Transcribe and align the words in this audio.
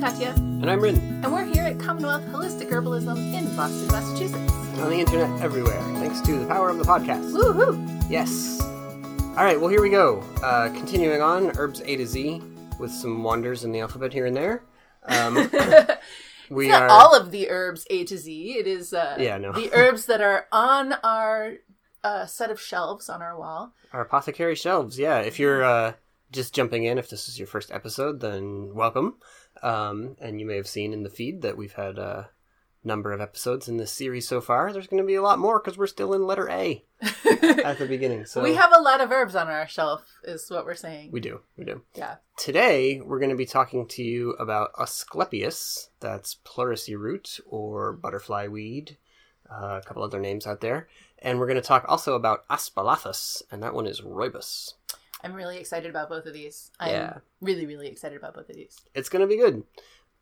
Katja, 0.00 0.32
And 0.36 0.70
I'm 0.70 0.80
Ryn. 0.80 0.96
and 1.22 1.32
we're 1.32 1.44
here 1.44 1.64
at 1.64 1.78
Commonwealth 1.78 2.22
Holistic 2.26 2.70
Herbalism 2.70 3.16
in 3.34 3.44
Boston, 3.56 3.86
Massachusetts. 3.88 4.52
On 4.80 4.88
the 4.90 4.98
internet 4.98 5.40
everywhere, 5.42 5.80
thanks 5.98 6.20
to 6.22 6.38
the 6.38 6.46
power 6.46 6.70
of 6.70 6.78
the 6.78 6.84
podcast. 6.84 7.32
Woohoo! 7.32 8.06
Yes. 8.10 8.60
All 8.62 9.44
right, 9.44 9.60
well, 9.60 9.68
here 9.68 9.82
we 9.82 9.90
go. 9.90 10.20
Uh, 10.42 10.68
continuing 10.70 11.20
on, 11.20 11.56
herbs 11.58 11.82
A 11.84 11.96
to 11.96 12.06
Z, 12.06 12.40
with 12.78 12.90
some 12.90 13.22
wanders 13.22 13.64
in 13.64 13.72
the 13.72 13.80
alphabet 13.80 14.12
here 14.12 14.26
and 14.26 14.36
there. 14.36 14.62
Um, 15.04 15.34
we 16.50 16.66
It's 16.66 16.72
not 16.72 16.82
are. 16.84 16.88
all 16.88 17.14
of 17.14 17.30
the 17.30 17.50
herbs 17.50 17.86
A 17.90 18.04
to 18.04 18.16
Z. 18.16 18.56
It 18.58 18.66
is 18.66 18.92
uh, 18.94 19.16
Yeah, 19.18 19.36
no. 19.38 19.52
the 19.52 19.70
herbs 19.74 20.06
that 20.06 20.20
are 20.22 20.46
on 20.50 20.94
our 21.04 21.54
uh, 22.02 22.24
set 22.26 22.50
of 22.50 22.60
shelves 22.60 23.08
on 23.10 23.20
our 23.22 23.38
wall. 23.38 23.74
Our 23.92 24.00
apothecary 24.02 24.54
shelves, 24.54 24.98
yeah. 24.98 25.18
If 25.18 25.38
you're 25.38 25.62
uh, 25.64 25.92
just 26.32 26.54
jumping 26.54 26.84
in, 26.84 26.96
if 26.98 27.10
this 27.10 27.28
is 27.28 27.38
your 27.38 27.46
first 27.48 27.70
episode, 27.70 28.20
then 28.20 28.72
welcome. 28.74 29.16
Um, 29.62 30.16
and 30.20 30.40
you 30.40 30.46
may 30.46 30.56
have 30.56 30.68
seen 30.68 30.92
in 30.92 31.02
the 31.02 31.10
feed 31.10 31.42
that 31.42 31.56
we've 31.56 31.74
had 31.74 31.98
a 31.98 32.30
number 32.82 33.12
of 33.12 33.20
episodes 33.20 33.68
in 33.68 33.76
this 33.76 33.92
series 33.92 34.26
so 34.26 34.40
far. 34.40 34.72
There's 34.72 34.86
going 34.86 35.02
to 35.02 35.06
be 35.06 35.14
a 35.14 35.22
lot 35.22 35.38
more 35.38 35.60
because 35.60 35.76
we're 35.76 35.86
still 35.86 36.14
in 36.14 36.26
letter 36.26 36.48
A 36.48 36.82
at 37.02 37.78
the 37.78 37.86
beginning. 37.86 38.24
So 38.24 38.42
We 38.42 38.54
have 38.54 38.72
a 38.74 38.80
lot 38.80 39.00
of 39.02 39.12
herbs 39.12 39.34
on 39.34 39.48
our 39.48 39.68
shelf, 39.68 40.02
is 40.24 40.50
what 40.50 40.64
we're 40.64 40.74
saying. 40.74 41.10
we 41.12 41.20
do, 41.20 41.40
we 41.56 41.64
do. 41.64 41.82
yeah. 41.94 42.16
Today, 42.38 43.00
we're 43.00 43.18
going 43.18 43.30
to 43.30 43.36
be 43.36 43.44
talking 43.46 43.86
to 43.88 44.02
you 44.02 44.30
about 44.32 44.72
Asclepias, 44.78 45.88
that's 46.00 46.36
pleurisy 46.42 46.96
root 46.96 47.38
or 47.46 47.92
butterfly 47.92 48.46
weed, 48.48 48.96
uh, 49.50 49.80
a 49.82 49.86
couple 49.86 50.02
other 50.02 50.20
names 50.20 50.46
out 50.46 50.62
there. 50.62 50.88
And 51.18 51.38
we're 51.38 51.48
going 51.48 51.60
to 51.60 51.66
talk 51.68 51.84
also 51.86 52.14
about 52.14 52.48
Aspalathus, 52.48 53.42
and 53.50 53.62
that 53.62 53.74
one 53.74 53.86
is 53.86 54.00
Rooibos. 54.00 54.72
I'm 55.22 55.34
really 55.34 55.58
excited 55.58 55.90
about 55.90 56.08
both 56.08 56.26
of 56.26 56.32
these. 56.32 56.70
I'm 56.78 56.90
Yeah. 56.92 57.18
really, 57.40 57.66
really 57.66 57.88
excited 57.88 58.16
about 58.16 58.34
both 58.34 58.48
of 58.48 58.56
these. 58.56 58.76
It's 58.94 59.08
going 59.08 59.20
to 59.20 59.26
be 59.26 59.36
good. 59.36 59.64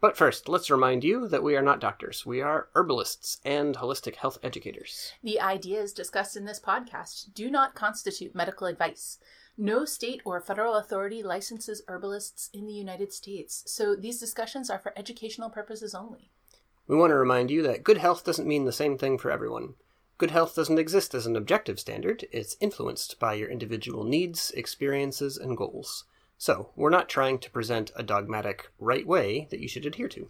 But 0.00 0.16
first, 0.16 0.48
let's 0.48 0.70
remind 0.70 1.02
you 1.02 1.26
that 1.26 1.42
we 1.42 1.56
are 1.56 1.62
not 1.62 1.80
doctors. 1.80 2.24
We 2.24 2.40
are 2.40 2.68
herbalists 2.74 3.40
and 3.44 3.76
holistic 3.76 4.14
health 4.14 4.38
educators. 4.44 5.12
The 5.24 5.40
ideas 5.40 5.92
discussed 5.92 6.36
in 6.36 6.44
this 6.44 6.60
podcast 6.60 7.34
do 7.34 7.50
not 7.50 7.74
constitute 7.74 8.34
medical 8.34 8.68
advice. 8.68 9.18
No 9.56 9.84
state 9.84 10.22
or 10.24 10.40
federal 10.40 10.76
authority 10.76 11.20
licenses 11.24 11.82
herbalists 11.88 12.48
in 12.52 12.66
the 12.66 12.72
United 12.72 13.12
States, 13.12 13.64
so 13.66 13.96
these 13.96 14.20
discussions 14.20 14.70
are 14.70 14.78
for 14.78 14.92
educational 14.96 15.50
purposes 15.50 15.96
only. 15.96 16.30
We 16.86 16.94
want 16.96 17.10
to 17.10 17.16
remind 17.16 17.50
you 17.50 17.62
that 17.62 17.82
good 17.82 17.98
health 17.98 18.22
doesn't 18.24 18.46
mean 18.46 18.66
the 18.66 18.72
same 18.72 18.96
thing 18.98 19.18
for 19.18 19.32
everyone. 19.32 19.74
Good 20.18 20.32
health 20.32 20.56
doesn't 20.56 20.80
exist 20.80 21.14
as 21.14 21.26
an 21.26 21.36
objective 21.36 21.78
standard, 21.78 22.26
it's 22.32 22.56
influenced 22.58 23.20
by 23.20 23.34
your 23.34 23.48
individual 23.48 24.02
needs, 24.02 24.50
experiences, 24.50 25.36
and 25.36 25.56
goals. 25.56 26.06
So, 26.36 26.70
we're 26.74 26.90
not 26.90 27.08
trying 27.08 27.38
to 27.38 27.50
present 27.52 27.92
a 27.94 28.02
dogmatic 28.02 28.68
right 28.80 29.06
way 29.06 29.46
that 29.52 29.60
you 29.60 29.68
should 29.68 29.86
adhere 29.86 30.08
to. 30.08 30.28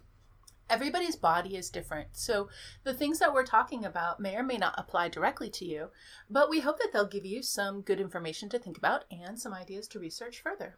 Everybody's 0.69 1.15
body 1.15 1.55
is 1.55 1.71
different, 1.71 2.09
so 2.11 2.49
the 2.83 2.93
things 2.93 3.17
that 3.17 3.33
we're 3.33 3.43
talking 3.43 3.83
about 3.83 4.19
may 4.19 4.35
or 4.35 4.43
may 4.43 4.57
not 4.57 4.75
apply 4.77 5.09
directly 5.09 5.49
to 5.49 5.65
you, 5.65 5.89
but 6.29 6.51
we 6.51 6.59
hope 6.59 6.77
that 6.77 6.93
they'll 6.93 7.07
give 7.07 7.25
you 7.25 7.41
some 7.41 7.81
good 7.81 7.99
information 7.99 8.47
to 8.49 8.59
think 8.59 8.77
about 8.77 9.05
and 9.09 9.39
some 9.39 9.55
ideas 9.55 9.87
to 9.87 9.99
research 9.99 10.39
further. 10.39 10.77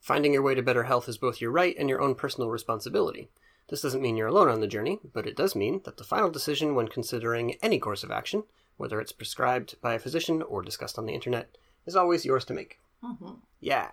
Finding 0.00 0.32
your 0.32 0.42
way 0.42 0.56
to 0.56 0.62
better 0.62 0.82
health 0.82 1.08
is 1.08 1.16
both 1.16 1.40
your 1.40 1.52
right 1.52 1.76
and 1.78 1.88
your 1.88 2.00
own 2.00 2.16
personal 2.16 2.50
responsibility. 2.50 3.28
This 3.68 3.80
doesn't 3.80 4.02
mean 4.02 4.16
you're 4.16 4.28
alone 4.28 4.48
on 4.48 4.60
the 4.60 4.66
journey, 4.66 4.98
but 5.12 5.26
it 5.26 5.36
does 5.36 5.54
mean 5.56 5.80
that 5.84 5.96
the 5.96 6.04
final 6.04 6.30
decision 6.30 6.74
when 6.74 6.88
considering 6.88 7.54
any 7.62 7.78
course 7.78 8.04
of 8.04 8.10
action, 8.10 8.44
whether 8.76 9.00
it's 9.00 9.12
prescribed 9.12 9.80
by 9.80 9.94
a 9.94 9.98
physician 9.98 10.42
or 10.42 10.62
discussed 10.62 10.98
on 10.98 11.06
the 11.06 11.14
internet, 11.14 11.56
is 11.86 11.96
always 11.96 12.24
yours 12.24 12.44
to 12.46 12.54
make. 12.54 12.78
hmm 13.02 13.34
Yeah. 13.60 13.90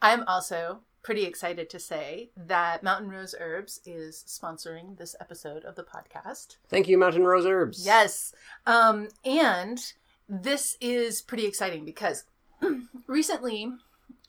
I'm 0.00 0.24
also 0.26 0.80
pretty 1.02 1.24
excited 1.24 1.68
to 1.70 1.78
say 1.80 2.30
that 2.36 2.82
Mountain 2.82 3.10
Rose 3.10 3.34
Herbs 3.40 3.80
is 3.84 4.24
sponsoring 4.28 4.98
this 4.98 5.16
episode 5.20 5.64
of 5.64 5.74
the 5.74 5.82
podcast. 5.82 6.56
Thank 6.68 6.86
you, 6.88 6.96
Mountain 6.96 7.24
Rose 7.24 7.46
Herbs. 7.46 7.84
Yes. 7.84 8.34
Um, 8.66 9.08
and 9.24 9.92
this 10.28 10.76
is 10.80 11.20
pretty 11.22 11.46
exciting 11.46 11.84
because 11.84 12.24
recently, 13.06 13.72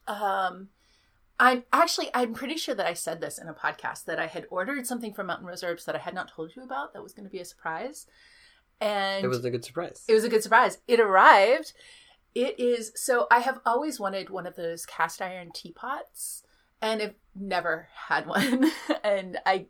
um, 0.07 0.69
I'm 1.44 1.66
actually, 1.74 2.09
I'm 2.14 2.34
pretty 2.34 2.56
sure 2.56 2.74
that 2.74 2.86
I 2.86 2.94
said 2.94 3.20
this 3.20 3.38
in 3.38 3.50
a 3.50 3.54
podcast 3.54 4.06
that 4.06 4.18
I 4.18 4.28
had 4.28 4.48
ordered 4.50 4.88
something 4.88 5.14
from 5.14 5.28
Mountain 5.28 5.46
Rose 5.46 5.62
Herbs 5.62 5.84
that 5.84 5.94
I 5.94 6.00
had 6.00 6.14
not 6.14 6.30
told 6.30 6.56
you 6.56 6.64
about 6.64 6.94
that 6.94 7.04
was 7.04 7.12
going 7.12 7.26
to 7.26 7.30
be 7.30 7.40
a 7.40 7.46
surprise. 7.46 8.08
And 8.80 9.26
It 9.26 9.28
was 9.28 9.44
a 9.44 9.52
good 9.52 9.66
surprise. 9.66 10.06
it 10.08 10.14
was 10.14 10.24
a 10.24 10.30
good 10.30 10.42
surprise. 10.42 10.78
It 10.88 11.02
arrived. 11.02 11.74
It 12.34 12.58
is 12.58 12.94
so 12.96 13.28
I 13.30 13.40
have 13.40 13.59
always 13.66 14.00
wanted 14.00 14.30
one 14.30 14.48
of 14.48 14.56
those 14.56 14.86
cast 14.86 15.22
iron 15.22 15.52
teapots 15.53 16.44
and 16.82 17.02
have 17.02 17.16
never 17.36 17.90
had 18.08 18.26
one. 18.38 18.72
and 19.03 19.38
I, 19.46 19.66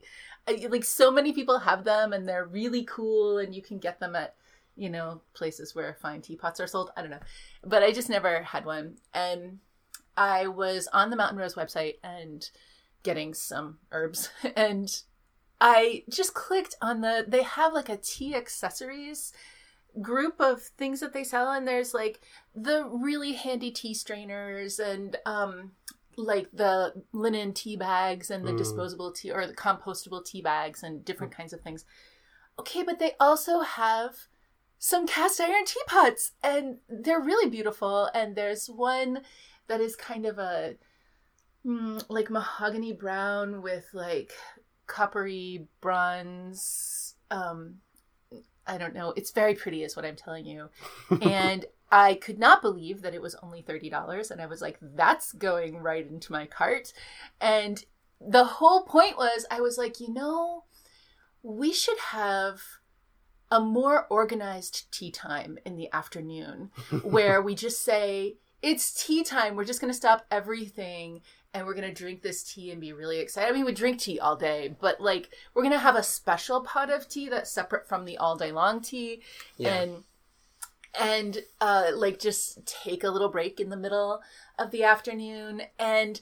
I 0.48 0.68
like 0.70 0.86
so 0.86 1.10
many 1.10 1.34
people 1.34 1.58
have 1.58 1.86
them 1.86 2.14
and 2.14 2.30
they're 2.30 2.46
really 2.46 2.84
cool 2.84 3.40
and 3.40 3.56
you 3.56 3.64
can 3.64 3.80
get 3.80 4.00
them 4.00 4.16
at 4.16 4.36
you 4.76 4.92
know 4.92 5.22
places 5.34 5.74
where 5.74 5.96
fine 5.96 6.22
teapots 6.22 6.60
are 6.60 6.68
sold. 6.68 6.92
I 6.96 7.02
don't 7.02 7.10
know. 7.10 7.26
But 7.64 7.82
I 7.82 7.92
just 7.92 8.10
never 8.10 8.44
had 8.44 8.64
one. 8.64 8.98
And 9.12 9.58
I 10.18 10.48
was 10.48 10.88
on 10.94 11.10
the 11.10 11.16
Mountain 11.16 11.38
Rose 11.40 11.56
website 11.56 11.96
and 12.04 12.50
getting 13.04 13.34
some 13.34 13.80
herbs 13.92 14.30
and 14.56 14.90
I 15.60 16.04
just 16.10 16.34
clicked 16.34 16.76
on 16.82 17.02
the 17.02 17.26
they 17.28 17.44
have 17.44 17.74
like 17.74 17.90
a 17.90 17.98
tea 17.98 18.36
accessories 18.36 19.34
group 20.02 20.36
of 20.40 20.62
things 20.62 21.00
that 21.02 21.14
they 21.14 21.24
sell 21.24 21.52
and 21.52 21.68
there's 21.68 21.94
like 21.94 22.22
the 22.56 22.86
really 22.86 23.34
handy 23.34 23.72
tea 23.72 23.94
strainers 23.94 24.80
and 24.80 25.18
um 25.26 25.72
like 26.18 26.50
the 26.54 26.94
linen 27.12 27.54
tea 27.54 27.76
bags 27.76 28.30
and 28.32 28.48
the 28.48 28.54
Mm. 28.54 28.58
disposable 28.58 29.12
tea 29.12 29.32
or 29.32 29.48
the 29.48 29.54
compostable 29.54 30.24
tea 30.24 30.42
bags 30.42 30.84
and 30.84 31.04
different 31.06 31.34
kinds 31.36 31.54
of 31.54 31.62
things. 31.62 31.86
Okay, 32.60 32.84
but 32.84 33.00
they 33.00 33.14
also 33.20 33.62
have 33.62 34.28
some 34.78 35.08
cast 35.08 35.40
iron 35.42 35.66
teapots 35.66 36.34
and 36.44 36.78
they're 36.90 37.22
really 37.22 37.50
beautiful 37.50 38.10
and 38.14 38.36
there's 38.36 38.68
one 38.68 39.22
that 39.68 39.82
is 39.82 39.96
kind 39.96 40.26
of 40.26 40.38
a 40.38 40.76
mm, 41.66 42.04
like 42.10 42.30
mahogany 42.30 42.94
brown 42.94 43.62
with 43.62 43.86
like 43.94 44.32
coppery 44.88 45.68
bronze 45.82 47.16
um 47.32 47.76
i 48.66 48.78
don't 48.78 48.94
know. 48.94 49.14
It's 49.18 49.32
very 49.32 49.56
pretty 49.56 49.84
is 49.84 49.96
what 49.96 50.06
i'm 50.06 50.16
telling 50.16 50.46
you. 50.46 50.70
And 51.22 51.66
i 51.92 52.16
could 52.16 52.40
not 52.40 52.62
believe 52.62 53.02
that 53.02 53.14
it 53.14 53.22
was 53.22 53.36
only 53.44 53.62
$30 53.62 54.32
and 54.32 54.42
i 54.42 54.46
was 54.46 54.62
like 54.62 54.78
that's 54.82 55.32
going 55.34 55.78
right 55.78 56.08
into 56.08 56.32
my 56.32 56.46
cart. 56.46 56.94
And 57.40 57.84
the 58.26 58.46
whole 58.46 58.84
point 58.84 59.18
was 59.18 59.46
i 59.52 59.60
was 59.60 59.78
like 59.78 60.00
you 60.00 60.14
know 60.14 60.64
we 61.42 61.74
should 61.74 62.00
have 62.00 62.62
a 63.52 63.60
more 63.60 64.08
organized 64.10 64.92
tea 64.92 65.12
time 65.12 65.58
in 65.66 65.76
the 65.76 65.92
afternoon 65.92 66.72
where 67.04 67.42
we 67.42 67.54
just 67.54 67.84
say 67.84 68.38
it's 68.64 69.06
tea 69.06 69.24
time 69.24 69.56
we're 69.56 69.66
just 69.66 69.80
going 69.82 69.92
to 69.94 69.98
stop 69.98 70.26
everything 70.32 71.22
and 71.54 71.68
we're 71.68 71.76
gonna 71.76 71.94
drink 71.94 72.24
this 72.24 72.44
tea 72.44 72.72
and 72.72 72.82
be 72.82 72.94
really 72.94 73.20
excited. 73.20 73.48
I 73.48 73.52
mean, 73.54 73.64
we 73.64 73.74
drink 73.74 74.00
tea 74.00 74.20
all 74.20 74.36
day, 74.36 74.76
but 74.82 75.00
like 75.00 75.30
we're 75.54 75.62
gonna 75.62 75.78
have 75.78 75.96
a 75.96 76.02
special 76.02 76.62
pot 76.62 76.90
of 76.90 77.08
tea 77.08 77.30
that's 77.30 77.52
separate 77.52 77.88
from 77.88 78.06
the 78.06 78.18
all 78.18 78.36
day 78.36 78.52
long 78.52 78.82
tea, 78.82 79.22
Yeah. 79.58 79.82
and 79.82 80.04
and 81.00 81.44
uh, 81.62 81.92
like 81.94 82.20
just 82.20 82.66
take 82.66 83.04
a 83.04 83.10
little 83.12 83.30
break 83.30 83.60
in 83.60 83.70
the 83.70 83.78
middle 83.78 84.22
of 84.58 84.72
the 84.72 84.84
afternoon. 84.84 85.62
And 85.78 86.20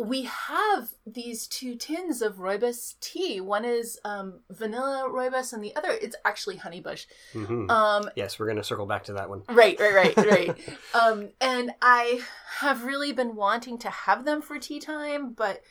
we 0.00 0.22
have 0.22 0.90
these 1.06 1.46
two 1.46 1.76
tins 1.76 2.22
of 2.22 2.36
rooibos 2.36 2.98
tea. 3.00 3.40
One 3.40 3.64
is 3.64 3.98
um, 4.04 4.40
vanilla 4.50 5.08
rooibos, 5.08 5.52
and 5.52 5.62
the 5.62 5.74
other 5.76 5.90
it's 5.90 6.16
actually 6.24 6.56
honeybush. 6.56 7.06
Mhm. 7.34 7.70
Um, 7.70 8.10
yes, 8.16 8.38
we're 8.38 8.46
going 8.46 8.56
to 8.56 8.64
circle 8.64 8.86
back 8.86 9.04
to 9.04 9.12
that 9.14 9.28
one. 9.28 9.42
Right, 9.48 9.78
right, 9.78 9.94
right, 9.94 10.16
right. 10.16 10.58
um, 10.94 11.28
and 11.40 11.72
I 11.82 12.22
have 12.58 12.84
really 12.84 13.12
been 13.12 13.36
wanting 13.36 13.78
to 13.78 13.90
have 13.90 14.24
them 14.24 14.42
for 14.42 14.58
tea 14.58 14.80
time, 14.80 15.32
but 15.32 15.62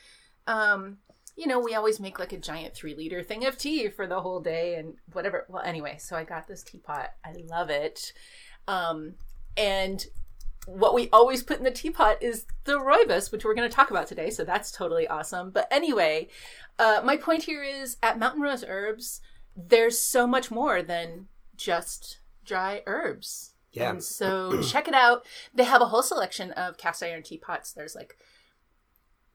um, 0.48 0.98
you 1.36 1.48
know, 1.48 1.60
we 1.60 1.74
always 1.74 2.00
make 2.00 2.20
like 2.20 2.34
a 2.34 2.38
giant 2.38 2.74
three 2.76 2.96
liter 2.96 3.24
thing 3.24 3.46
of 3.46 3.58
tea 3.58 3.90
for 3.90 4.06
the 4.08 4.22
whole 4.22 4.42
day 4.42 4.76
and 4.76 4.96
whatever. 5.14 5.46
Well, 5.48 5.64
anyway, 5.64 5.96
so 5.98 6.16
I 6.16 6.24
got 6.24 6.48
this 6.48 6.64
teapot. 6.64 7.12
I 7.26 7.34
love 7.50 7.70
it. 7.70 8.14
Um, 8.68 9.14
and 9.56 10.06
what 10.70 10.94
we 10.94 11.10
always 11.12 11.42
put 11.42 11.58
in 11.58 11.64
the 11.64 11.72
teapot 11.72 12.22
is 12.22 12.46
the 12.66 12.80
rooibos, 12.80 13.32
which 13.32 13.44
we're 13.44 13.56
going 13.56 13.70
to 13.70 13.76
talk 13.76 13.90
about 13.90 14.08
today. 14.08 14.30
So 14.30 14.44
that's 14.44 14.72
totally 14.72 15.08
awesome. 15.08 15.50
But 15.50 15.68
anyway, 15.72 16.28
uh, 16.78 17.02
my 17.04 17.18
point 17.18 17.44
here 17.44 17.64
is 17.64 17.98
at 18.04 18.20
Mountain 18.20 18.42
Rose 18.42 18.64
Herbs, 18.68 19.22
there's 19.56 20.00
so 20.00 20.28
much 20.28 20.52
more 20.52 20.84
than 20.84 21.28
just 21.58 22.20
dry 22.46 22.84
herbs. 22.86 23.54
Yeah. 23.72 23.90
And 23.90 24.04
so 24.04 24.62
check 24.70 24.88
it 24.88 24.94
out. 24.94 25.26
They 25.54 25.64
have 25.64 25.82
a 25.82 25.88
whole 25.88 26.04
selection 26.04 26.52
of 26.52 26.78
cast 26.78 27.02
iron 27.02 27.24
teapots. 27.24 27.74
There's 27.74 27.96
like, 27.96 28.16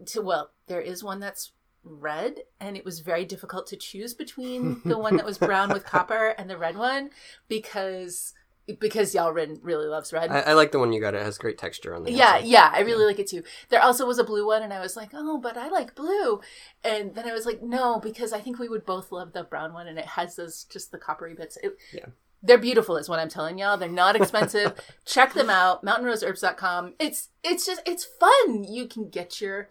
to, 0.07 0.23
well, 0.23 0.51
there 0.69 0.81
is 0.81 1.03
one 1.03 1.19
that's 1.19 1.51
red, 1.83 2.39
and 2.61 2.77
it 2.77 2.85
was 2.85 3.01
very 3.01 3.25
difficult 3.25 3.67
to 3.69 3.77
choose 3.77 4.15
between 4.15 4.81
the 4.85 4.99
one 4.99 5.17
that 5.17 5.27
was 5.27 5.39
brown 5.39 5.73
with 5.73 5.85
copper 5.85 6.29
and 6.39 6.49
the 6.49 6.57
red 6.57 6.77
one 6.77 7.11
because 7.49 8.35
because 8.81 9.15
y'all 9.15 9.33
really 9.33 9.87
loves 9.87 10.13
red. 10.13 10.31
I, 10.31 10.41
I, 10.41 10.53
like 10.55 10.73
the 10.73 10.79
one 10.79 10.93
you 10.93 11.01
got. 11.01 11.15
It 11.15 11.23
has 11.23 11.37
great 11.37 11.59
texture 11.59 11.95
on 11.95 12.05
the 12.05 12.13
yeah, 12.13 12.37
outside. 12.37 12.47
yeah. 12.47 12.71
I 12.73 12.81
really 12.81 13.03
yeah. 13.03 13.07
like 13.09 13.19
it 13.19 13.27
too. 13.27 13.43
There 13.69 13.83
also 13.83 14.07
was 14.07 14.19
a 14.19 14.25
blue 14.25 14.47
one, 14.47 14.63
and 14.63 14.73
I 14.73 14.81
was 14.81 14.97
like, 14.97 15.11
oh, 15.13 15.39
but 15.39 15.57
I 15.57 15.69
like 15.69 15.95
blue. 15.95 16.41
And 16.83 17.15
then 17.15 17.29
I 17.29 17.33
was 17.33 17.47
like, 17.47 17.63
no, 17.63 18.01
because 18.01 18.33
I 18.33 18.41
think 18.41 18.59
we 18.59 18.69
would 18.69 18.87
both 18.87 19.13
love 19.13 19.33
the 19.33 19.45
brown 19.45 19.75
one, 19.75 19.87
and 19.87 19.99
it 19.99 20.07
has 20.07 20.37
those 20.37 20.65
just 20.65 20.93
the 20.93 20.99
coppery 20.99 21.35
bits. 21.35 21.59
It, 21.63 21.77
yeah. 21.93 22.07
They're 22.43 22.59
beautiful, 22.59 22.99
is 22.99 23.09
what 23.09 23.19
I'm 23.19 23.31
telling 23.31 23.59
y'all. 23.59 23.79
They're 23.79 23.89
not 23.89 24.17
expensive. 24.17 24.75
Check 25.07 25.33
them 25.33 25.49
out, 25.49 25.83
mountainroseherbs.com. 25.83 26.95
It's 26.99 27.31
it's 27.43 27.65
just 27.65 27.81
it's 27.87 28.05
fun. 28.05 28.65
You 28.65 28.87
can 28.87 29.09
get 29.09 29.41
your 29.41 29.71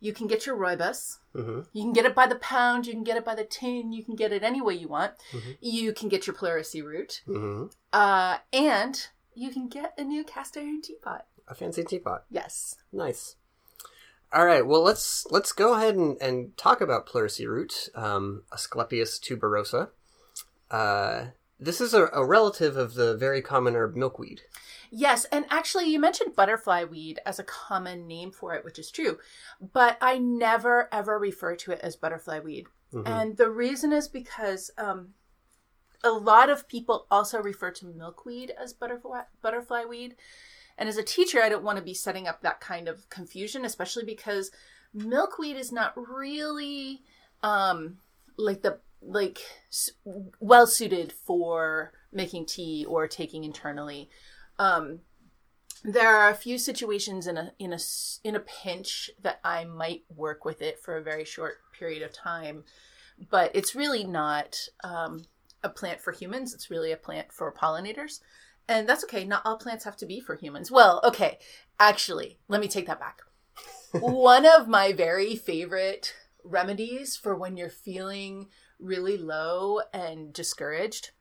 you 0.00 0.12
can 0.12 0.26
get 0.26 0.46
your 0.46 0.56
rooibos. 0.56 1.18
Mm-hmm. 1.34 1.60
You 1.72 1.82
can 1.82 1.92
get 1.92 2.06
it 2.06 2.14
by 2.14 2.26
the 2.26 2.36
pound. 2.36 2.86
You 2.86 2.94
can 2.94 3.04
get 3.04 3.16
it 3.16 3.24
by 3.24 3.34
the 3.34 3.44
tin. 3.44 3.92
You 3.92 4.02
can 4.02 4.16
get 4.16 4.32
it 4.32 4.42
any 4.42 4.60
way 4.60 4.74
you 4.74 4.88
want. 4.88 5.12
Mm-hmm. 5.32 5.50
You 5.60 5.92
can 5.92 6.08
get 6.08 6.26
your 6.26 6.34
pleurisy 6.34 6.82
root. 6.82 7.22
Mm-hmm. 7.28 7.66
Uh, 7.92 8.38
and 8.52 9.06
you 9.34 9.50
can 9.50 9.68
get 9.68 9.92
a 9.98 10.02
new 10.02 10.24
cast 10.24 10.56
iron 10.56 10.80
teapot. 10.82 11.26
A 11.46 11.54
fancy 11.54 11.84
teapot. 11.84 12.24
Yes. 12.30 12.76
Nice. 12.92 13.36
All 14.32 14.46
right. 14.46 14.66
Well, 14.66 14.82
let's 14.82 15.26
let's 15.30 15.52
go 15.52 15.74
ahead 15.74 15.96
and, 15.96 16.16
and 16.22 16.56
talk 16.56 16.80
about 16.80 17.06
pleurisy 17.06 17.46
root, 17.46 17.88
um, 17.94 18.44
Asclepias 18.52 19.18
tuberosa. 19.18 19.88
Uh, 20.70 21.26
this 21.58 21.80
is 21.80 21.92
a, 21.92 22.06
a 22.12 22.24
relative 22.24 22.76
of 22.76 22.94
the 22.94 23.16
very 23.16 23.42
common 23.42 23.74
herb 23.74 23.96
milkweed. 23.96 24.42
Yes, 24.90 25.24
and 25.26 25.44
actually, 25.50 25.86
you 25.86 26.00
mentioned 26.00 26.34
butterfly 26.34 26.84
weed 26.84 27.20
as 27.24 27.38
a 27.38 27.44
common 27.44 28.08
name 28.08 28.32
for 28.32 28.54
it, 28.54 28.64
which 28.64 28.78
is 28.78 28.90
true, 28.90 29.18
but 29.72 29.96
I 30.00 30.18
never 30.18 30.88
ever 30.92 31.18
refer 31.18 31.54
to 31.56 31.72
it 31.72 31.80
as 31.80 31.96
butterfly 31.96 32.40
weed. 32.40 32.66
Mm-hmm. 32.92 33.06
And 33.06 33.36
the 33.36 33.50
reason 33.50 33.92
is 33.92 34.08
because 34.08 34.70
um, 34.76 35.10
a 36.02 36.10
lot 36.10 36.50
of 36.50 36.68
people 36.68 37.06
also 37.10 37.40
refer 37.40 37.70
to 37.70 37.86
milkweed 37.86 38.52
as 38.60 38.72
butterfly 38.72 39.22
butterfly 39.42 39.84
weed. 39.84 40.16
And 40.76 40.88
as 40.88 40.96
a 40.96 41.02
teacher, 41.02 41.40
I 41.42 41.48
don't 41.48 41.62
want 41.64 41.78
to 41.78 41.84
be 41.84 41.94
setting 41.94 42.26
up 42.26 42.40
that 42.40 42.60
kind 42.60 42.88
of 42.88 43.08
confusion, 43.10 43.64
especially 43.64 44.04
because 44.04 44.50
milkweed 44.94 45.56
is 45.56 45.70
not 45.70 45.92
really 45.96 47.02
um, 47.42 47.98
like 48.36 48.62
the 48.62 48.80
like 49.02 49.40
well 50.40 50.66
suited 50.66 51.12
for 51.12 51.92
making 52.12 52.46
tea 52.46 52.84
or 52.88 53.06
taking 53.06 53.44
internally. 53.44 54.08
Um, 54.60 55.00
there 55.82 56.14
are 56.14 56.28
a 56.28 56.34
few 56.34 56.58
situations 56.58 57.26
in 57.26 57.38
a 57.38 57.52
in 57.58 57.72
a 57.72 57.78
in 58.22 58.36
a 58.36 58.40
pinch 58.40 59.10
that 59.22 59.40
I 59.42 59.64
might 59.64 60.02
work 60.14 60.44
with 60.44 60.60
it 60.60 60.78
for 60.78 60.98
a 60.98 61.02
very 61.02 61.24
short 61.24 61.54
period 61.76 62.02
of 62.02 62.12
time, 62.12 62.64
but 63.30 63.50
it's 63.54 63.74
really 63.74 64.04
not 64.04 64.58
um, 64.84 65.24
a 65.64 65.70
plant 65.70 66.02
for 66.02 66.12
humans. 66.12 66.52
It's 66.52 66.70
really 66.70 66.92
a 66.92 66.98
plant 66.98 67.32
for 67.32 67.50
pollinators, 67.50 68.20
and 68.68 68.86
that's 68.86 69.02
okay. 69.04 69.24
Not 69.24 69.40
all 69.46 69.56
plants 69.56 69.84
have 69.84 69.96
to 69.96 70.06
be 70.06 70.20
for 70.20 70.36
humans. 70.36 70.70
Well, 70.70 71.00
okay, 71.04 71.38
actually, 71.78 72.38
let 72.46 72.60
me 72.60 72.68
take 72.68 72.86
that 72.86 73.00
back. 73.00 73.20
One 73.92 74.44
of 74.44 74.68
my 74.68 74.92
very 74.92 75.36
favorite 75.36 76.14
remedies 76.44 77.16
for 77.16 77.34
when 77.34 77.56
you're 77.56 77.70
feeling 77.70 78.48
really 78.78 79.16
low 79.16 79.80
and 79.94 80.34
discouraged 80.34 81.12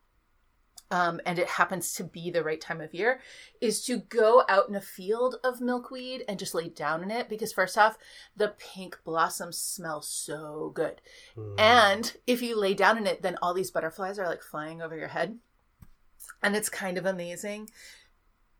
um, 0.91 1.21
and 1.25 1.37
it 1.37 1.47
happens 1.47 1.93
to 1.93 2.03
be 2.03 2.31
the 2.31 2.43
right 2.43 2.59
time 2.59 2.81
of 2.81 2.93
year, 2.93 3.21
is 3.61 3.83
to 3.85 3.97
go 3.97 4.43
out 4.49 4.69
in 4.69 4.75
a 4.75 4.81
field 4.81 5.35
of 5.43 5.61
milkweed 5.61 6.23
and 6.27 6.39
just 6.39 6.55
lay 6.55 6.69
down 6.69 7.03
in 7.03 7.11
it 7.11 7.29
because, 7.29 7.53
first 7.53 7.77
off, 7.77 7.97
the 8.35 8.55
pink 8.57 8.99
blossoms 9.03 9.57
smell 9.57 10.01
so 10.01 10.71
good. 10.73 11.01
Mm. 11.37 11.59
And 11.59 12.13
if 12.25 12.41
you 12.41 12.59
lay 12.59 12.73
down 12.73 12.97
in 12.97 13.05
it, 13.05 13.21
then 13.21 13.37
all 13.41 13.53
these 13.53 13.71
butterflies 13.71 14.17
are 14.17 14.27
like 14.27 14.41
flying 14.41 14.81
over 14.81 14.97
your 14.97 15.09
head. 15.09 15.37
And 16.41 16.55
it's 16.55 16.69
kind 16.69 16.97
of 16.97 17.05
amazing. 17.05 17.69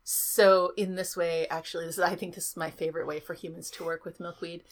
So, 0.04 0.72
in 0.76 0.94
this 0.94 1.16
way, 1.16 1.46
actually, 1.48 1.86
this 1.86 1.98
is, 1.98 2.04
I 2.04 2.14
think 2.14 2.34
this 2.34 2.50
is 2.50 2.56
my 2.56 2.70
favorite 2.70 3.06
way 3.06 3.20
for 3.20 3.34
humans 3.34 3.70
to 3.72 3.84
work 3.84 4.04
with 4.04 4.20
milkweed. 4.20 4.62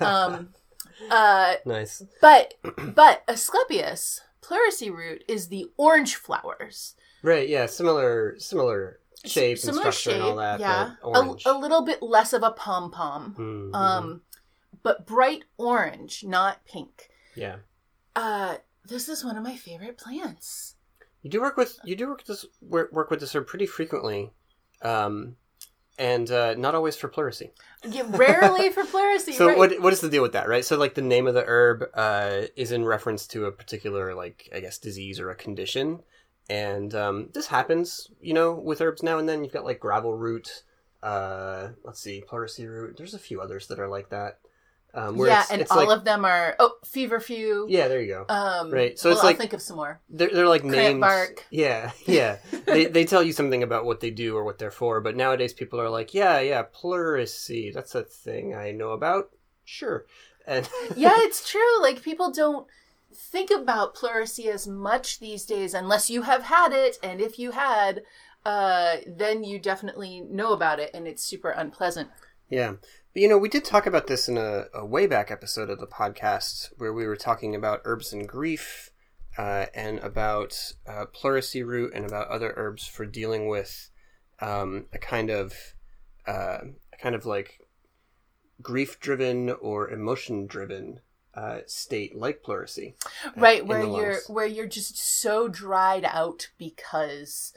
Um, 0.00 0.50
uh, 1.10 1.54
nice. 1.64 2.02
But, 2.20 2.54
but 2.62 3.22
Asclepias 3.26 4.20
pleurisy 4.42 4.90
root 4.90 5.24
is 5.28 5.48
the 5.48 5.70
orange 5.76 6.16
flowers. 6.16 6.94
Right. 7.22 7.48
Yeah. 7.48 7.66
Similar. 7.66 8.38
Similar 8.38 8.98
shape 9.24 9.58
similar 9.58 9.84
and 9.86 9.94
structure 9.94 10.10
shape, 10.10 10.20
and 10.20 10.22
all 10.22 10.36
that. 10.36 10.60
Yeah. 10.60 10.94
A, 11.04 11.36
a, 11.46 11.54
little 11.56 11.82
bit 11.82 12.02
less 12.02 12.32
of 12.32 12.42
a 12.42 12.50
pom 12.50 12.90
pom. 12.90 13.34
Mm-hmm. 13.38 13.74
Um, 13.74 14.22
but 14.82 15.06
bright 15.06 15.44
orange, 15.58 16.24
not 16.24 16.64
pink. 16.64 17.08
Yeah. 17.34 17.56
Uh, 18.16 18.56
this 18.84 19.08
is 19.08 19.24
one 19.24 19.36
of 19.36 19.42
my 19.42 19.56
favorite 19.56 19.98
plants. 19.98 20.74
You 21.22 21.30
do 21.30 21.40
work 21.40 21.56
with 21.56 21.78
you 21.84 21.94
do 21.94 22.08
work 22.08 22.24
this 22.24 22.44
work, 22.60 22.92
work 22.92 23.10
with 23.10 23.20
this 23.20 23.34
herb 23.34 23.46
pretty 23.46 23.66
frequently, 23.66 24.32
um, 24.82 25.36
and 25.96 26.28
uh, 26.30 26.54
not 26.54 26.74
always 26.74 26.96
for 26.96 27.08
pleurisy. 27.08 27.50
Yeah, 27.88 28.02
rarely 28.08 28.70
for 28.70 28.82
pleurisy. 28.82 29.32
so 29.36 29.46
right. 29.46 29.56
what 29.56 29.80
what 29.80 29.92
is 29.92 30.00
the 30.00 30.10
deal 30.10 30.22
with 30.22 30.32
that? 30.32 30.48
Right. 30.48 30.64
So 30.64 30.76
like 30.76 30.94
the 30.94 31.02
name 31.02 31.28
of 31.28 31.34
the 31.34 31.44
herb 31.46 31.84
uh, 31.94 32.42
is 32.56 32.72
in 32.72 32.84
reference 32.84 33.28
to 33.28 33.44
a 33.46 33.52
particular 33.52 34.14
like 34.16 34.48
I 34.52 34.58
guess 34.58 34.78
disease 34.78 35.20
or 35.20 35.30
a 35.30 35.36
condition, 35.36 36.00
and 36.52 36.94
um, 36.94 37.28
this 37.32 37.46
happens, 37.46 38.10
you 38.20 38.34
know, 38.34 38.52
with 38.52 38.82
herbs 38.82 39.02
now 39.02 39.18
and 39.18 39.26
then. 39.26 39.42
You've 39.42 39.54
got 39.54 39.64
like 39.64 39.80
gravel 39.80 40.14
root, 40.14 40.64
uh, 41.02 41.68
let's 41.82 41.98
see, 41.98 42.22
pleurisy 42.28 42.66
root. 42.66 42.96
There's 42.98 43.14
a 43.14 43.18
few 43.18 43.40
others 43.40 43.68
that 43.68 43.78
are 43.78 43.88
like 43.88 44.10
that. 44.10 44.38
Um, 44.92 45.16
yeah, 45.16 45.40
it's, 45.40 45.50
and 45.50 45.62
it's 45.62 45.70
all 45.70 45.86
like, 45.86 45.96
of 45.96 46.04
them 46.04 46.26
are 46.26 46.54
oh 46.58 46.74
feverfew. 46.84 47.64
Yeah, 47.70 47.88
there 47.88 48.02
you 48.02 48.08
go. 48.08 48.26
Um, 48.28 48.70
right, 48.70 48.98
so 48.98 49.08
well, 49.08 49.16
it's 49.16 49.24
like 49.24 49.36
I'll 49.36 49.40
think 49.40 49.54
of 49.54 49.62
some 49.62 49.76
more. 49.76 50.02
They're, 50.10 50.28
they're 50.28 50.46
like 50.46 50.60
Cramp 50.60 50.76
names. 50.76 51.00
Bark. 51.00 51.46
Yeah, 51.50 51.92
yeah. 52.04 52.36
they 52.66 52.84
they 52.84 53.06
tell 53.06 53.22
you 53.22 53.32
something 53.32 53.62
about 53.62 53.86
what 53.86 54.00
they 54.00 54.10
do 54.10 54.36
or 54.36 54.44
what 54.44 54.58
they're 54.58 54.70
for. 54.70 55.00
But 55.00 55.16
nowadays, 55.16 55.54
people 55.54 55.80
are 55.80 55.88
like, 55.88 56.12
yeah, 56.12 56.40
yeah, 56.40 56.64
pleurisy. 56.64 57.72
That's 57.72 57.94
a 57.94 58.02
thing 58.02 58.54
I 58.54 58.72
know 58.72 58.90
about. 58.90 59.30
Sure, 59.64 60.04
and 60.46 60.68
yeah, 60.96 61.14
it's 61.16 61.48
true. 61.48 61.80
Like 61.80 62.02
people 62.02 62.30
don't 62.30 62.66
think 63.14 63.50
about 63.50 63.94
pleurisy 63.94 64.48
as 64.48 64.66
much 64.66 65.20
these 65.20 65.44
days 65.44 65.74
unless 65.74 66.10
you 66.10 66.22
have 66.22 66.44
had 66.44 66.72
it 66.72 66.98
and 67.02 67.20
if 67.20 67.38
you 67.38 67.52
had 67.52 68.02
uh, 68.44 68.96
then 69.06 69.44
you 69.44 69.58
definitely 69.58 70.20
know 70.20 70.52
about 70.52 70.80
it 70.80 70.90
and 70.92 71.06
it's 71.06 71.22
super 71.22 71.50
unpleasant. 71.50 72.08
Yeah. 72.48 72.74
But 73.12 73.22
you 73.22 73.28
know 73.28 73.38
we 73.38 73.48
did 73.48 73.64
talk 73.64 73.86
about 73.86 74.06
this 74.06 74.28
in 74.28 74.36
a, 74.36 74.64
a 74.74 74.84
way 74.84 75.06
back 75.06 75.30
episode 75.30 75.70
of 75.70 75.78
the 75.78 75.86
podcast 75.86 76.70
where 76.78 76.92
we 76.92 77.06
were 77.06 77.16
talking 77.16 77.54
about 77.54 77.82
herbs 77.84 78.12
and 78.12 78.28
grief 78.28 78.90
uh, 79.38 79.66
and 79.74 79.98
about 80.00 80.72
uh, 80.86 81.06
pleurisy 81.06 81.62
root 81.62 81.92
and 81.94 82.04
about 82.04 82.28
other 82.28 82.52
herbs 82.56 82.86
for 82.86 83.06
dealing 83.06 83.48
with 83.48 83.90
um, 84.40 84.86
a 84.92 84.98
kind 84.98 85.30
of 85.30 85.54
uh, 86.26 86.58
a 86.92 86.96
kind 87.00 87.14
of 87.14 87.26
like 87.26 87.60
grief 88.60 88.98
driven 89.00 89.50
or 89.50 89.90
emotion 89.90 90.46
driven 90.46 91.00
uh, 91.34 91.60
state 91.66 92.14
like 92.14 92.42
pleurisy, 92.42 92.94
uh, 93.24 93.30
right? 93.36 93.66
Where 93.66 93.84
you're 93.84 94.18
where 94.28 94.46
you're 94.46 94.66
just 94.66 94.98
so 94.98 95.48
dried 95.48 96.04
out 96.04 96.50
because 96.58 97.52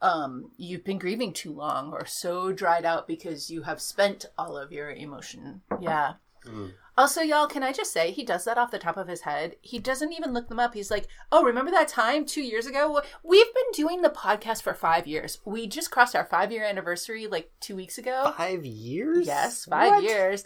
um, 0.00 0.50
you've 0.56 0.84
been 0.84 0.98
grieving 0.98 1.32
too 1.32 1.52
long, 1.52 1.92
or 1.92 2.06
so 2.06 2.52
dried 2.52 2.84
out 2.84 3.06
because 3.06 3.50
you 3.50 3.62
have 3.62 3.80
spent 3.80 4.26
all 4.38 4.56
of 4.56 4.72
your 4.72 4.90
emotion. 4.90 5.62
Yeah. 5.80 6.14
Mm. 6.46 6.72
Also, 6.98 7.22
y'all, 7.22 7.46
can 7.46 7.62
I 7.62 7.72
just 7.72 7.92
say 7.92 8.10
he 8.10 8.24
does 8.24 8.44
that 8.44 8.58
off 8.58 8.70
the 8.70 8.78
top 8.78 8.96
of 8.96 9.08
his 9.08 9.22
head? 9.22 9.56
He 9.62 9.78
doesn't 9.78 10.12
even 10.12 10.34
look 10.34 10.48
them 10.48 10.58
up. 10.58 10.74
He's 10.74 10.90
like, 10.90 11.06
"Oh, 11.30 11.42
remember 11.42 11.70
that 11.70 11.88
time 11.88 12.26
two 12.26 12.42
years 12.42 12.66
ago? 12.66 13.00
We've 13.22 13.54
been 13.54 13.72
doing 13.72 14.02
the 14.02 14.10
podcast 14.10 14.62
for 14.62 14.74
five 14.74 15.06
years. 15.06 15.38
We 15.44 15.66
just 15.66 15.90
crossed 15.90 16.16
our 16.16 16.24
five 16.24 16.52
year 16.52 16.64
anniversary 16.64 17.26
like 17.26 17.50
two 17.60 17.76
weeks 17.76 17.96
ago. 17.96 18.34
Five 18.36 18.66
years? 18.66 19.26
Yes, 19.26 19.64
five 19.64 19.90
what? 19.90 20.02
years. 20.02 20.44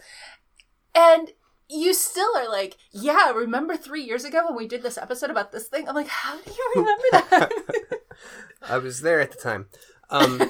And 0.94 1.32
you 1.68 1.94
still 1.94 2.36
are 2.36 2.48
like, 2.48 2.76
yeah, 2.92 3.30
remember 3.30 3.76
three 3.76 4.02
years 4.02 4.24
ago 4.24 4.46
when 4.46 4.56
we 4.56 4.68
did 4.68 4.82
this 4.82 4.98
episode 4.98 5.30
about 5.30 5.52
this 5.52 5.68
thing? 5.68 5.88
I'm 5.88 5.94
like, 5.94 6.08
how 6.08 6.36
do 6.40 6.50
you 6.50 6.72
remember 6.76 7.04
that? 7.12 7.50
I 8.68 8.78
was 8.78 9.00
there 9.00 9.20
at 9.20 9.32
the 9.32 9.38
time. 9.38 9.66
Um, 10.10 10.40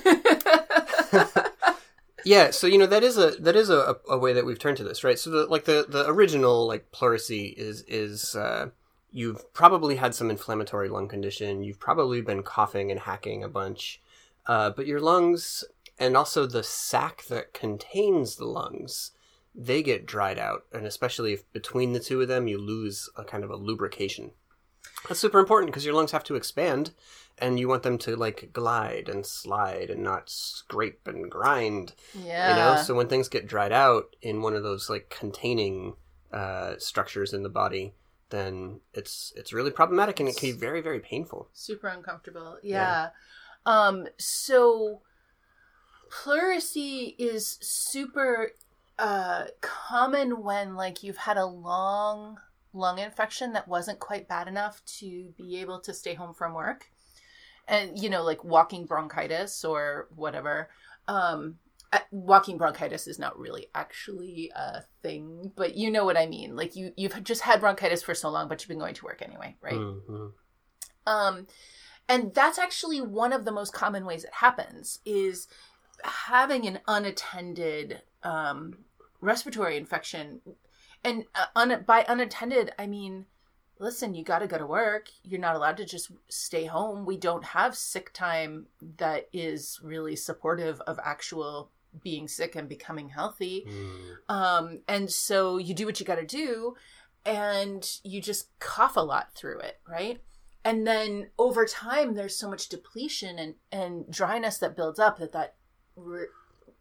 yeah, 2.25 2.51
so 2.51 2.67
you 2.67 2.79
know 2.79 2.87
that 2.87 3.03
is 3.03 3.17
a 3.17 3.31
that 3.41 3.57
is 3.57 3.71
a, 3.71 3.97
a 4.09 4.19
way 4.19 4.33
that 4.35 4.45
we've 4.45 4.59
turned 4.59 4.77
to 4.79 4.85
this, 4.85 5.03
right? 5.03 5.19
So 5.19 5.31
the 5.31 5.47
like 5.47 5.65
the 5.65 5.87
the 5.89 6.07
original 6.09 6.67
like 6.67 6.93
pleurisy 6.93 7.55
is 7.57 7.83
is 7.83 8.35
uh, 8.37 8.69
you've 9.11 9.53
probably 9.55 9.97
had 9.97 10.15
some 10.15 10.31
inflammatory 10.31 10.89
lung 10.89 11.09
condition, 11.09 11.63
you've 11.63 11.81
probably 11.81 12.21
been 12.21 12.43
coughing 12.43 12.91
and 12.91 13.01
hacking 13.01 13.43
a 13.43 13.49
bunch, 13.49 14.01
uh, 14.47 14.71
but 14.71 14.87
your 14.87 15.01
lungs 15.01 15.65
and 15.99 16.17
also 16.17 16.47
the 16.47 16.63
sac 16.63 17.25
that 17.25 17.55
contains 17.55 18.37
the 18.37 18.45
lungs 18.45 19.13
they 19.57 19.83
get 19.83 20.07
dried 20.07 20.39
out, 20.39 20.65
and 20.73 20.87
especially 20.87 21.33
if 21.33 21.51
between 21.53 21.93
the 21.93 22.01
two 22.01 22.21
of 22.21 22.29
them 22.29 22.47
you 22.47 22.59
lose 22.59 23.09
a 23.17 23.25
kind 23.25 23.43
of 23.43 23.51
a 23.51 23.57
lubrication. 23.57 24.33
That's 25.09 25.21
super 25.21 25.39
important 25.39 25.71
because 25.71 25.85
your 25.85 25.95
lungs 25.95 26.13
have 26.13 26.25
to 26.25 26.35
expand, 26.35 26.91
and 27.39 27.59
you 27.59 27.67
want 27.69 27.83
them 27.83 27.97
to 27.99 28.17
like 28.17 28.51
glide 28.53 29.09
and 29.09 29.25
slide 29.25 29.89
and 29.89 30.03
not 30.03 30.29
scrape 30.29 31.07
and 31.07 31.31
grind. 31.31 31.95
Yeah. 32.15 32.51
You 32.51 32.57
know, 32.57 32.83
so 32.83 32.95
when 32.95 33.09
things 33.09 33.29
get 33.29 33.49
dried 33.49 33.73
out 33.73 34.15
in 34.21 34.43
one 34.43 34.55
of 34.55 34.63
those 34.63 34.91
like 34.91 35.09
containing 35.09 35.95
uh, 36.33 36.75
structures 36.79 37.33
in 37.33 37.43
the 37.43 37.49
body, 37.49 37.95
then 38.31 38.81
it's 38.93 39.33
it's 39.37 39.53
really 39.53 39.71
problematic 39.71 40.21
and 40.21 40.29
it 40.29 40.37
can 40.37 40.51
be 40.51 40.57
very 40.57 40.83
very 40.83 41.01
painful. 41.01 41.49
Super 41.53 41.89
uncomfortable. 41.89 42.59
Yeah. 42.63 42.77
yeah. 42.77 43.09
Um, 43.65 44.07
so 44.19 45.01
pleurisy 46.11 47.15
is 47.19 47.59
super 47.61 48.53
uh, 48.99 49.45
common 49.61 50.43
when 50.43 50.75
like 50.75 51.03
you've 51.03 51.17
had 51.19 51.37
a 51.37 51.47
long 51.47 52.39
lung 52.73 52.99
infection 52.99 53.53
that 53.55 53.67
wasn't 53.69 53.99
quite 53.99 54.29
bad 54.29 54.49
enough 54.49 54.83
to 54.85 55.33
be 55.37 55.61
able 55.61 55.81
to 55.81 55.95
stay 55.95 56.15
home 56.15 56.35
from 56.35 56.55
work. 56.55 56.91
And 57.69 57.99
you 57.99 58.11
know 58.11 58.23
like 58.23 58.45
walking 58.45 58.87
bronchitis 58.87 59.65
or 59.65 60.09
whatever. 60.15 60.69
Um 61.09 61.57
walking 62.11 62.59
bronchitis 62.59 63.07
is 63.07 63.19
not 63.19 63.39
really 63.39 63.69
actually 63.75 64.53
a 64.55 64.83
thing 65.03 65.51
but 65.57 65.77
you 65.77 65.91
know 65.91 66.05
what 66.05 66.17
i 66.17 66.27
mean. 66.27 66.55
Like 66.55 66.77
you 66.77 66.93
you've 66.97 67.25
just 67.25 67.43
had 67.43 67.61
bronchitis 67.61 68.03
for 68.03 68.15
so 68.15 68.29
long 68.29 68.49
but 68.49 68.61
you've 68.61 68.69
been 68.69 68.79
going 68.79 68.95
to 68.95 69.05
work 69.05 69.23
anyway 69.23 69.57
right? 69.63 69.73
Mhm. 69.75 70.33
um 71.07 71.47
and 72.09 72.35
that's 72.35 72.59
actually 72.59 73.01
one 73.01 73.33
of 73.33 73.45
the 73.45 73.53
most 73.53 73.73
common 73.73 74.05
ways 74.05 74.25
it 74.25 74.35
happens 74.35 74.99
is 75.05 75.49
having 76.05 76.67
an 76.67 76.81
unattended 76.87 78.03
um 78.23 78.85
respiratory 79.27 79.77
infection 79.77 80.41
and 81.05 81.25
uh, 81.35 81.47
un- 81.55 81.85
by 81.87 82.05
unattended 82.09 82.73
i 82.79 82.87
mean 82.87 83.27
listen 83.79 84.15
you 84.15 84.25
got 84.25 84.39
to 84.39 84.47
go 84.47 84.57
to 84.59 84.67
work 84.67 85.09
you're 85.23 85.41
not 85.41 85.57
allowed 85.57 85.77
to 85.77 85.85
just 85.85 86.11
stay 86.29 86.65
home 86.65 87.05
we 87.05 87.17
don't 87.17 87.45
have 87.45 87.77
sick 87.77 88.13
time 88.13 88.67
that 88.99 89.29
is 89.33 89.81
really 89.83 90.17
supportive 90.17 90.81
of 90.87 90.99
actual 91.05 91.71
being 92.03 92.29
sick 92.29 92.55
and 92.57 92.69
becoming 92.69 93.09
healthy 93.09 93.67
Mm. 93.69 94.35
um, 94.39 94.81
and 94.87 95.11
so 95.11 95.59
you 95.59 95.75
do 95.75 95.87
what 95.87 95.99
you 96.01 96.07
got 96.07 96.17
to 96.17 96.27
do, 96.27 96.75
and 97.25 97.83
you 98.05 98.21
just 98.21 98.57
cough 98.61 98.97
a 98.97 99.01
lot 99.01 99.35
through 99.35 99.59
it, 99.61 99.81
right? 99.89 100.21
And 100.65 100.87
then 100.87 101.31
over 101.39 101.65
time, 101.65 102.15
there's 102.15 102.37
so 102.37 102.51
much 102.51 102.69
depletion 102.69 103.39
and, 103.39 103.55
and 103.73 104.11
dryness 104.11 104.59
that 104.59 104.77
builds 104.77 104.99
up 104.99 105.19
that 105.19 105.33
that 105.33 105.55
re- 105.97 106.27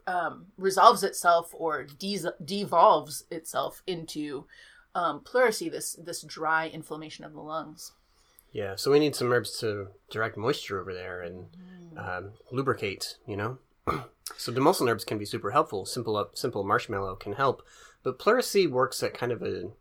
um, 0.08 0.48
resolves 0.58 1.04
itself 1.04 1.52
or 1.54 1.84
de- 1.84 2.34
devolves 2.44 3.24
itself 3.32 3.82
into 3.88 4.46
um, 4.94 5.22
pleurisy, 5.22 5.70
this 5.70 5.94
this 5.94 6.22
dry 6.22 6.68
inflammation 6.68 7.26
of 7.26 7.34
the 7.34 7.42
lungs. 7.42 7.92
Yeah, 8.54 8.76
so 8.78 8.92
we 8.92 9.00
need 9.00 9.16
some 9.16 9.34
herbs 9.34 9.60
to 9.60 9.90
direct 10.10 10.38
moisture 10.38 10.80
over 10.80 10.94
there 10.94 11.22
and 11.22 11.48
um, 11.98 12.32
lubricate, 12.52 13.18
you 13.28 13.36
know? 13.36 13.58
so 14.38 14.54
demulcent 14.54 14.90
herbs 14.90 15.04
can 15.04 15.18
be 15.18 15.26
super 15.26 15.52
helpful. 15.52 15.86
Simple 15.86 16.16
up, 16.16 16.38
simple 16.38 16.64
marshmallow 16.64 17.16
can 17.16 17.34
help. 17.34 17.62
But 18.02 18.18
pleurisy 18.18 18.66
works 18.66 19.04
at 19.04 19.14
kind 19.14 19.34
of 19.34 19.42
a, 19.42 19.72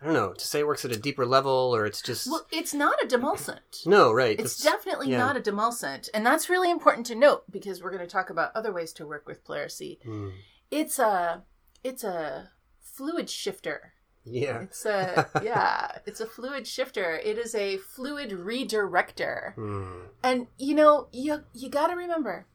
I 0.00 0.06
don't 0.06 0.14
know, 0.14 0.32
to 0.32 0.46
say 0.46 0.60
it 0.60 0.66
works 0.66 0.84
at 0.86 0.92
a 0.92 0.98
deeper 0.98 1.26
level 1.26 1.72
or 1.74 1.84
it's 1.84 2.00
just. 2.00 2.26
Well, 2.26 2.46
it's 2.50 2.72
not 2.72 2.94
a 3.02 3.06
demulcent. 3.06 3.86
no, 3.86 4.10
right. 4.12 4.38
It's 4.40 4.56
that's- 4.56 4.62
definitely 4.82 5.10
yeah. 5.10 5.18
not 5.18 5.36
a 5.36 5.40
demulcent, 5.40 6.08
and 6.14 6.24
that's 6.24 6.48
really 6.48 6.70
important 6.70 7.06
to 7.06 7.14
note 7.14 7.44
because 7.50 7.82
we're 7.82 7.90
going 7.90 8.06
to 8.06 8.10
talk 8.10 8.30
about 8.30 8.50
other 8.54 8.72
ways 8.72 8.92
to 8.94 9.06
work 9.06 9.26
with 9.26 9.44
pleurisy. 9.44 9.98
Mm, 10.06 10.32
It's 10.70 10.98
a 10.98 11.42
it's 11.84 12.02
a 12.04 12.50
fluid 12.80 13.28
shifter. 13.28 13.92
yeah. 14.24 14.60
It's 14.62 14.84
a 14.86 15.28
yeah, 15.42 15.98
it's 16.06 16.20
a 16.20 16.26
fluid 16.26 16.66
shifter. 16.66 17.16
It 17.22 17.36
is 17.38 17.54
a 17.54 17.76
fluid 17.78 18.30
redirector. 18.30 19.54
Mm, 19.56 20.02
And 20.22 20.46
you 20.58 20.74
know, 20.74 21.08
you 21.12 21.44
you 21.54 21.68
got 21.68 21.88
to 21.88 21.94
remember, 21.96 22.46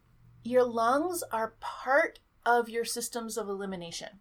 your 0.44 0.64
lungs 0.64 1.24
are 1.32 1.54
part 1.60 2.20
of 2.46 2.70
your 2.70 2.86
systems 2.86 3.38
of 3.38 3.50
elimination. 3.50 4.20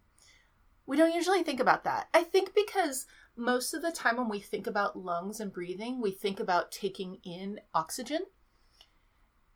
We 0.85 0.97
don't 0.97 1.13
usually 1.13 1.43
think 1.43 1.59
about 1.59 1.83
that. 1.83 2.09
I 2.13 2.23
think 2.23 2.53
because 2.53 3.05
most 3.35 3.73
of 3.73 3.81
the 3.81 3.91
time 3.91 4.17
when 4.17 4.29
we 4.29 4.39
think 4.39 4.67
about 4.67 4.97
lungs 4.97 5.39
and 5.39 5.51
breathing, 5.51 6.01
we 6.01 6.11
think 6.11 6.39
about 6.39 6.71
taking 6.71 7.17
in 7.23 7.59
oxygen. 7.73 8.21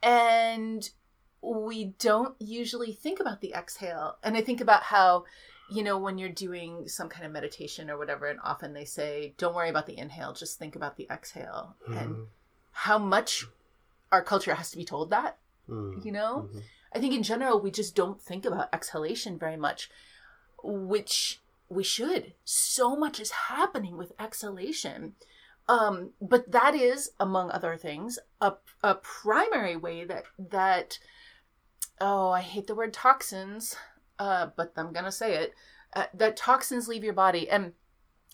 And 0.02 0.90
we 1.42 1.94
don't 2.00 2.36
usually 2.40 2.94
think 2.94 3.20
about 3.20 3.42
the 3.42 3.54
exhale. 3.54 4.18
And 4.24 4.36
I 4.36 4.42
think 4.42 4.60
about 4.62 4.84
how, 4.84 5.26
you 5.70 5.84
know, 5.84 5.98
when 5.98 6.18
you're 6.18 6.30
doing 6.30 6.88
some 6.88 7.10
kind 7.10 7.26
of 7.26 7.32
meditation 7.32 7.90
or 7.90 7.98
whatever, 7.98 8.26
and 8.26 8.40
often 8.44 8.74
they 8.74 8.86
say, 8.86 9.36
don't 9.38 9.56
worry 9.56 9.70
about 9.70 9.86
the 9.86 9.98
inhale, 9.98 10.34
just 10.34 10.58
think 10.58 10.76
about 10.76 10.98
the 10.98 11.08
exhale. 11.12 11.76
And 11.88 12.16
mm, 12.16 12.26
how 12.72 12.98
much 12.98 13.46
our 14.12 14.24
culture 14.24 14.56
has 14.56 14.72
to 14.72 14.78
be 14.78 14.86
told 14.86 15.12
that, 15.12 15.38
mm, 15.70 16.04
you 16.04 16.12
know? 16.12 16.50
mhm. 16.52 16.62
I 16.94 17.00
think 17.00 17.14
in 17.14 17.22
general, 17.24 17.60
we 17.60 17.70
just 17.70 17.96
don't 17.96 18.20
think 18.20 18.46
about 18.46 18.74
exhalation 18.74 19.38
very 19.38 19.58
much, 19.58 19.92
which 20.64 21.42
we 21.70 21.84
should. 21.84 22.34
So 22.44 22.96
much 22.96 23.20
is 23.20 23.32
happening 23.32 23.98
with 23.98 24.14
exhalation. 24.20 25.14
Um, 25.68 26.12
but 26.20 26.52
that 26.52 26.74
is, 26.74 27.12
among 27.20 27.52
other 27.52 27.78
things, 27.78 28.18
a, 28.42 28.54
a 28.82 28.96
primary 28.96 29.76
way 29.76 30.04
that, 30.04 30.24
that, 30.38 30.98
oh, 32.02 32.30
I 32.30 32.42
hate 32.42 32.66
the 32.66 32.74
word 32.74 32.92
toxins, 32.92 33.76
uh, 34.18 34.48
but 34.58 34.74
I'm 34.76 34.92
to 35.06 35.12
say 35.12 35.36
it, 35.36 35.54
uh, 35.96 36.06
that 36.16 36.38
toxins 36.38 36.88
leave 36.88 37.04
your 37.04 37.14
body. 37.14 37.48
And 37.48 37.74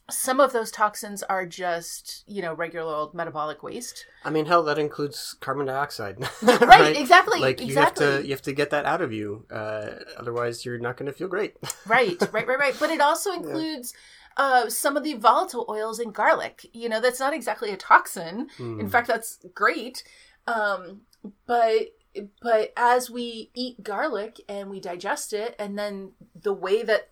some 0.09 0.39
of 0.39 0.53
those 0.53 0.69
toxins 0.71 1.23
are 1.23 1.45
just, 1.45 2.23
you 2.27 2.41
know, 2.41 2.53
regular 2.53 2.93
old 2.93 3.13
metabolic 3.15 3.63
waste. 3.63 4.05
I 4.23 4.29
mean, 4.29 4.45
hell, 4.45 4.61
that 4.63 4.77
includes 4.77 5.35
carbon 5.39 5.65
dioxide. 5.65 6.17
Right, 6.43 6.95
exactly, 6.95 7.39
Like 7.39 7.59
you 7.59 7.67
exactly. 7.67 8.05
have 8.05 8.21
to 8.21 8.27
you 8.27 8.31
have 8.33 8.41
to 8.43 8.53
get 8.53 8.69
that 8.69 8.85
out 8.85 9.01
of 9.01 9.11
you. 9.11 9.45
Uh, 9.49 9.91
otherwise, 10.17 10.63
you're 10.65 10.77
not 10.77 10.97
going 10.97 11.07
to 11.11 11.17
feel 11.17 11.27
great. 11.27 11.55
right 11.87 12.17
right 12.31 12.47
right 12.47 12.59
right 12.59 12.75
but 12.79 12.89
it 12.91 13.01
also 13.01 13.31
includes 13.31 13.93
uh, 14.37 14.69
some 14.69 14.97
of 14.97 15.03
the 15.03 15.13
volatile 15.13 15.65
oils 15.69 15.99
in 15.99 16.11
garlic 16.11 16.65
you 16.73 16.89
know 16.89 16.99
that's 16.99 17.19
not 17.19 17.33
exactly 17.33 17.71
a 17.71 17.77
toxin 17.77 18.47
in 18.59 18.77
Mm. 18.87 18.91
fact 18.91 19.07
that's 19.07 19.39
great 19.53 20.03
um, 20.47 21.01
but 21.47 21.93
but 22.41 22.71
as 22.77 23.09
we 23.09 23.49
eat 23.53 23.81
garlic 23.83 24.39
and 24.47 24.69
we 24.69 24.79
digest 24.79 25.33
it 25.33 25.55
and 25.59 25.77
then 25.79 26.11
the 26.35 26.53
way 26.53 26.83
that 26.83 27.09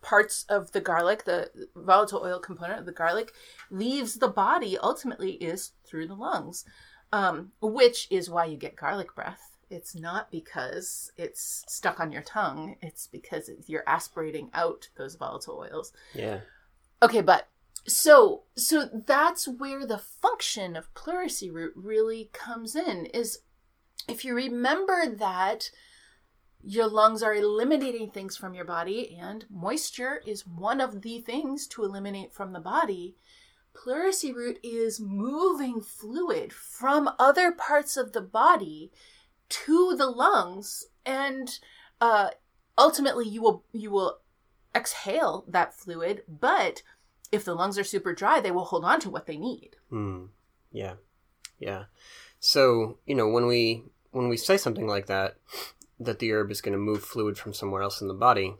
parts 0.00 0.44
of 0.48 0.72
the 0.72 0.80
garlic 0.80 1.24
the 1.24 1.50
volatile 1.74 2.22
oil 2.24 2.38
component 2.38 2.78
of 2.78 2.86
the 2.86 2.92
garlic 2.92 3.32
leaves 3.70 4.14
the 4.14 4.28
body 4.28 4.78
ultimately 4.78 5.32
is 5.32 5.72
through 5.84 6.06
the 6.06 6.14
lungs 6.14 6.64
um, 7.12 7.52
which 7.60 8.06
is 8.10 8.30
why 8.30 8.44
you 8.44 8.56
get 8.56 8.76
garlic 8.76 9.14
breath. 9.14 9.56
It's 9.70 9.94
not 9.94 10.30
because 10.30 11.12
it's 11.16 11.64
stuck 11.68 12.00
on 12.00 12.10
your 12.10 12.22
tongue. 12.22 12.76
It's 12.80 13.06
because 13.06 13.50
you're 13.66 13.84
aspirating 13.86 14.50
out 14.54 14.88
those 14.96 15.16
volatile 15.16 15.58
oils. 15.58 15.92
Yeah. 16.14 16.40
Okay, 17.02 17.20
but 17.20 17.48
so 17.86 18.42
so 18.56 18.88
that's 19.06 19.46
where 19.46 19.86
the 19.86 19.98
function 19.98 20.76
of 20.76 20.92
pleurisy 20.94 21.50
root 21.50 21.72
really 21.76 22.30
comes 22.32 22.74
in 22.74 23.06
is 23.06 23.40
if 24.08 24.24
you 24.24 24.34
remember 24.34 25.06
that 25.06 25.70
your 26.62 26.88
lungs 26.88 27.22
are 27.22 27.34
eliminating 27.34 28.10
things 28.10 28.36
from 28.36 28.54
your 28.54 28.64
body 28.64 29.16
and 29.20 29.44
moisture 29.48 30.20
is 30.26 30.46
one 30.46 30.80
of 30.80 31.02
the 31.02 31.20
things 31.20 31.66
to 31.66 31.84
eliminate 31.84 32.32
from 32.32 32.52
the 32.52 32.60
body 32.60 33.14
pleurisy 33.74 34.32
root 34.34 34.58
is 34.62 34.98
moving 34.98 35.80
fluid 35.80 36.52
from 36.52 37.08
other 37.18 37.52
parts 37.52 37.96
of 37.96 38.12
the 38.12 38.20
body 38.20 38.90
to 39.48 39.94
the 39.96 40.06
lungs 40.06 40.86
and 41.06 41.60
uh 42.00 42.30
ultimately 42.76 43.26
you 43.26 43.40
will 43.40 43.64
you 43.72 43.90
will 43.90 44.18
exhale 44.74 45.44
that 45.48 45.74
fluid, 45.74 46.22
but 46.28 46.82
if 47.30 47.44
the 47.44 47.54
lungs 47.54 47.78
are 47.78 47.84
super 47.84 48.14
dry, 48.14 48.40
they 48.40 48.50
will 48.50 48.64
hold 48.64 48.84
on 48.84 49.00
to 49.00 49.10
what 49.10 49.26
they 49.26 49.36
need. 49.36 49.76
Hmm. 49.90 50.26
Yeah. 50.72 50.94
Yeah. 51.58 51.84
So, 52.40 52.98
you 53.04 53.14
know, 53.14 53.28
when 53.28 53.46
we 53.46 53.84
when 54.12 54.28
we 54.28 54.36
say 54.36 54.56
something 54.56 54.86
like 54.86 55.06
that, 55.06 55.36
that 56.00 56.18
the 56.18 56.32
herb 56.32 56.50
is 56.50 56.60
going 56.60 56.72
to 56.72 56.78
move 56.78 57.02
fluid 57.02 57.36
from 57.38 57.52
somewhere 57.52 57.82
else 57.82 58.00
in 58.00 58.08
the 58.08 58.14
body, 58.14 58.54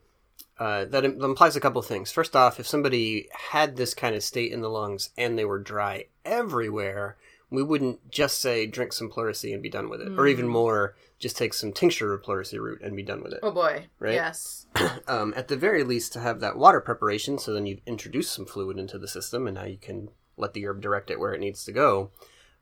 uh, 0.59 0.85
that 0.87 1.05
implies 1.05 1.55
a 1.57 1.61
couple 1.61 1.79
of 1.79 1.87
things. 1.87 2.11
First 2.11 2.35
off, 2.35 2.59
if 2.59 2.67
somebody 2.67 3.29
had 3.51 3.77
this 3.77 3.95
kind 3.95 4.15
of 4.17 4.25
state 4.25 4.53
in 4.53 4.61
the 4.61 4.69
lungs 4.69 5.11
and 5.17 5.39
they 5.39 5.45
were 5.45 5.61
dry 5.61 6.07
everywhere, 6.25 7.17
we 7.51 7.63
wouldn't 7.63 8.11
just 8.11 8.41
say 8.41 8.67
drink 8.67 8.93
some 8.93 9.09
pleurisy 9.09 9.53
and 9.53 9.63
be 9.63 9.71
done 9.71 9.89
with 9.89 10.01
it, 10.03 10.19
or 10.19 10.27
even 10.27 10.47
Mm. 10.47 10.51
more, 10.51 10.97
just 11.19 11.37
take 11.37 11.55
some 11.55 11.73
tincture 11.73 12.13
of 12.13 12.23
pleurisy 12.23 12.59
root 12.59 12.81
and 12.83 12.95
be 12.97 13.03
done 13.03 13.23
with 13.23 13.33
it. 13.33 13.41
Oh 13.43 13.51
boy. 13.51 13.87
Right? 13.99 14.15
Yes. 14.15 14.67
um, 15.09 15.33
at 15.37 15.49
the 15.49 15.57
very 15.57 15.83
least 15.85 16.13
to 16.13 16.21
have 16.21 16.41
that 16.41 16.57
water 16.57 16.81
preparation 16.81 17.39
so 17.39 17.53
then 17.55 17.67
you 17.67 17.79
introduce 17.87 18.31
some 18.31 18.45
fluid 18.45 18.79
into 18.79 18.99
the 18.99 19.09
system 19.09 19.47
and 19.47 19.55
now 19.55 19.65
you 19.65 19.79
can 19.79 20.11
let 20.37 20.53
the 20.53 20.67
herb 20.67 20.81
direct 20.81 21.11
it 21.11 21.19
where 21.19 21.33
it 21.33 21.41
needs 21.41 21.65
to 21.65 21.73
go 21.73 22.11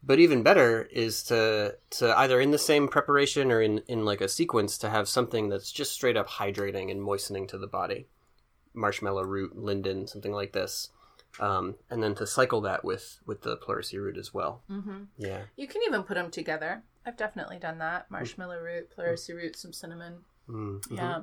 but 0.03 0.19
even 0.19 0.43
better 0.43 0.83
is 0.93 1.23
to 1.25 1.76
to 1.91 2.17
either 2.19 2.41
in 2.41 2.50
the 2.50 2.59
same 2.59 2.88
preparation 2.88 3.50
or 3.50 3.61
in 3.61 3.79
in 3.88 4.05
like 4.05 4.21
a 4.21 4.29
sequence 4.29 4.79
to 4.79 4.88
have 4.91 5.09
something 5.09 5.49
that's 5.49 5.73
just 5.73 5.93
straight 5.93 6.17
up 6.17 6.29
hydrating 6.29 6.91
and 6.91 7.03
moistening 7.03 7.47
to 7.47 7.59
the 7.59 7.67
body 7.67 8.07
marshmallow 8.75 9.25
root 9.25 9.57
linden 9.57 10.07
something 10.07 10.33
like 10.33 10.53
this 10.53 10.91
um, 11.38 11.75
and 11.91 12.03
then 12.03 12.15
to 12.15 12.26
cycle 12.26 12.61
that 12.62 12.85
with 12.85 13.19
with 13.26 13.43
the 13.43 13.57
pleurisy 13.57 13.99
root 13.99 14.17
as 14.17 14.33
well 14.33 14.62
hmm 14.69 15.05
yeah 15.19 15.43
You 15.57 15.67
can 15.67 15.83
even 15.87 16.03
put 16.03 16.15
them 16.15 16.31
together. 16.31 16.83
I've 17.05 17.17
definitely 17.17 17.59
done 17.59 17.79
that. 17.79 18.11
Marshmallow 18.11 18.59
root, 18.61 18.91
pleurisy 18.97 19.33
root, 19.33 19.57
some 19.57 19.73
cinnamon. 19.73 20.25
mm-hmm. 20.49 20.95
Yeah. 20.97 21.21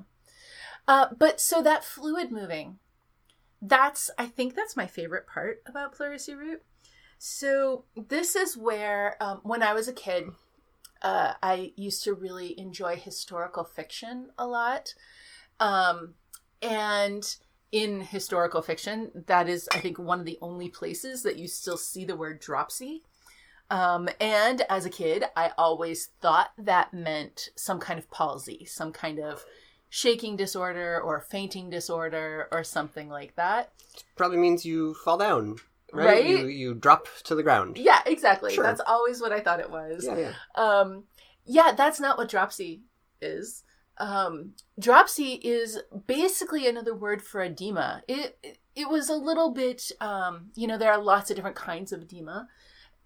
Uh, 0.88 1.08
but 1.18 1.42
so 1.42 1.62
that 1.62 1.84
fluid 1.84 2.32
moving, 2.32 2.80
that's, 3.62 4.10
I 4.18 4.28
think 4.28 4.56
that's 4.56 4.78
my 4.78 4.88
favorite 4.88 5.28
part 5.28 5.62
about 5.66 5.94
pleurisy 5.94 6.36
root. 6.38 6.62
So 7.26 7.86
this 7.96 8.36
is 8.36 8.58
where, 8.58 9.16
um, 9.24 9.40
when 9.44 9.64
I 9.64 9.72
was 9.72 9.88
a 9.88 9.94
kid, 9.94 10.26
uh, 11.02 11.36
I 11.42 11.72
used 11.78 12.04
to 12.04 12.14
really 12.14 12.60
enjoy 12.60 12.98
historical 12.98 13.64
fiction 13.64 14.32
a 14.38 14.46
lot. 14.46 14.94
Um, 15.58 16.16
and 16.62 17.24
in 17.72 18.02
historical 18.02 18.62
fiction, 18.62 19.24
that 19.28 19.48
is, 19.48 19.70
I 19.72 19.80
think, 19.80 19.98
one 19.98 20.20
of 20.20 20.26
the 20.26 20.38
only 20.42 20.68
places 20.68 21.24
that 21.24 21.38
you 21.38 21.48
still 21.48 21.78
see 21.78 22.04
the 22.04 22.18
word 22.18 22.42
dropsy. 22.42 23.04
Um, 23.70 24.10
and 24.20 24.64
as 24.70 24.86
a 24.86 24.90
kid, 24.90 25.24
I 25.34 25.52
always 25.58 26.10
thought 26.20 26.52
that 26.58 26.94
meant 26.94 27.52
some 27.56 27.80
kind 27.80 27.98
of 27.98 28.12
palsy, 28.12 28.66
some 28.66 28.92
kind 28.92 29.20
of 29.20 29.46
shaking 29.88 30.36
disorder 30.36 31.00
or 31.00 31.22
fainting 31.22 31.70
disorder 31.70 32.50
or 32.52 32.66
something 32.66 33.08
like 33.08 33.38
that. 33.38 33.72
Probably 34.18 34.40
means 34.40 34.66
you 34.66 34.94
fall 35.06 35.18
down, 35.18 35.60
right? 35.94 36.06
Right? 36.06 36.26
You, 36.26 36.48
you 36.48 36.74
drop 36.74 37.08
to 37.26 37.36
the 37.36 37.44
ground. 37.44 37.78
Yeah, 37.78 38.02
exactly. 38.06 38.54
Sure. 38.54 38.64
That's 38.64 38.82
always 38.86 39.22
what 39.22 39.32
I 39.32 39.40
thought 39.40 39.60
it 39.60 39.70
was. 39.70 40.06
Yeah, 40.06 40.18
yeah. 40.18 40.34
Um, 40.56 41.04
yeah, 41.46 41.72
that's 41.76 42.00
not 42.00 42.18
what 42.18 42.30
dropsy 42.30 42.82
is. 43.22 43.64
Um, 43.98 44.54
dropsy 44.80 45.34
is 45.34 45.80
basically 46.08 46.68
another 46.68 46.96
word 46.96 47.22
for 47.22 47.42
edema. 47.42 48.04
It 48.08 48.58
it 48.76 48.90
was 48.90 49.08
a 49.10 49.16
little 49.16 49.52
bit, 49.52 49.92
um, 50.02 50.50
you 50.56 50.66
know, 50.66 50.78
there 50.80 50.92
are 50.92 51.02
lots 51.02 51.30
of 51.30 51.36
different 51.36 51.56
kinds 51.56 51.92
of 51.92 52.02
edema, 52.02 52.48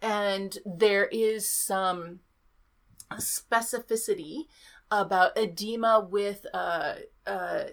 and 0.02 0.58
there 0.66 1.06
is 1.06 1.48
some 1.50 2.22
specificity 3.14 4.44
about 4.90 5.38
edema 5.38 6.00
with 6.00 6.46
uh, 6.54 6.96
uh, 7.26 7.64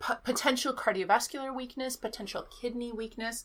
p- 0.00 0.14
potential 0.24 0.74
cardiovascular 0.74 1.54
weakness, 1.54 1.96
potential 1.96 2.46
kidney 2.60 2.92
weakness. 2.92 3.44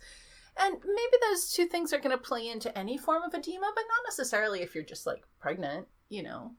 And 0.57 0.75
maybe 0.83 1.17
those 1.29 1.51
two 1.51 1.65
things 1.65 1.91
are 1.93 1.99
going 1.99 2.11
to 2.15 2.21
play 2.21 2.47
into 2.47 2.75
any 2.77 2.97
form 2.97 3.23
of 3.23 3.33
edema, 3.33 3.71
but 3.75 3.83
not 3.87 4.05
necessarily 4.07 4.61
if 4.61 4.73
you're 4.75 4.83
just 4.83 5.05
like 5.05 5.23
pregnant, 5.39 5.87
you 6.09 6.23
know, 6.23 6.51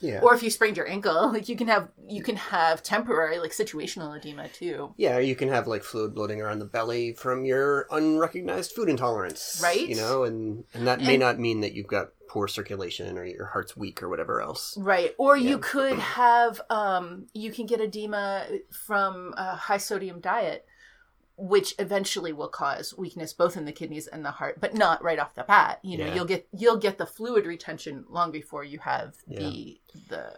Yeah. 0.00 0.20
or 0.22 0.34
if 0.34 0.42
you 0.42 0.50
sprained 0.50 0.76
your 0.78 0.88
ankle. 0.88 1.28
Like 1.32 1.48
you 1.48 1.56
can 1.56 1.68
have 1.68 1.88
you 2.08 2.22
can 2.22 2.36
have 2.36 2.82
temporary 2.82 3.38
like 3.38 3.50
situational 3.52 4.16
edema 4.16 4.48
too. 4.48 4.94
Yeah, 4.96 5.18
you 5.18 5.36
can 5.36 5.48
have 5.50 5.66
like 5.66 5.82
fluid 5.84 6.14
bloating 6.14 6.40
around 6.40 6.60
the 6.60 6.64
belly 6.64 7.12
from 7.12 7.44
your 7.44 7.86
unrecognized 7.90 8.72
food 8.72 8.88
intolerance. 8.88 9.60
Right. 9.62 9.86
You 9.88 9.96
know, 9.96 10.24
and, 10.24 10.64
and 10.72 10.86
that 10.86 11.00
may 11.00 11.14
And- 11.14 11.20
not 11.20 11.38
mean 11.38 11.60
that 11.60 11.74
you've 11.74 11.86
got 11.86 12.08
poor 12.28 12.48
circulation 12.48 13.16
or 13.18 13.24
your 13.24 13.46
heart's 13.46 13.76
weak 13.76 14.02
or 14.02 14.08
whatever 14.08 14.40
else. 14.40 14.76
Right. 14.78 15.14
Or 15.18 15.36
Yeah. 15.36 15.50
you 15.50 15.58
could 15.58 15.98
have 15.98 16.60
um 16.70 17.26
you 17.34 17.52
can 17.52 17.66
get 17.66 17.80
edema 17.80 18.46
from 18.86 19.34
a 19.36 19.54
high 19.54 19.76
sodium 19.78 20.20
diet 20.20 20.66
which 21.36 21.74
eventually 21.78 22.32
will 22.32 22.48
cause 22.48 22.94
weakness 22.96 23.32
both 23.32 23.56
in 23.56 23.64
the 23.64 23.72
kidneys 23.72 24.06
and 24.06 24.24
the 24.24 24.30
heart, 24.30 24.60
but 24.60 24.74
not 24.74 25.02
right 25.02 25.18
off 25.18 25.34
the 25.34 25.42
bat. 25.44 25.80
You 25.82 25.98
know, 25.98 26.06
Yeah. 26.06 26.14
you'll 26.14 26.24
get 26.24 26.48
you'll 26.52 26.76
get 26.78 26.98
the 26.98 27.06
fluid 27.06 27.44
retention 27.46 28.04
long 28.08 28.30
before 28.30 28.62
you 28.64 28.78
have 28.80 29.14
the 29.26 29.80
the 30.08 30.30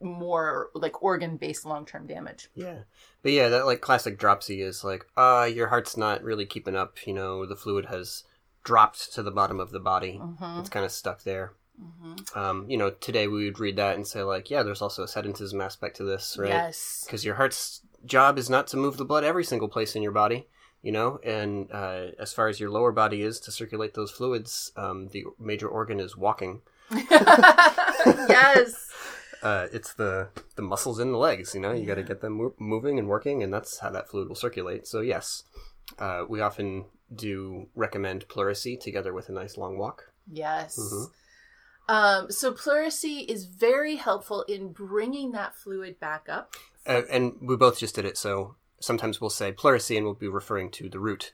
more 0.00 0.70
like 0.74 1.02
organ 1.02 1.36
based 1.36 1.64
long 1.64 1.86
term 1.86 2.06
damage. 2.06 2.50
Yeah. 2.54 2.80
But 3.22 3.32
yeah, 3.32 3.48
that 3.48 3.66
like 3.66 3.80
classic 3.80 4.18
dropsy 4.18 4.60
is 4.60 4.84
like, 4.84 5.06
uh, 5.16 5.48
your 5.52 5.68
heart's 5.68 5.96
not 5.96 6.22
really 6.22 6.44
keeping 6.46 6.76
up, 6.76 7.06
you 7.06 7.14
know, 7.14 7.46
the 7.46 7.56
fluid 7.56 7.86
has 7.86 8.24
dropped 8.64 9.12
to 9.14 9.22
the 9.22 9.30
bottom 9.30 9.60
of 9.60 9.70
the 9.70 9.80
body. 9.80 10.18
Mm-hmm. 10.22 10.60
It's 10.60 10.68
kind 10.68 10.84
of 10.84 10.92
stuck 10.92 11.22
there. 11.22 11.52
Mm-hmm. 11.80 12.38
Um, 12.38 12.70
you 12.70 12.76
know, 12.76 12.90
today 12.90 13.26
we 13.28 13.44
would 13.46 13.58
read 13.58 13.76
that 13.76 13.96
and 13.96 14.06
say 14.06 14.22
like, 14.22 14.50
yeah, 14.50 14.62
there's 14.62 14.82
also 14.82 15.02
a 15.02 15.06
sedentism 15.06 15.62
aspect 15.64 15.96
to 15.96 16.04
this, 16.04 16.36
right? 16.38 16.48
Yes. 16.50 17.02
because 17.06 17.24
your 17.24 17.34
heart's 17.36 17.80
job 18.04 18.38
is 18.38 18.50
not 18.50 18.66
to 18.68 18.76
move 18.76 18.96
the 18.96 19.04
blood 19.04 19.24
every 19.24 19.44
single 19.44 19.68
place 19.68 19.94
in 19.96 20.02
your 20.02 20.12
body 20.12 20.46
you 20.82 20.92
know 20.92 21.18
and 21.24 21.70
uh, 21.72 22.06
as 22.18 22.32
far 22.32 22.48
as 22.48 22.60
your 22.60 22.70
lower 22.70 22.92
body 22.92 23.22
is 23.22 23.40
to 23.40 23.50
circulate 23.50 23.94
those 23.94 24.10
fluids 24.10 24.72
um, 24.76 25.08
the 25.08 25.24
major 25.38 25.68
organ 25.68 26.00
is 26.00 26.16
walking 26.16 26.60
yes. 27.10 28.90
uh, 29.42 29.66
it's 29.72 29.94
the 29.94 30.28
the 30.56 30.62
muscles 30.62 30.98
in 30.98 31.12
the 31.12 31.18
legs 31.18 31.54
you 31.54 31.60
know 31.60 31.72
you 31.72 31.86
got 31.86 31.94
to 31.96 32.02
get 32.02 32.20
them 32.20 32.34
mo- 32.34 32.54
moving 32.58 32.98
and 32.98 33.08
working 33.08 33.42
and 33.42 33.52
that's 33.52 33.78
how 33.78 33.90
that 33.90 34.08
fluid 34.08 34.28
will 34.28 34.34
circulate 34.36 34.86
so 34.86 35.00
yes 35.00 35.44
uh, 35.98 36.24
we 36.28 36.40
often 36.40 36.84
do 37.14 37.68
recommend 37.74 38.26
pleurisy 38.28 38.76
together 38.76 39.12
with 39.12 39.28
a 39.28 39.32
nice 39.32 39.56
long 39.56 39.76
walk 39.78 40.10
Yes. 40.30 40.78
Mhm. 40.78 41.10
Um, 41.86 42.30
so 42.30 42.52
pleurisy 42.52 43.26
is 43.28 43.44
very 43.44 43.96
helpful 43.96 44.42
in 44.42 44.72
bringing 44.72 45.32
that 45.32 45.54
fluid 45.54 46.00
back 46.00 46.28
up. 46.28 46.54
Uh, 46.86 47.02
and 47.10 47.34
we 47.40 47.56
both 47.56 47.78
just 47.78 47.94
did 47.94 48.04
it 48.04 48.16
so 48.16 48.56
sometimes 48.80 49.20
we'll 49.20 49.30
say 49.30 49.52
pleurisy 49.52 49.96
and 49.96 50.04
we'll 50.04 50.14
be 50.14 50.28
referring 50.28 50.70
to 50.70 50.88
the 50.88 50.98
root 50.98 51.32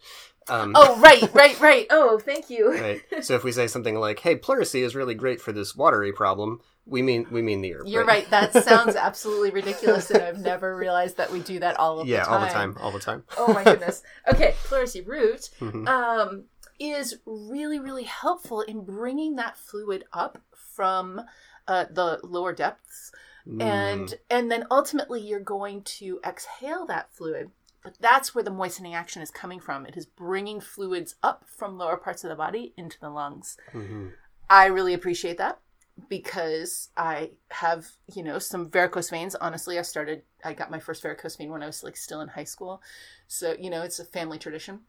um, 0.48 0.72
Oh, 0.74 0.98
right, 1.00 1.32
right, 1.32 1.60
right. 1.60 1.86
Oh, 1.90 2.18
thank 2.18 2.50
you. 2.50 2.72
right. 2.72 3.02
So 3.22 3.34
if 3.36 3.44
we 3.44 3.52
say 3.52 3.68
something 3.68 3.94
like, 3.94 4.18
"Hey, 4.20 4.34
pleurisy 4.36 4.80
is 4.82 4.96
really 4.96 5.14
great 5.14 5.40
for 5.40 5.52
this 5.52 5.76
watery 5.76 6.12
problem," 6.12 6.60
we 6.86 7.02
mean 7.02 7.26
we 7.30 7.40
mean 7.40 7.60
the 7.60 7.74
herb. 7.74 7.86
You're 7.86 8.06
right. 8.06 8.28
That 8.30 8.52
sounds 8.54 8.96
absolutely 9.08 9.50
ridiculous, 9.50 10.10
and 10.10 10.20
I've 10.22 10.40
never 10.40 10.74
realized 10.76 11.18
that 11.18 11.30
we 11.30 11.38
do 11.40 11.60
that 11.60 11.78
all 11.78 12.00
of 12.00 12.08
Yeah, 12.08 12.20
the 12.20 12.24
time. 12.26 12.34
all 12.34 12.40
the 12.40 12.52
time, 12.52 12.76
all 12.80 12.90
the 12.90 12.98
time. 12.98 13.24
Oh 13.36 13.52
my 13.52 13.62
goodness. 13.62 14.02
Okay, 14.28 14.54
pleurisy 14.64 15.02
root 15.06 15.50
Mhm. 15.60 15.86
um, 15.86 16.44
is 16.80 17.18
really, 17.26 17.78
really 17.78 18.04
helpful 18.04 18.62
in 18.62 18.84
bringing 18.84 19.36
that 19.36 19.56
fluid 19.56 20.04
up 20.12 20.38
from 20.54 21.20
uh, 21.68 21.84
the 21.90 22.18
lower 22.24 22.52
depths 22.54 23.12
Mm. 23.48 23.62
and 23.62 24.14
and 24.29 24.50
then 24.50 24.66
ultimately 24.70 25.20
you're 25.20 25.40
going 25.40 25.83
to 25.83 26.20
exhale 26.24 26.85
that 26.87 27.12
fluid 27.14 27.50
but 27.83 27.96
that's 27.98 28.35
where 28.35 28.44
the 28.44 28.50
moistening 28.50 28.94
action 28.94 29.22
is 29.22 29.31
coming 29.31 29.59
from. 29.59 29.87
It 29.87 29.96
is 29.96 30.05
bringing 30.05 30.61
fluids 30.61 31.14
up 31.22 31.46
from 31.48 31.79
lower 31.79 31.96
parts 31.96 32.22
of 32.24 32.29
the 32.29 32.37
body 32.37 32.74
into 32.76 33.00
the 33.00 33.09
lungs. 33.09 33.57
Mhm. 33.72 34.12
i 34.50 34.66
really 34.66 34.92
appreciate 34.92 35.38
that 35.38 35.61
because 36.09 36.90
i 36.96 37.31
have 37.50 37.87
you 38.14 38.22
know 38.22 38.38
some 38.38 38.68
varicose 38.70 39.09
veins. 39.11 39.35
Honestly 39.35 39.79
i 39.79 39.83
started 39.83 40.22
i 40.44 40.53
got 40.53 40.70
my 40.70 40.79
first 40.79 41.03
varicose 41.03 41.37
vein 41.37 41.50
when 41.50 41.62
i 41.62 41.66
was 41.66 41.83
like 41.83 41.96
still 41.96 42.20
in 42.20 42.29
high 42.29 42.44
school. 42.44 42.83
So 43.29 43.57
you 43.59 43.70
know 43.70 43.83
it's 43.83 43.98
a 43.98 44.05
family 44.05 44.38
tradition. 44.38 44.81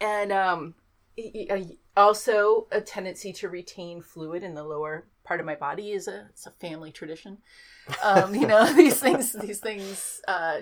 And 0.00 0.32
um 0.32 0.74
also 1.96 2.66
a 2.72 2.80
tendency 2.80 3.32
to 3.34 3.48
retain 3.48 4.00
fluid 4.02 4.42
in 4.42 4.54
the 4.54 4.64
lower 4.64 5.06
part 5.30 5.38
of 5.38 5.46
my 5.46 5.54
body 5.54 5.92
is 5.92 6.08
a 6.08 6.26
it's 6.30 6.44
a 6.44 6.50
family 6.50 6.90
tradition 6.90 7.38
um 8.02 8.34
you 8.34 8.48
know 8.48 8.64
these 8.82 8.98
things 8.98 9.30
these 9.34 9.60
things 9.60 10.20
uh 10.26 10.58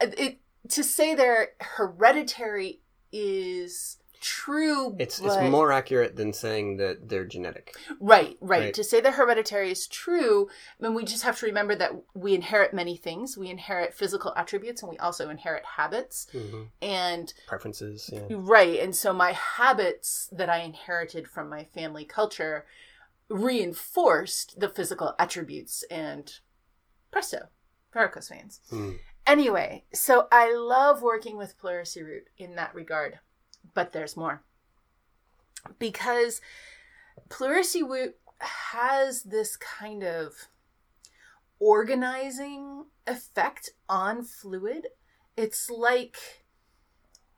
it 0.00 0.38
to 0.68 0.84
say 0.84 1.16
they're 1.16 1.48
hereditary 1.60 2.78
is 3.10 3.96
true 4.20 4.94
It's 5.00 5.18
but- 5.18 5.26
it's 5.26 5.50
more 5.50 5.72
accurate 5.72 6.14
than 6.14 6.32
saying 6.32 6.76
that 6.76 7.08
they're 7.08 7.24
genetic. 7.24 7.74
Right, 8.00 8.36
right, 8.40 8.60
Right. 8.60 8.74
To 8.74 8.84
say 8.84 9.00
that 9.00 9.14
hereditary 9.14 9.70
is 9.70 9.86
true, 9.86 10.48
then 10.80 10.94
we 10.94 11.04
just 11.04 11.22
have 11.22 11.38
to 11.38 11.46
remember 11.46 11.74
that 11.76 11.92
we 12.14 12.34
inherit 12.34 12.74
many 12.74 12.96
things. 12.96 13.38
We 13.38 13.48
inherit 13.48 13.94
physical 13.94 14.32
attributes 14.36 14.82
and 14.82 14.90
we 14.90 14.98
also 14.98 15.30
inherit 15.30 15.64
habits. 15.64 16.26
hmm 16.32 16.64
And 16.82 17.32
Preferences. 17.46 18.10
Yeah. 18.12 18.24
right, 18.30 18.80
and 18.80 18.94
so 18.94 19.12
my 19.12 19.32
habits 19.32 20.28
that 20.32 20.48
I 20.48 20.58
inherited 20.58 21.28
from 21.28 21.48
my 21.48 21.64
family 21.64 22.04
culture 22.04 22.66
reinforced 23.28 24.58
the 24.58 24.68
physical 24.68 25.14
attributes 25.18 25.84
and 25.90 26.32
presto, 27.10 27.48
varicose 27.92 28.28
veins. 28.28 28.60
Mm. 28.70 28.98
Anyway, 29.26 29.84
so 29.92 30.26
I 30.32 30.54
love 30.54 31.02
working 31.02 31.36
with 31.36 31.58
pleurisy 31.58 32.02
root 32.02 32.24
in 32.38 32.54
that 32.54 32.74
regard, 32.74 33.18
but 33.74 33.92
there's 33.92 34.16
more. 34.16 34.42
Because 35.78 36.40
pleurisy 37.28 37.82
root 37.82 38.16
has 38.40 39.24
this 39.24 39.56
kind 39.56 40.02
of 40.02 40.48
organizing 41.58 42.86
effect 43.06 43.70
on 43.88 44.22
fluid. 44.22 44.86
It's 45.36 45.68
like 45.68 46.16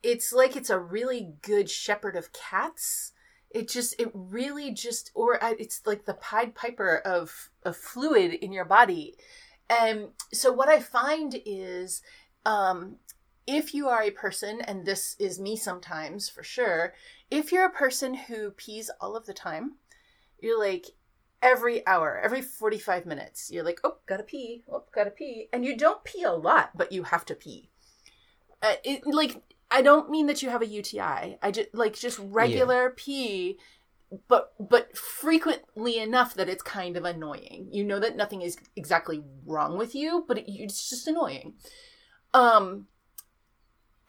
it's 0.03 0.33
like 0.33 0.55
it's 0.55 0.69
a 0.69 0.79
really 0.79 1.33
good 1.41 1.69
shepherd 1.69 2.15
of 2.15 2.33
cats. 2.33 3.10
It 3.53 3.67
just 3.67 3.99
it 3.99 4.11
really 4.13 4.71
just 4.71 5.11
or 5.13 5.37
it's 5.41 5.81
like 5.85 6.05
the 6.05 6.13
pied 6.15 6.55
piper 6.55 6.97
of 6.97 7.49
of 7.63 7.75
fluid 7.75 8.33
in 8.33 8.51
your 8.51 8.65
body. 8.65 9.15
And 9.69 10.09
so 10.33 10.51
what 10.51 10.69
I 10.69 10.79
find 10.79 11.35
is 11.45 12.01
um 12.45 12.97
if 13.47 13.73
you 13.73 13.89
are 13.89 14.03
a 14.03 14.11
person 14.11 14.61
and 14.61 14.85
this 14.85 15.15
is 15.19 15.39
me 15.39 15.55
sometimes 15.55 16.29
for 16.29 16.43
sure, 16.43 16.93
if 17.29 17.51
you're 17.51 17.65
a 17.65 17.71
person 17.71 18.13
who 18.13 18.51
pees 18.51 18.89
all 19.01 19.15
of 19.15 19.25
the 19.25 19.33
time, 19.33 19.73
you're 20.39 20.59
like 20.59 20.91
every 21.41 21.85
hour, 21.87 22.19
every 22.23 22.41
45 22.41 23.05
minutes, 23.05 23.49
you're 23.51 23.63
like, 23.63 23.79
"Oh, 23.83 23.97
got 24.05 24.17
to 24.17 24.23
pee. 24.23 24.63
Oh, 24.71 24.83
got 24.93 25.05
to 25.05 25.11
pee." 25.11 25.49
And 25.51 25.65
you 25.65 25.75
don't 25.75 26.03
pee 26.03 26.23
a 26.23 26.31
lot, 26.31 26.77
but 26.77 26.91
you 26.91 27.03
have 27.03 27.25
to 27.25 27.35
pee. 27.35 27.69
Uh, 28.61 28.75
it, 28.83 29.05
like 29.05 29.41
I 29.71 29.81
don't 29.81 30.09
mean 30.09 30.27
that 30.27 30.43
you 30.43 30.49
have 30.49 30.61
a 30.61 30.67
UTI. 30.67 31.37
I 31.41 31.51
just 31.51 31.73
like 31.73 31.97
just 31.97 32.19
regular 32.19 32.89
pee 32.91 33.57
but 34.27 34.53
but 34.59 34.95
frequently 34.97 35.97
enough 35.97 36.33
that 36.35 36.49
it's 36.49 36.61
kind 36.61 36.97
of 36.97 37.05
annoying. 37.05 37.69
You 37.71 37.83
know 37.83 37.99
that 37.99 38.17
nothing 38.17 38.41
is 38.41 38.57
exactly 38.75 39.23
wrong 39.45 39.77
with 39.77 39.95
you, 39.95 40.25
but 40.27 40.37
it, 40.37 40.51
it's 40.51 40.89
just 40.89 41.07
annoying. 41.07 41.53
Um 42.33 42.87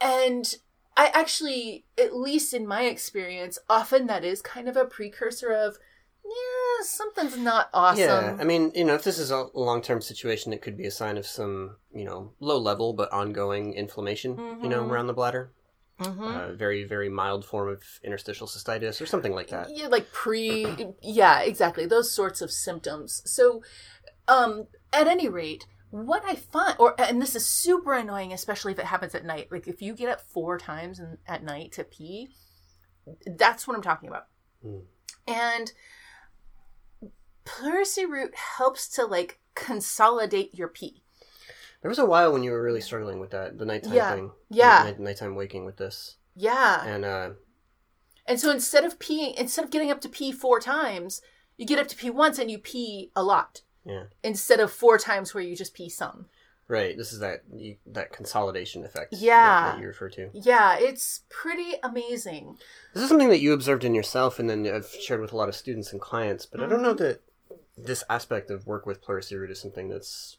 and 0.00 0.56
I 0.96 1.10
actually 1.14 1.84
at 1.96 2.16
least 2.16 2.52
in 2.52 2.66
my 2.66 2.82
experience 2.82 3.58
often 3.70 4.06
that 4.08 4.24
is 4.24 4.42
kind 4.42 4.68
of 4.68 4.76
a 4.76 4.84
precursor 4.84 5.52
of 5.52 5.78
yeah, 6.24 6.84
something's 6.84 7.36
not 7.36 7.68
awesome. 7.72 7.98
Yeah, 7.98 8.36
I 8.38 8.44
mean, 8.44 8.72
you 8.74 8.84
know, 8.84 8.94
if 8.94 9.04
this 9.04 9.18
is 9.18 9.30
a 9.30 9.48
long 9.54 9.82
term 9.82 10.00
situation, 10.00 10.52
it 10.52 10.62
could 10.62 10.76
be 10.76 10.86
a 10.86 10.90
sign 10.90 11.16
of 11.16 11.26
some, 11.26 11.76
you 11.92 12.04
know, 12.04 12.32
low 12.40 12.58
level 12.58 12.92
but 12.92 13.12
ongoing 13.12 13.74
inflammation, 13.74 14.38
you 14.62 14.68
know, 14.68 14.82
Mhm. 14.82 14.90
around 14.90 15.06
the 15.08 15.12
bladder. 15.14 15.52
Mhm. 15.98 16.50
A 16.50 16.54
very, 16.54 16.84
very 16.84 17.08
mild 17.08 17.44
form 17.44 17.68
of 17.68 17.82
interstitial 18.02 18.46
cystitis 18.46 19.00
or 19.00 19.06
something 19.06 19.34
like 19.34 19.48
that. 19.48 19.70
Yeah, 19.70 19.86
like 19.88 20.10
pre 20.12 20.94
yeah, 21.02 21.40
exactly. 21.40 21.86
Those 21.86 22.10
sorts 22.10 22.40
of 22.40 22.50
symptoms. 22.50 23.22
So 23.24 23.62
um 24.26 24.66
at 24.92 25.06
any 25.06 25.28
rate, 25.28 25.66
what 25.90 26.24
I 26.24 26.34
find 26.34 26.76
or 26.78 26.94
and 27.00 27.20
this 27.20 27.36
is 27.36 27.46
super 27.46 27.92
annoying, 27.94 28.32
especially 28.32 28.72
if 28.72 28.78
it 28.78 28.86
happens 28.86 29.14
at 29.14 29.24
night. 29.24 29.52
Like 29.52 29.68
if 29.68 29.82
you 29.82 29.94
get 29.94 30.08
up 30.08 30.20
four 30.20 30.58
times 30.58 30.98
in, 30.98 31.18
at 31.26 31.44
night 31.44 31.72
to 31.72 31.84
pee, 31.84 32.34
that's 33.26 33.68
what 33.68 33.76
I'm 33.76 33.82
talking 33.82 34.08
about. 34.08 34.26
Mm. 34.64 34.82
And 35.28 35.72
pleurisy 37.44 38.04
root 38.04 38.34
helps 38.34 38.88
to 38.90 39.04
like 39.04 39.38
consolidate 39.54 40.54
your 40.54 40.68
pee. 40.68 41.02
There 41.82 41.88
was 41.88 41.98
a 41.98 42.06
while 42.06 42.32
when 42.32 42.42
you 42.44 42.52
were 42.52 42.62
really 42.62 42.80
struggling 42.80 43.18
with 43.18 43.30
that, 43.30 43.58
the 43.58 43.64
nighttime 43.64 43.92
Yeah, 43.94 44.14
thing. 44.14 44.30
yeah. 44.50 44.82
Night, 44.84 45.00
nighttime 45.00 45.34
waking 45.34 45.64
with 45.64 45.78
this. 45.78 46.16
Yeah. 46.36 46.84
And, 46.86 47.04
uh, 47.04 47.30
And 48.26 48.38
so 48.38 48.50
instead 48.50 48.84
of 48.84 48.98
peeing, 49.00 49.34
instead 49.34 49.64
of 49.64 49.70
getting 49.72 49.90
up 49.90 50.00
to 50.02 50.08
pee 50.08 50.30
four 50.30 50.60
times, 50.60 51.20
you 51.56 51.66
get 51.66 51.80
up 51.80 51.88
to 51.88 51.96
pee 51.96 52.10
once 52.10 52.38
and 52.38 52.50
you 52.50 52.58
pee 52.58 53.10
a 53.16 53.22
lot. 53.24 53.62
yeah. 53.84 54.04
Instead 54.22 54.60
of 54.60 54.70
four 54.72 54.96
times 54.96 55.34
where 55.34 55.42
you 55.42 55.56
just 55.56 55.74
pee 55.74 55.88
some. 55.88 56.26
Right. 56.68 56.96
This 56.96 57.12
is 57.12 57.18
that 57.18 57.42
you, 57.52 57.76
that 57.86 58.12
consolidation 58.12 58.84
effect. 58.84 59.14
Yeah. 59.18 59.34
That, 59.64 59.72
that 59.74 59.80
you 59.82 59.88
refer 59.88 60.08
to. 60.10 60.30
Yeah, 60.32 60.76
it's 60.78 61.22
pretty 61.28 61.72
amazing. 61.82 62.56
This 62.94 63.02
is 63.02 63.08
something 63.08 63.28
that 63.28 63.40
you 63.40 63.52
observed 63.52 63.82
in 63.84 63.92
yourself, 63.94 64.38
and 64.38 64.48
then 64.48 64.66
I've 64.72 64.88
shared 64.88 65.20
with 65.20 65.32
a 65.32 65.36
lot 65.36 65.48
of 65.48 65.56
students 65.56 65.90
and 65.92 66.00
clients. 66.00 66.46
But 66.46 66.60
I 66.60 66.66
don't 66.66 66.74
Mm-hmm. 66.76 66.82
know 66.84 66.94
that 66.94 67.20
this 67.84 68.04
aspect 68.08 68.50
of 68.50 68.66
work 68.66 68.86
with 68.86 69.02
pleurisy 69.02 69.36
root 69.36 69.50
is 69.50 69.60
something 69.60 69.88
that's 69.88 70.36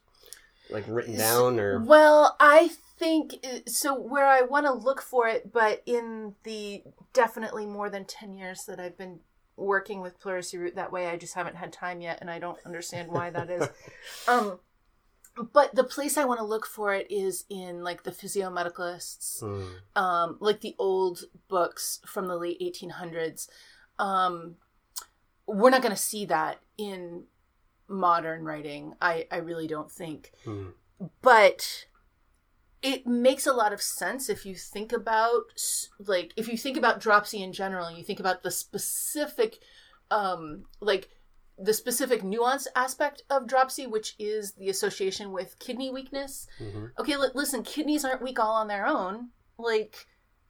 like 0.70 0.86
written 0.88 1.18
down 1.18 1.60
or. 1.60 1.80
Well, 1.84 2.36
I 2.40 2.70
think 2.98 3.34
uh, 3.44 3.60
so. 3.68 4.00
Where 4.00 4.26
I 4.26 4.42
want 4.42 4.66
to 4.66 4.74
look 4.74 5.02
for 5.02 5.28
it, 5.28 5.52
but 5.52 5.84
in 5.86 6.36
the 6.44 6.84
definitely 7.14 7.66
more 7.66 7.90
than 7.90 8.06
10 8.06 8.34
years 8.34 8.64
that 8.68 8.80
I've 8.80 8.98
been 8.98 9.20
working 9.56 10.02
with 10.02 10.20
pleurisy 10.20 10.58
root 10.58 10.76
that 10.76 10.92
way, 10.92 11.08
I 11.08 11.18
just 11.18 11.36
haven't 11.36 11.58
had 11.58 11.72
time 11.74 12.02
yet, 12.02 12.20
and 12.22 12.30
I 12.30 12.40
don't 12.40 12.58
understand 12.66 13.12
why 13.12 13.30
that 13.30 13.50
is. 13.50 13.68
Um, 14.28 14.60
but 15.52 15.74
the 15.74 15.84
place 15.84 16.18
I 16.18 16.26
want 16.26 16.40
to 16.40 16.46
look 16.46 16.66
for 16.66 16.94
it 16.94 17.08
is 17.10 17.46
in 17.50 17.84
like 17.84 18.04
the 18.04 18.12
physiomedicalists, 18.12 19.40
Hmm. 19.40 20.02
um, 20.02 20.38
like 20.40 20.62
the 20.62 20.76
old 20.78 21.24
books 21.48 22.00
from 22.06 22.28
the 22.28 22.38
late 22.38 22.60
1800s. 22.62 23.48
Um, 23.98 24.56
we're 25.48 25.72
not 25.72 25.82
going 25.82 25.96
to 25.96 26.02
see 26.02 26.26
that 26.26 26.60
in 26.78 27.24
modern 27.94 28.44
writing. 28.44 28.94
I, 29.02 29.28
I 29.32 29.38
really 29.38 29.68
don't 29.68 29.92
think. 29.92 30.32
Hmm. 30.44 30.70
But 31.22 31.86
it 32.82 33.08
makes 33.08 33.48
a 33.48 33.54
lot 33.54 33.72
of 33.74 33.82
sense 33.82 34.30
if 34.30 34.46
you 34.46 34.56
think 34.56 34.92
about 34.92 35.44
like 36.00 36.34
if 36.36 36.48
you 36.50 36.58
think 36.58 36.76
about 36.78 37.00
dropsy 37.00 37.42
in 37.42 37.54
general 37.54 37.86
and 37.88 37.98
you 37.98 38.04
think 38.04 38.20
about 38.20 38.44
the 38.44 38.52
specific 38.52 39.60
um 40.12 40.66
like 40.82 41.10
the 41.58 41.74
specific 41.74 42.24
nuance 42.24 42.68
aspect 42.76 43.24
of 43.30 43.48
dropsy 43.48 43.88
which 43.88 44.16
is 44.20 44.54
the 44.54 44.70
association 44.70 45.32
with 45.32 45.58
kidney 45.60 45.90
weakness 45.90 46.46
Mhm. 46.60 46.92
okay 47.00 47.16
li- 47.16 47.30
listen 47.34 47.64
kidneys 47.64 48.04
aren't 48.04 48.22
weak 48.22 48.38
all 48.40 48.56
on 48.56 48.68
their 48.68 48.86
own 48.86 49.30
like 49.58 50.06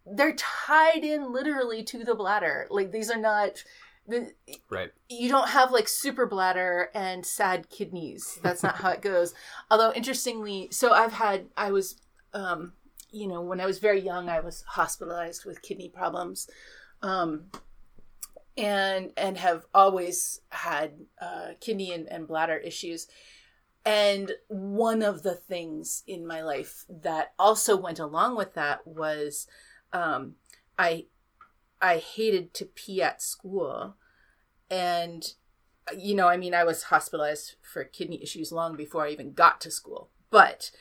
they're 0.06 0.34
tied 0.36 1.04
in 1.04 1.32
literally 1.32 1.84
to 1.84 2.04
the 2.04 2.16
bladder 2.16 2.66
like 2.72 2.92
these 2.92 3.12
are 3.12 3.20
not 3.20 3.64
the, 4.08 4.34
Right. 4.70 4.92
you 5.10 5.30
don't 5.30 5.50
have 5.50 5.72
like 5.72 5.88
super 5.88 6.26
bladder 6.26 6.90
and 6.94 7.26
sad 7.26 7.70
kidneys. 7.70 8.40
That's 8.44 8.64
not 8.64 8.76
how 8.76 8.90
it 8.92 9.02
goes. 9.02 9.34
Although 9.72 9.94
interestingly 9.94 10.68
so 10.72 10.92
i've 10.92 11.14
had 11.14 11.48
i 11.56 11.72
was 11.72 11.96
um 12.34 12.74
you 13.12 13.28
know 13.28 13.42
when 13.42 13.62
i 13.62 13.66
was 13.66 13.80
very 13.80 14.02
young 14.02 14.28
i 14.30 14.40
was 14.40 14.64
hospitalized 14.68 15.46
with 15.46 15.62
kidney 15.62 15.90
problems. 15.90 16.50
Um 17.02 17.46
and 18.58 19.12
and 19.18 19.38
have 19.38 19.66
always 19.74 20.42
had 20.50 20.92
uh, 21.20 21.50
kidney 21.60 21.92
and, 21.92 22.08
and 22.08 22.28
bladder 22.28 22.58
issues. 22.58 23.08
And 23.86 24.32
one 24.48 25.02
of 25.02 25.24
the 25.24 25.36
things 25.36 26.04
in 26.08 26.26
my 26.26 26.42
life 26.42 26.86
that 26.88 27.34
also 27.38 27.76
went 27.76 28.00
along 28.00 28.38
with 28.38 28.54
that 28.54 28.86
was 28.88 29.48
um, 29.92 30.36
i 30.78 31.06
i 31.84 31.98
hated 31.98 32.54
to 32.56 32.66
pee 32.66 33.04
at 33.04 33.22
school. 33.22 33.96
And 34.72 35.34
you 35.98 36.16
know 36.16 36.30
i 36.30 36.38
mean 36.38 36.54
i 36.54 36.64
was 36.64 36.84
hospitalized 36.84 37.56
for 37.62 37.84
kidney 37.84 38.24
issues 38.24 38.54
long 38.54 38.78
before 38.78 39.06
i 39.06 39.10
even 39.10 39.34
got 39.34 39.60
to 39.62 39.70
school. 39.70 40.10
But 40.32 40.72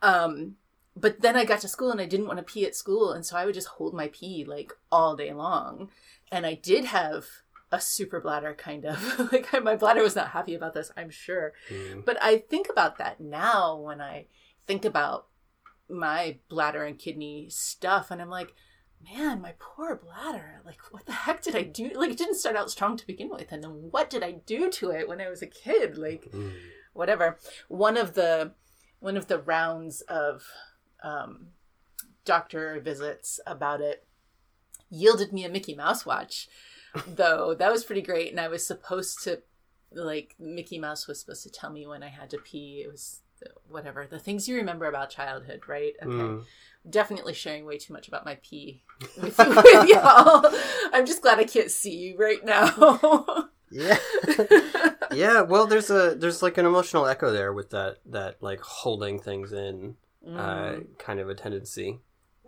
um 0.00 0.54
but 0.94 1.20
then 1.20 1.36
i 1.36 1.44
got 1.44 1.60
to 1.60 1.68
school 1.68 1.90
and 1.90 2.00
i 2.00 2.06
didn't 2.06 2.28
want 2.28 2.38
to 2.38 2.44
pee 2.44 2.64
at 2.64 2.76
school. 2.76 3.12
And 3.12 3.26
so 3.26 3.36
i 3.36 3.44
would 3.44 3.54
just 3.54 3.66
hold 3.66 3.92
my 3.92 4.08
pee 4.08 4.44
like 4.44 4.72
all 4.90 5.16
day 5.16 5.32
long. 5.32 5.90
And 6.30 6.46
i 6.46 6.54
did 6.54 6.86
have 6.86 7.26
a 7.72 7.80
super 7.80 8.20
bladder 8.20 8.54
kind 8.54 8.86
of. 8.86 8.96
Like 9.32 9.52
my 9.64 9.74
bladder 9.74 10.02
was 10.02 10.14
not 10.14 10.28
happy 10.28 10.54
about 10.54 10.74
this 10.74 10.92
i'm 10.96 11.10
sure. 11.10 11.52
Hmm. 11.68 12.00
but 12.06 12.16
i 12.22 12.38
think 12.38 12.68
about 12.70 12.98
that 12.98 13.20
now 13.20 13.76
when 13.76 14.00
i 14.00 14.26
think 14.66 14.84
about 14.84 15.26
my 15.88 16.38
bladder 16.48 16.84
and 16.84 16.98
kidney 16.98 17.48
stuff. 17.50 18.12
And 18.12 18.22
i'm 18.22 18.30
like 18.30 18.54
man 19.14 19.40
my 19.40 19.54
poor 19.58 19.96
bladder. 19.96 20.60
Like 20.64 20.78
what 20.90 21.06
the 21.06 21.12
heck 21.12 21.42
did 21.42 21.54
i 21.56 21.62
do? 21.62 21.90
Like 21.94 22.10
it 22.10 22.18
didn't 22.18 22.34
start 22.36 22.56
out 22.56 22.70
strong 22.70 22.96
to 22.96 23.06
begin 23.06 23.28
with 23.30 23.52
and 23.52 23.62
then 23.62 23.88
what 23.90 24.10
did 24.10 24.22
i 24.22 24.32
do 24.32 24.70
to 24.70 24.90
it 24.90 25.08
when 25.08 25.20
i 25.20 25.28
was 25.28 25.42
a 25.42 25.46
kid? 25.46 25.96
Like 25.96 26.28
Hmm. 26.32 26.48
whatever. 26.92 27.38
One 27.68 27.96
of 27.96 28.14
the 28.14 28.52
one 29.00 29.16
of 29.16 29.26
the 29.28 29.38
rounds 29.38 30.00
of 30.02 30.44
um, 31.02 31.48
doctor 32.24 32.80
visits 32.80 33.38
about 33.46 33.80
it 33.80 34.06
yielded 34.90 35.32
me 35.32 35.44
a 35.44 35.48
mickey 35.48 35.74
mouse 35.74 36.04
watch 36.06 36.48
though. 37.06 37.54
That 37.54 37.70
was 37.72 37.84
pretty 37.84 38.02
great 38.02 38.30
and 38.30 38.40
i 38.40 38.48
was 38.48 38.66
supposed 38.66 39.22
to 39.24 39.42
like 39.92 40.34
mickey 40.38 40.78
mouse 40.78 41.06
was 41.06 41.20
supposed 41.20 41.42
to 41.44 41.50
tell 41.50 41.70
me 41.70 41.86
when 41.86 42.02
i 42.02 42.08
had 42.08 42.30
to 42.30 42.38
pee. 42.38 42.82
It 42.84 42.90
was 42.90 43.20
whatever. 43.68 44.06
The 44.06 44.18
things 44.18 44.48
you 44.48 44.56
remember 44.56 44.86
about 44.86 45.10
childhood 45.10 45.60
right? 45.68 45.92
Okay. 46.02 46.10
Hmm. 46.10 46.38
Definitely 46.88 47.34
sharing 47.34 47.64
way 47.66 47.78
too 47.78 47.92
much 47.92 48.08
about 48.08 48.24
my 48.24 48.38
pee 48.42 48.82
with, 49.20 49.36
with 49.38 49.88
y'all 49.88 50.46
i'm 50.92 51.04
just 51.04 51.20
glad 51.22 51.38
i 51.38 51.44
can't 51.44 51.70
see 51.70 51.94
you 51.96 52.16
right 52.16 52.44
now 52.44 53.48
Yeah. 53.70 53.98
yeah. 55.12 55.40
Well, 55.40 55.66
there's 55.66 55.90
a 55.90 56.14
there's 56.14 56.40
like 56.42 56.56
an 56.56 56.66
emotional 56.66 57.04
echo 57.06 57.32
there 57.32 57.52
with 57.52 57.70
that 57.70 57.96
that 58.06 58.40
like 58.40 58.60
holding 58.60 59.18
things 59.20 59.52
in 59.52 59.96
Mm. 60.26 60.36
uh, 60.38 60.80
kind 60.98 61.20
of 61.20 61.28
a 61.28 61.34
tendency, 61.36 62.00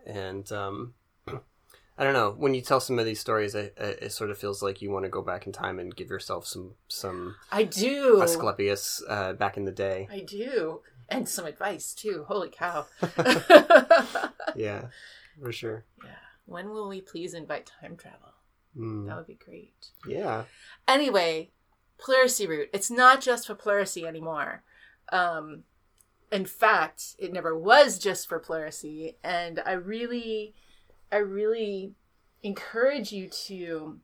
and 0.05 0.51
um, 0.51 0.95
I 1.29 2.03
don't 2.03 2.13
know. 2.13 2.35
When 2.37 2.53
you 2.55 2.61
tell 2.61 2.81
some 2.81 2.99
of 2.99 3.05
these 3.05 3.21
stories, 3.21 3.55
it, 3.55 3.75
it 3.77 3.99
it 4.03 4.13
sort 4.13 4.31
of 4.31 4.39
feels 4.39 4.63
like 4.63 4.83
you 4.83 4.91
want 4.91 5.05
to 5.05 5.09
go 5.09 5.23
back 5.23 5.47
in 5.47 5.53
time 5.53 5.79
and 5.79 5.95
give 5.95 6.09
yourself 6.11 6.45
some 6.45 6.75
some 6.89 7.37
i 7.53 7.63
do 7.63 8.21
Asclepias 8.21 9.01
uh, 9.09 9.33
back 9.35 9.57
in 9.57 9.65
the 9.65 9.71
day. 9.71 10.09
I 10.11 10.21
do. 10.21 10.81
And 11.09 11.29
some 11.29 11.47
advice 11.47 11.95
too. 11.95 12.25
Holy 12.29 12.51
cow. 12.51 12.87
Yeah, 14.57 14.87
for 15.41 15.53
sure. 15.53 15.85
yeah. 16.05 16.11
When 16.47 16.71
will 16.71 16.89
we 16.89 17.01
please 17.01 17.35
invite 17.35 17.71
time 17.81 17.97
travel? 17.97 18.33
Mm. 18.77 19.07
That 19.07 19.17
would 19.17 19.27
be 19.27 19.35
great. 19.43 19.91
Yeah. 20.07 20.45
Anyway, 20.89 21.51
pleurisy 21.99 22.47
root. 22.49 22.71
It's 22.73 22.91
not 22.91 23.21
just 23.21 23.47
for 23.47 23.55
pleurisy 23.55 24.05
anymore. 24.07 24.63
Um, 25.13 25.65
in 26.33 26.45
fact, 26.47 27.15
it 27.19 27.33
never 27.33 27.57
was 27.57 27.99
just 27.99 28.29
for 28.29 28.41
pleurisy. 28.41 29.17
And 29.23 29.61
I 29.65 29.73
really, 29.73 30.55
I 31.13 31.17
really 31.17 31.93
encourage 32.43 33.13
you 33.13 33.29
to 33.29 34.01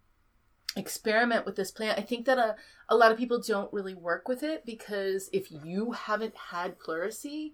experiment 0.77 1.47
with 1.47 1.57
this 1.57 1.71
plant. 1.71 1.99
I 1.99 2.03
think 2.03 2.27
that 2.27 2.39
a, 2.39 2.57
a 2.89 2.97
lot 2.97 3.13
of 3.13 3.19
people 3.19 3.41
don't 3.41 3.73
really 3.73 3.95
work 3.95 4.29
with 4.29 4.43
it 4.43 4.65
because 4.67 5.31
if 5.33 5.51
you 5.51 5.93
haven't 5.93 6.35
had 6.51 6.79
pleurisy, 6.79 7.53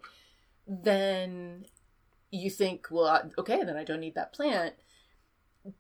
then 0.67 1.67
you 2.31 2.51
think, 2.51 2.87
well, 2.91 3.31
okay, 3.39 3.65
then 3.65 3.77
I 3.77 3.85
don't 3.85 4.01
need 4.01 4.15
that 4.15 4.33
plant. 4.33 4.75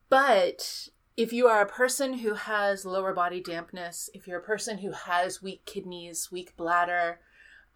But 0.08 0.88
if 1.16 1.32
you 1.32 1.46
are 1.46 1.62
a 1.62 1.68
person 1.68 2.14
who 2.14 2.34
has 2.34 2.84
lower 2.84 3.14
body 3.14 3.40
dampness, 3.40 4.10
if 4.14 4.26
you're 4.26 4.40
a 4.40 4.42
person 4.42 4.78
who 4.78 4.92
has 4.92 5.42
weak 5.42 5.64
kidneys, 5.64 6.30
weak 6.32 6.56
bladder, 6.56 7.20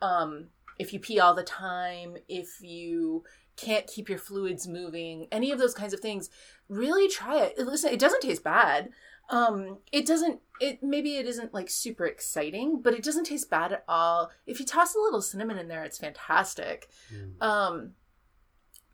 um, 0.02 0.48
if 0.78 0.92
you 0.92 0.98
pee 0.98 1.20
all 1.20 1.34
the 1.34 1.42
time, 1.42 2.16
if 2.28 2.60
you 2.60 3.24
can't 3.56 3.86
keep 3.86 4.08
your 4.08 4.18
fluids 4.18 4.66
moving, 4.66 5.28
any 5.30 5.52
of 5.52 5.58
those 5.58 5.74
kinds 5.74 5.94
of 5.94 6.00
things, 6.00 6.30
really 6.68 7.08
try 7.08 7.40
it. 7.42 7.58
Listen, 7.58 7.92
it 7.92 8.00
doesn't 8.00 8.20
taste 8.20 8.42
bad. 8.42 8.90
Um, 9.30 9.78
it 9.92 10.06
doesn't. 10.06 10.40
It 10.60 10.82
maybe 10.82 11.16
it 11.16 11.26
isn't 11.26 11.54
like 11.54 11.70
super 11.70 12.06
exciting, 12.06 12.80
but 12.80 12.94
it 12.94 13.02
doesn't 13.02 13.24
taste 13.24 13.50
bad 13.50 13.72
at 13.72 13.84
all. 13.88 14.30
If 14.46 14.60
you 14.60 14.66
toss 14.66 14.94
a 14.94 15.00
little 15.00 15.22
cinnamon 15.22 15.58
in 15.58 15.68
there, 15.68 15.84
it's 15.84 15.98
fantastic. 15.98 16.88
Mm. 17.12 17.42
Um, 17.42 17.90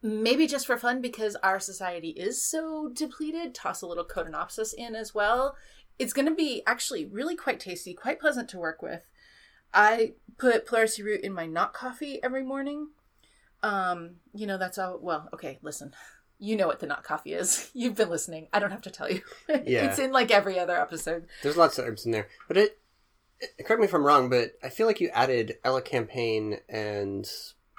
maybe 0.02 0.46
just 0.46 0.66
for 0.66 0.78
fun 0.78 1.00
because 1.00 1.36
our 1.36 1.60
society 1.60 2.10
is 2.10 2.42
so 2.42 2.90
depleted, 2.92 3.54
toss 3.54 3.82
a 3.82 3.86
little 3.86 4.04
Codonopsis 4.04 4.72
in 4.72 4.94
as 4.94 5.14
well. 5.14 5.56
It's 5.98 6.14
going 6.14 6.28
to 6.28 6.34
be 6.34 6.62
actually 6.66 7.04
really 7.04 7.36
quite 7.36 7.60
tasty, 7.60 7.92
quite 7.92 8.20
pleasant 8.20 8.48
to 8.50 8.58
work 8.58 8.80
with. 8.80 9.02
I 9.74 10.14
put 10.38 10.66
Pleurisy 10.66 11.04
root 11.04 11.20
in 11.20 11.32
my 11.32 11.46
not 11.46 11.74
coffee 11.74 12.22
every 12.22 12.42
morning. 12.42 12.88
Um, 13.62 14.16
you 14.32 14.46
know, 14.46 14.56
that's 14.56 14.78
all. 14.78 14.98
Well, 15.00 15.28
okay, 15.34 15.58
listen. 15.62 15.92
You 16.42 16.56
know 16.56 16.66
what 16.66 16.80
the 16.80 16.86
not 16.86 17.04
coffee 17.04 17.34
is. 17.34 17.70
You've 17.74 17.94
been 17.96 18.08
listening. 18.10 18.48
I 18.52 18.58
don't 18.58 18.70
have 18.70 18.82
to 18.82 18.90
tell 18.90 19.10
you. 19.10 19.20
Yeah. 19.48 19.84
it's 19.86 19.98
in 19.98 20.10
like 20.10 20.30
every 20.30 20.58
other 20.58 20.76
episode. 20.80 21.26
There's 21.42 21.56
lots 21.56 21.78
of 21.78 21.84
herbs 21.86 22.04
in 22.06 22.12
there, 22.12 22.28
but 22.48 22.56
it. 22.56 22.78
Correct 23.64 23.80
me 23.80 23.86
if 23.86 23.94
I'm 23.94 24.04
wrong, 24.04 24.28
but 24.28 24.52
I 24.62 24.68
feel 24.68 24.86
like 24.86 25.00
you 25.00 25.08
added 25.14 25.56
elecampane 25.64 26.58
and 26.68 27.26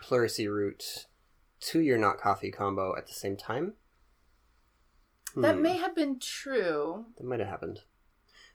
pleurisy 0.04 0.48
root 0.48 1.06
to 1.62 1.80
your 1.80 1.98
not 2.00 2.18
coffee 2.20 2.50
combo 2.52 2.96
at 2.98 3.06
the 3.08 3.14
same 3.14 3.38
time. 3.38 3.74
That 5.36 5.56
Hmm, 5.56 5.62
may 5.62 5.78
have 5.78 5.96
been 5.96 6.20
true. 6.20 7.06
that 7.18 7.24
might 7.26 7.40
have 7.40 7.48
happened, 7.50 7.82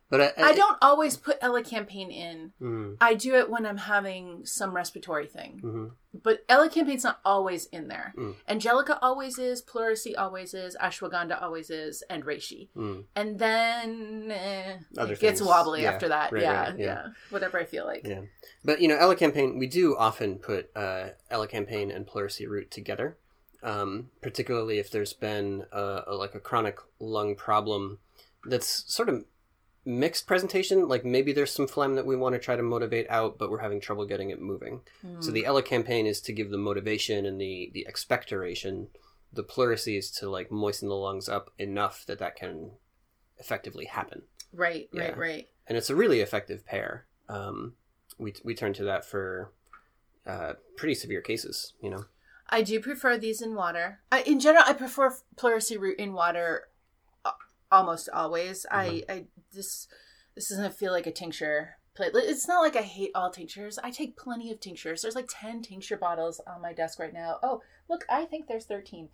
but 0.09 0.21
I, 0.21 0.33
I 0.51 0.53
don't 0.55 0.79
always 0.81 1.17
put 1.17 1.41
elecampane 1.41 2.13
in. 2.13 2.53
Mm, 2.61 2.97
I 3.01 3.15
do 3.15 3.35
it 3.35 3.51
when 3.51 3.67
I'm 3.67 3.77
having 3.79 4.47
some 4.47 4.75
respiratory 4.75 5.27
thing. 5.27 5.59
hmm 5.61 5.87
But 6.23 6.47
campaign's 6.49 7.03
not 7.05 7.19
always 7.25 7.67
in 7.67 7.89
there. 7.89 8.15
Mm. 8.17 8.35
Angelica 8.49 8.99
always 9.03 9.39
is, 9.39 9.63
pleurisy 9.63 10.15
always 10.17 10.55
is, 10.55 10.77
ashwagandha 10.81 11.43
always 11.43 11.71
is, 11.71 12.05
and 12.09 12.25
reishi. 12.25 12.69
mm. 12.77 13.05
And 13.17 13.39
then 13.39 14.31
eh, 14.31 14.77
Other 14.97 15.15
it 15.15 15.21
gets 15.21 15.43
wobbly 15.43 15.83
Yeah, 15.83 15.91
after 15.93 16.09
that. 16.09 16.31
right, 16.33 16.43
yeah, 16.43 16.63
right, 16.71 16.79
yeah. 16.79 16.85
yeah, 16.87 17.07
Whatever 17.31 17.59
I 17.59 17.65
feel 17.65 17.85
like. 17.85 18.07
Yeah, 18.07 18.23
but 18.65 18.81
you 18.81 18.89
know, 18.89 18.97
elecampane, 18.99 19.59
We 19.59 19.67
do 19.67 19.97
often 19.97 20.37
put 20.37 20.71
uh, 20.77 21.09
campaign 21.49 21.91
and 21.91 22.07
pleurisy 22.07 22.47
root 22.47 22.71
together, 22.71 23.17
um, 23.63 24.11
particularly 24.23 24.79
if 24.79 24.91
there's 24.91 25.13
been 25.15 25.65
a, 25.73 26.03
a, 26.07 26.15
like 26.15 26.35
a 26.37 26.41
chronic 26.41 26.79
lung 27.01 27.35
problem 27.35 27.99
that's 28.45 28.85
sort 28.93 29.09
of 29.09 29.25
mixed 29.87 30.27
presentation. 30.27 30.89
Like 30.89 31.05
maybe 31.05 31.33
there's 31.33 31.53
some 31.53 31.67
phlegm 31.69 31.95
that 31.95 32.05
we 32.07 32.17
want 32.17 32.35
to 32.35 32.39
try 32.39 32.57
to 32.57 32.63
motivate 32.63 33.07
out, 33.09 33.39
but 33.39 33.51
we're 33.51 33.61
having 33.61 33.81
trouble 33.81 34.05
getting 34.05 34.31
it 34.31 34.41
moving. 34.41 34.81
So 35.21 35.31
the 35.31 35.45
elecampane 35.45 36.07
is 36.07 36.21
to 36.23 36.33
give 36.33 36.51
the 36.51 36.59
motivation 36.59 37.25
and 37.25 37.41
the 37.41 37.71
the 37.73 37.87
expectoration. 37.87 38.89
The 39.33 39.43
pleurisy 39.45 39.97
is 39.97 40.11
to 40.13 40.29
like 40.29 40.51
moisten 40.51 40.89
the 40.89 40.95
lungs 40.97 41.29
up 41.29 41.51
enough 41.59 42.05
that 42.07 42.19
that 42.19 42.37
can 42.37 42.73
effectively 43.39 43.85
happen 43.85 44.23
Right, 44.53 44.89
Yeah. 44.93 45.03
right, 45.09 45.17
right. 45.19 45.49
and 45.67 45.77
it's 45.77 45.91
a 45.91 45.95
really 45.97 46.21
effective 46.21 46.65
pair. 46.67 47.07
Um, 47.29 47.75
we 48.19 48.35
we 48.45 48.55
turn 48.55 48.73
to 48.75 48.85
that 48.85 49.05
for 49.05 49.53
uh, 50.27 50.55
pretty 50.77 50.95
severe 50.95 51.21
cases. 51.21 51.75
You 51.83 51.91
know, 51.91 52.05
I 52.49 52.63
do 52.63 52.81
prefer 52.81 53.19
these 53.19 53.43
in 53.43 53.55
water. 53.55 54.01
I, 54.11 54.23
in 54.23 54.41
general, 54.41 54.65
I 54.67 54.73
prefer 54.73 55.15
pleurisy 55.37 55.77
root 55.79 55.99
in 55.99 56.13
water 56.15 56.69
almost 57.71 58.09
always. 58.13 58.67
I, 58.71 58.87
Mm-hmm. 58.89 59.13
I 59.13 59.25
this 59.53 59.89
this 60.35 60.49
doesn't 60.51 60.75
feel 60.75 60.93
like 60.93 61.07
a 61.07 61.13
tincture. 61.13 61.79
plate. 61.95 62.13
It's 62.15 62.47
not 62.47 62.61
like 62.61 62.77
I 62.77 62.83
hate 62.83 63.11
all 63.15 63.31
tinctures. 63.31 63.79
I 63.83 63.91
take 63.91 64.17
plenty 64.19 64.51
of 64.53 64.61
tinctures. 64.61 65.03
There's 65.03 65.15
like 65.15 65.29
ten 65.31 65.63
tincture 65.63 65.97
bottles 65.97 66.41
on 66.47 66.61
my 66.63 66.73
desk 66.73 66.99
right 66.99 67.13
now. 67.15 67.39
Oh, 67.43 67.63
look, 67.89 68.05
I 68.11 68.25
think 68.27 68.47
there's 68.49 68.67
thirteen, 68.67 69.09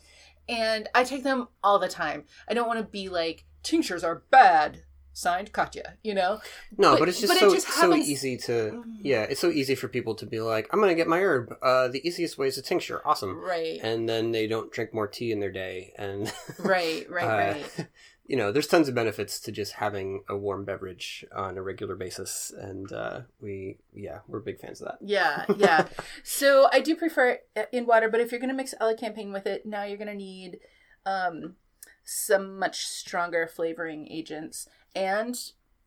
and 0.48 0.88
I 0.94 1.04
take 1.04 1.22
them 1.22 1.48
all 1.62 1.78
the 1.78 1.88
time. 1.88 2.24
I 2.48 2.54
don't 2.54 2.66
want 2.66 2.80
to 2.80 2.84
be 2.84 3.08
like 3.08 3.44
tinctures 3.62 4.02
are 4.04 4.22
bad. 4.30 4.82
Signed, 5.14 5.52
Katja. 5.52 5.98
You 6.02 6.14
know. 6.14 6.40
no, 6.78 6.92
But- 6.92 7.00
but, 7.00 7.08
it's 7.10 7.20
just 7.20 7.30
but 7.30 7.36
it 7.36 7.40
so 7.40 7.54
just 7.54 7.68
so 7.68 7.94
easy 7.94 8.38
to 8.38 8.52
Mhm. 8.52 8.82
yeah, 9.02 9.24
it's 9.24 9.40
so 9.42 9.50
easy 9.50 9.74
for 9.74 9.86
people 9.86 10.14
to 10.14 10.24
be 10.24 10.40
like, 10.40 10.70
I'm 10.72 10.80
gonna 10.80 10.94
get 10.94 11.06
my 11.06 11.20
herb. 11.20 11.54
Uh, 11.62 11.88
the 11.88 12.00
easiest 12.08 12.38
way 12.38 12.46
is 12.48 12.56
a 12.56 12.62
tincture. 12.62 13.02
Awesome. 13.06 13.38
Right. 13.38 13.78
And 13.82 14.08
then 14.08 14.32
they 14.32 14.46
don't 14.46 14.72
drink 14.72 14.94
more 14.94 15.06
tea 15.06 15.30
in 15.30 15.38
their 15.38 15.52
day, 15.52 15.92
and 15.98 16.32
right. 16.58 17.06
Right. 17.10 17.26
uh, 17.78 17.82
Right. 17.82 17.86
You 18.26 18.36
know, 18.36 18.52
there's 18.52 18.66
tons 18.66 18.88
of 18.88 18.94
benefits 18.94 19.40
to 19.40 19.52
just 19.52 19.72
having 19.72 20.22
a 20.28 20.36
warm 20.36 20.64
beverage 20.64 21.24
on 21.34 21.58
a 21.58 21.62
regular 21.62 21.96
basis, 21.96 22.52
and 22.56 22.92
uh, 22.92 23.20
we 23.40 23.78
yeah, 23.94 24.20
we're 24.28 24.40
big 24.40 24.60
fans 24.60 24.80
of 24.80 24.88
that. 24.88 24.98
Yeah, 25.00 25.44
yeah. 25.56 25.86
so 26.22 26.68
I 26.72 26.80
do 26.80 26.94
prefer 26.96 27.38
it 27.56 27.68
in 27.72 27.86
water, 27.86 28.08
but 28.08 28.20
if 28.20 28.30
you're 28.30 28.40
going 28.40 28.50
to 28.50 28.56
mix 28.56 28.74
elecampane 28.80 29.32
with 29.32 29.46
it, 29.46 29.66
now 29.66 29.84
you're 29.84 29.98
going 29.98 30.08
to 30.08 30.14
need 30.14 30.60
um, 31.04 31.56
some 32.04 32.58
much 32.58 32.86
stronger 32.86 33.46
flavoring 33.46 34.08
agents. 34.08 34.68
And, 34.94 35.38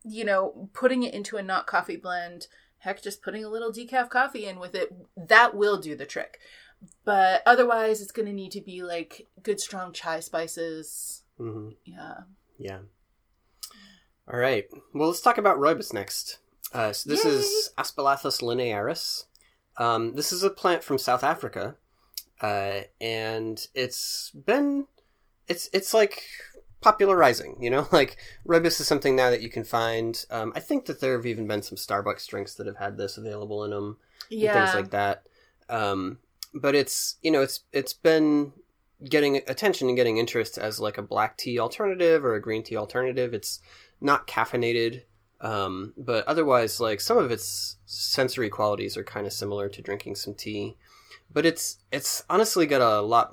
you 0.04 0.24
know, 0.24 0.68
putting 0.72 1.02
it 1.02 1.14
into 1.14 1.36
a 1.36 1.42
not 1.42 1.66
coffee 1.66 1.96
blend, 1.96 2.48
heck, 2.78 3.02
just 3.02 3.22
putting 3.22 3.44
a 3.44 3.48
little 3.48 3.72
decaf 3.72 4.10
coffee 4.10 4.46
in 4.46 4.58
with 4.58 4.74
it, 4.74 4.92
that 5.16 5.54
will 5.54 5.78
do 5.78 5.96
the 5.96 6.06
trick. 6.06 6.38
But 7.04 7.42
otherwise, 7.46 8.00
it's 8.00 8.12
going 8.12 8.26
to 8.26 8.32
need 8.32 8.52
to 8.52 8.60
be 8.60 8.82
like 8.82 9.26
good, 9.42 9.60
strong 9.60 9.92
chai 9.92 10.20
spices. 10.20 11.22
Hmm 11.38 11.70
Yeah. 11.84 12.14
Yeah. 12.58 12.78
All 14.28 14.38
right. 14.38 14.64
Well, 14.92 15.08
let's 15.08 15.20
talk 15.20 15.38
about 15.38 15.58
rooibos 15.58 15.92
next. 15.92 16.38
Uh, 16.72 16.92
so 16.92 17.08
this 17.08 17.24
is 17.24 17.70
Aspalathus 17.78 18.42
linearis. 18.42 19.24
Um, 19.78 20.14
this 20.14 20.32
is 20.32 20.42
a 20.42 20.50
plant 20.50 20.82
from 20.82 20.98
South 20.98 21.22
Africa, 21.22 21.76
uh, 22.40 22.80
and 23.00 23.64
it's 23.74 24.30
been 24.30 24.86
it's 25.48 25.68
it's 25.72 25.94
like 25.94 26.24
popularizing. 26.80 27.56
You 27.60 27.70
know, 27.70 27.88
like 27.92 28.16
rooibos 28.46 28.80
is 28.80 28.86
something 28.88 29.14
now 29.14 29.30
that 29.30 29.42
you 29.42 29.48
can 29.50 29.64
find. 29.64 30.24
Um, 30.30 30.52
I 30.56 30.60
think 30.60 30.86
that 30.86 31.00
there 31.00 31.16
have 31.16 31.26
even 31.26 31.46
been 31.46 31.62
some 31.62 31.76
Starbucks 31.76 32.26
drinks 32.26 32.54
that 32.54 32.66
have 32.66 32.78
had 32.78 32.96
this 32.96 33.16
available 33.16 33.64
in 33.64 33.70
them 33.70 33.98
and 34.30 34.40
Yeah. 34.40 34.52
things 34.52 34.74
like 34.74 34.90
that. 34.90 35.22
Um, 35.68 36.18
but 36.52 36.74
it's 36.74 37.16
you 37.22 37.30
know 37.30 37.42
it's 37.42 37.60
it's 37.72 37.92
been 37.92 38.52
getting 39.04 39.36
attention 39.36 39.88
and 39.88 39.96
getting 39.96 40.18
interest 40.18 40.58
as 40.58 40.80
like 40.80 40.98
a 40.98 41.02
black 41.02 41.36
tea 41.36 41.58
alternative 41.58 42.24
or 42.24 42.34
a 42.34 42.40
green 42.40 42.62
tea 42.62 42.76
alternative. 42.76 43.34
It's 43.34 43.60
not 44.00 44.26
caffeinated, 44.26 45.02
um, 45.40 45.92
but 45.96 46.26
otherwise 46.26 46.80
like 46.80 47.00
some 47.00 47.18
of 47.18 47.30
its 47.30 47.76
sensory 47.84 48.48
qualities 48.48 48.96
are 48.96 49.04
kind 49.04 49.26
of 49.26 49.32
similar 49.32 49.68
to 49.68 49.82
drinking 49.82 50.16
some 50.16 50.34
tea. 50.34 50.76
But 51.32 51.44
it's 51.44 51.78
it's 51.92 52.24
honestly 52.30 52.66
got 52.66 52.80
a 52.80 53.00
lot. 53.00 53.32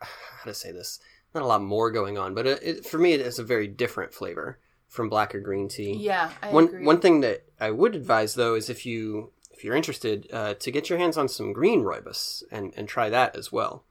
How 0.00 0.44
to 0.44 0.54
say 0.54 0.72
this? 0.72 1.00
Not 1.34 1.42
a 1.42 1.46
lot 1.46 1.62
more 1.62 1.90
going 1.90 2.18
on, 2.18 2.34
but 2.34 2.46
it, 2.46 2.62
it, 2.62 2.86
for 2.86 2.98
me, 2.98 3.12
it 3.12 3.24
has 3.24 3.38
a 3.38 3.44
very 3.44 3.68
different 3.68 4.12
flavor 4.12 4.58
from 4.90 5.08
black 5.08 5.32
or 5.34 5.40
green 5.40 5.68
tea 5.68 5.92
yeah. 5.92 6.32
I 6.42 6.50
one 6.50 6.64
agree. 6.64 6.84
one 6.84 7.00
thing 7.00 7.20
that 7.20 7.44
I 7.60 7.70
would 7.70 7.94
advise 7.94 8.34
though 8.34 8.56
is 8.56 8.68
if 8.68 8.84
you 8.84 9.32
if 9.52 9.62
you're 9.62 9.76
interested 9.76 10.26
uh, 10.32 10.54
to 10.54 10.70
get 10.72 10.90
your 10.90 10.98
hands 10.98 11.16
on 11.16 11.28
some 11.28 11.52
green 11.52 11.82
rooibos 11.82 12.42
and 12.50 12.74
and 12.76 12.88
try 12.88 13.08
that 13.08 13.36
as 13.36 13.52
well. 13.52 13.84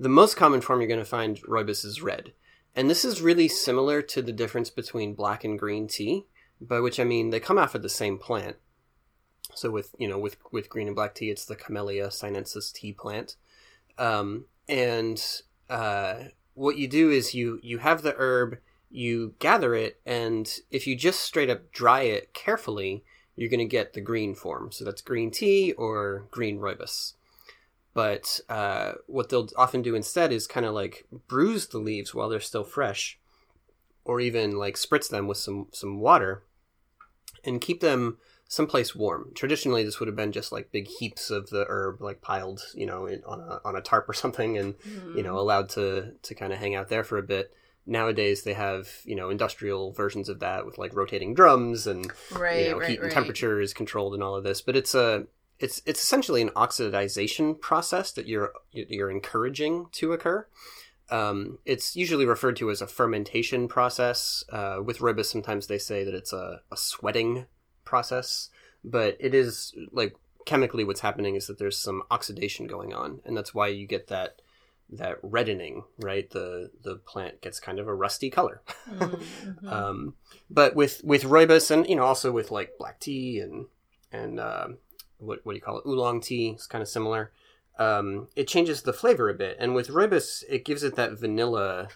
The 0.00 0.08
most 0.08 0.34
common 0.34 0.62
form 0.62 0.80
you're 0.80 0.88
going 0.88 0.98
to 0.98 1.04
find 1.04 1.42
rooibos 1.42 1.84
is 1.84 2.00
red, 2.00 2.32
and 2.74 2.88
this 2.88 3.04
is 3.04 3.20
really 3.20 3.48
similar 3.48 4.00
to 4.00 4.22
the 4.22 4.32
difference 4.32 4.70
between 4.70 5.12
black 5.12 5.44
and 5.44 5.58
green 5.58 5.88
tea, 5.88 6.24
by 6.58 6.80
which 6.80 6.98
I 6.98 7.04
mean 7.04 7.28
they 7.28 7.38
come 7.38 7.58
off 7.58 7.74
of 7.74 7.82
the 7.82 7.90
same 7.90 8.16
plant. 8.16 8.56
So 9.54 9.70
with 9.70 9.94
you 9.98 10.08
know 10.08 10.18
with 10.18 10.38
with 10.50 10.70
green 10.70 10.86
and 10.86 10.96
black 10.96 11.14
tea, 11.14 11.28
it's 11.28 11.44
the 11.44 11.54
Camellia 11.54 12.10
sinensis 12.10 12.72
tea 12.72 12.94
plant, 12.94 13.36
um, 13.98 14.46
and 14.70 15.22
uh, 15.68 16.14
what 16.54 16.78
you 16.78 16.88
do 16.88 17.10
is 17.10 17.34
you 17.34 17.60
you 17.62 17.76
have 17.76 18.00
the 18.00 18.14
herb 18.16 18.56
you 18.88 19.34
gather 19.38 19.74
it 19.74 20.00
and 20.06 20.60
if 20.70 20.86
you 20.86 20.96
just 20.96 21.20
straight 21.20 21.48
up 21.50 21.70
dry 21.70 22.00
it 22.00 22.34
carefully 22.34 23.04
you're 23.36 23.50
going 23.50 23.60
to 23.60 23.64
get 23.64 23.92
the 23.92 24.00
green 24.00 24.34
form. 24.34 24.72
So 24.72 24.82
that's 24.84 25.02
green 25.02 25.30
tea 25.30 25.72
or 25.72 26.26
green 26.30 26.58
rooibos 26.58 27.12
but 27.92 28.40
uh, 28.48 28.92
what 29.06 29.28
they'll 29.28 29.48
often 29.56 29.82
do 29.82 29.94
instead 29.94 30.32
is 30.32 30.46
kind 30.46 30.66
of 30.66 30.74
like 30.74 31.06
bruise 31.28 31.66
the 31.66 31.78
leaves 31.78 32.14
while 32.14 32.28
they're 32.28 32.40
still 32.40 32.64
fresh 32.64 33.18
or 34.04 34.20
even 34.20 34.56
like 34.56 34.76
spritz 34.76 35.08
them 35.08 35.26
with 35.26 35.38
some 35.38 35.68
some 35.72 35.98
water 35.98 36.42
and 37.44 37.60
keep 37.60 37.80
them 37.80 38.18
someplace 38.48 38.94
warm. 38.94 39.32
Traditionally 39.34 39.84
this 39.84 39.98
would 39.98 40.06
have 40.06 40.16
been 40.16 40.32
just 40.32 40.52
like 40.52 40.72
big 40.72 40.86
heaps 40.86 41.30
of 41.30 41.50
the 41.50 41.66
herb 41.68 42.00
like 42.00 42.20
piled 42.20 42.60
you 42.74 42.86
know 42.86 43.06
in, 43.06 43.22
on 43.24 43.40
a 43.40 43.60
on 43.64 43.76
a 43.76 43.80
tarp 43.80 44.08
or 44.08 44.12
something 44.14 44.56
and 44.56 44.74
you 45.14 45.22
know 45.22 45.38
allowed 45.38 45.68
to 45.70 46.12
to 46.22 46.34
kind 46.34 46.52
of 46.52 46.58
hang 46.58 46.74
out 46.74 46.88
there 46.88 47.04
for 47.04 47.18
a 47.18 47.22
bit. 47.22 47.52
Nowadays 47.86 48.42
they 48.44 48.54
have 48.54 48.88
you 49.04 49.16
know 49.16 49.30
industrial 49.30 49.92
versions 49.92 50.28
of 50.28 50.40
that 50.40 50.64
with 50.64 50.78
like 50.78 50.94
rotating 50.94 51.34
drums 51.34 51.88
and 51.88 52.10
right, 52.32 52.66
you 52.66 52.70
know 52.70 52.78
right, 52.78 52.90
heat 52.90 53.00
and 53.00 53.10
temperature 53.10 53.60
is 53.60 53.74
controlled 53.74 54.14
and 54.14 54.22
all 54.22 54.36
of 54.36 54.44
this 54.44 54.60
but 54.60 54.76
it's 54.76 54.94
a 54.94 55.26
it's 55.60 55.82
it's 55.86 56.02
essentially 56.02 56.42
an 56.42 56.50
oxidization 56.50 57.60
process 57.60 58.12
that 58.12 58.26
you're 58.26 58.52
you're 58.72 59.10
encouraging 59.10 59.86
to 59.92 60.12
occur. 60.12 60.46
Um, 61.10 61.58
it's 61.64 61.96
usually 61.96 62.24
referred 62.24 62.56
to 62.56 62.70
as 62.70 62.80
a 62.80 62.86
fermentation 62.86 63.68
process. 63.68 64.44
Uh, 64.50 64.78
with 64.84 64.98
rooibos 64.98 65.26
sometimes 65.26 65.66
they 65.66 65.78
say 65.78 66.04
that 66.04 66.14
it's 66.14 66.32
a, 66.32 66.60
a 66.70 66.76
sweating 66.76 67.46
process 67.84 68.50
but 68.84 69.16
it 69.20 69.34
is 69.34 69.74
like 69.92 70.16
chemically 70.46 70.84
what's 70.84 71.00
happening 71.00 71.34
is 71.34 71.46
that 71.46 71.58
there's 71.58 71.76
some 71.76 72.02
oxidation 72.10 72.66
going 72.66 72.92
on 72.94 73.20
and 73.24 73.36
that's 73.36 73.54
why 73.54 73.68
you 73.68 73.86
get 73.86 74.08
that 74.08 74.40
that 74.92 75.18
reddening 75.22 75.84
right? 75.98 76.28
The 76.30 76.70
the 76.82 76.96
plant 76.96 77.40
gets 77.40 77.60
kind 77.60 77.78
of 77.78 77.86
a 77.86 77.94
rusty 77.94 78.30
color. 78.30 78.62
Mm, 78.90 79.22
mhm. 79.62 79.72
um, 79.72 80.14
but 80.50 80.74
with 80.74 81.02
with 81.04 81.22
rooibos 81.22 81.70
and 81.70 81.86
you 81.88 81.94
know 81.94 82.02
also 82.02 82.32
with 82.32 82.50
like 82.50 82.76
black 82.78 82.98
tea 82.98 83.38
and 83.38 83.66
and 84.10 84.40
uh, 84.40 84.68
what 85.20 85.40
what 85.44 85.52
do 85.52 85.56
you 85.56 85.62
call 85.62 85.78
it 85.78 85.86
oolong 85.86 86.20
tea 86.20 86.50
it's 86.50 86.66
kind 86.66 86.82
of 86.82 86.88
similar 86.88 87.30
um, 87.80 88.28
it 88.36 88.46
changes 88.46 88.82
the 88.82 88.92
flavor 88.92 89.30
a 89.30 89.34
bit. 89.34 89.56
And 89.58 89.74
with 89.74 89.88
rooibos, 89.88 90.44
it 90.48 90.66
gives 90.66 90.82
it 90.82 90.96
that 90.96 91.18
vanilla 91.18 91.88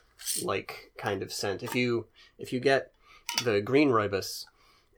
like 0.42 0.92
kind 0.96 1.22
of 1.22 1.30
scent. 1.30 1.62
If 1.62 1.74
you 1.74 2.06
if 2.38 2.52
you 2.52 2.58
get 2.58 2.92
the 3.44 3.60
green 3.60 3.90
rooibos 3.90 4.46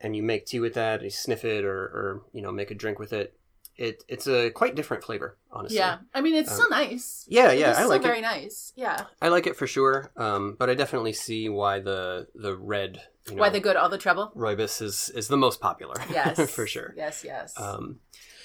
and 0.01 0.15
you 0.15 0.23
make 0.23 0.47
tea 0.47 0.61
with 0.61 0.75
that, 0.75 1.03
you 1.03 1.11
sniff 1.11 1.45
it 1.45 1.65
or, 1.65 1.77
or 1.77 2.23
you 2.33 2.41
know 2.41 2.53
make 2.53 2.71
a 2.71 2.75
drink 2.75 3.01
with 3.01 3.13
it, 3.13 3.37
it 3.79 4.05
it's 4.09 4.27
a 4.27 4.51
quite 4.51 4.75
different 4.75 5.05
flavor. 5.05 5.37
Honestly, 5.51 5.79
Yeah, 5.79 5.99
I 6.15 6.21
mean 6.21 6.35
it's 6.35 6.51
Um, 6.51 6.57
still 6.57 6.71
nice. 6.71 7.25
yeah, 7.29 7.53
yeah, 7.53 7.71
I 7.71 7.75
still 7.75 7.89
like 7.89 8.03
very 8.03 8.19
it. 8.19 8.23
nice. 8.23 8.73
Yeah, 8.77 9.05
I 9.21 9.29
like 9.29 9.47
it 9.47 9.57
for 9.57 9.67
sure. 9.67 10.11
Um, 10.17 10.55
but 10.59 10.71
I 10.71 10.75
definitely 10.75 11.13
see 11.13 11.49
why 11.49 11.81
the 11.81 12.29
the 12.35 12.57
red 12.57 13.03
you 13.29 13.35
know, 13.37 13.41
why 13.41 13.51
they 13.51 13.61
go 13.61 13.73
to 13.73 13.81
all 13.83 13.89
the 13.89 13.99
trouble? 13.99 14.33
rooibos 14.37 14.81
is 14.83 15.11
is 15.11 15.29
the 15.29 15.37
most 15.37 15.61
popular. 15.61 15.95
Yes, 16.11 16.51
for 16.51 16.67
sure. 16.67 16.95
Yes, 16.97 17.25
yes. 17.25 17.55
Um, 17.61 18.01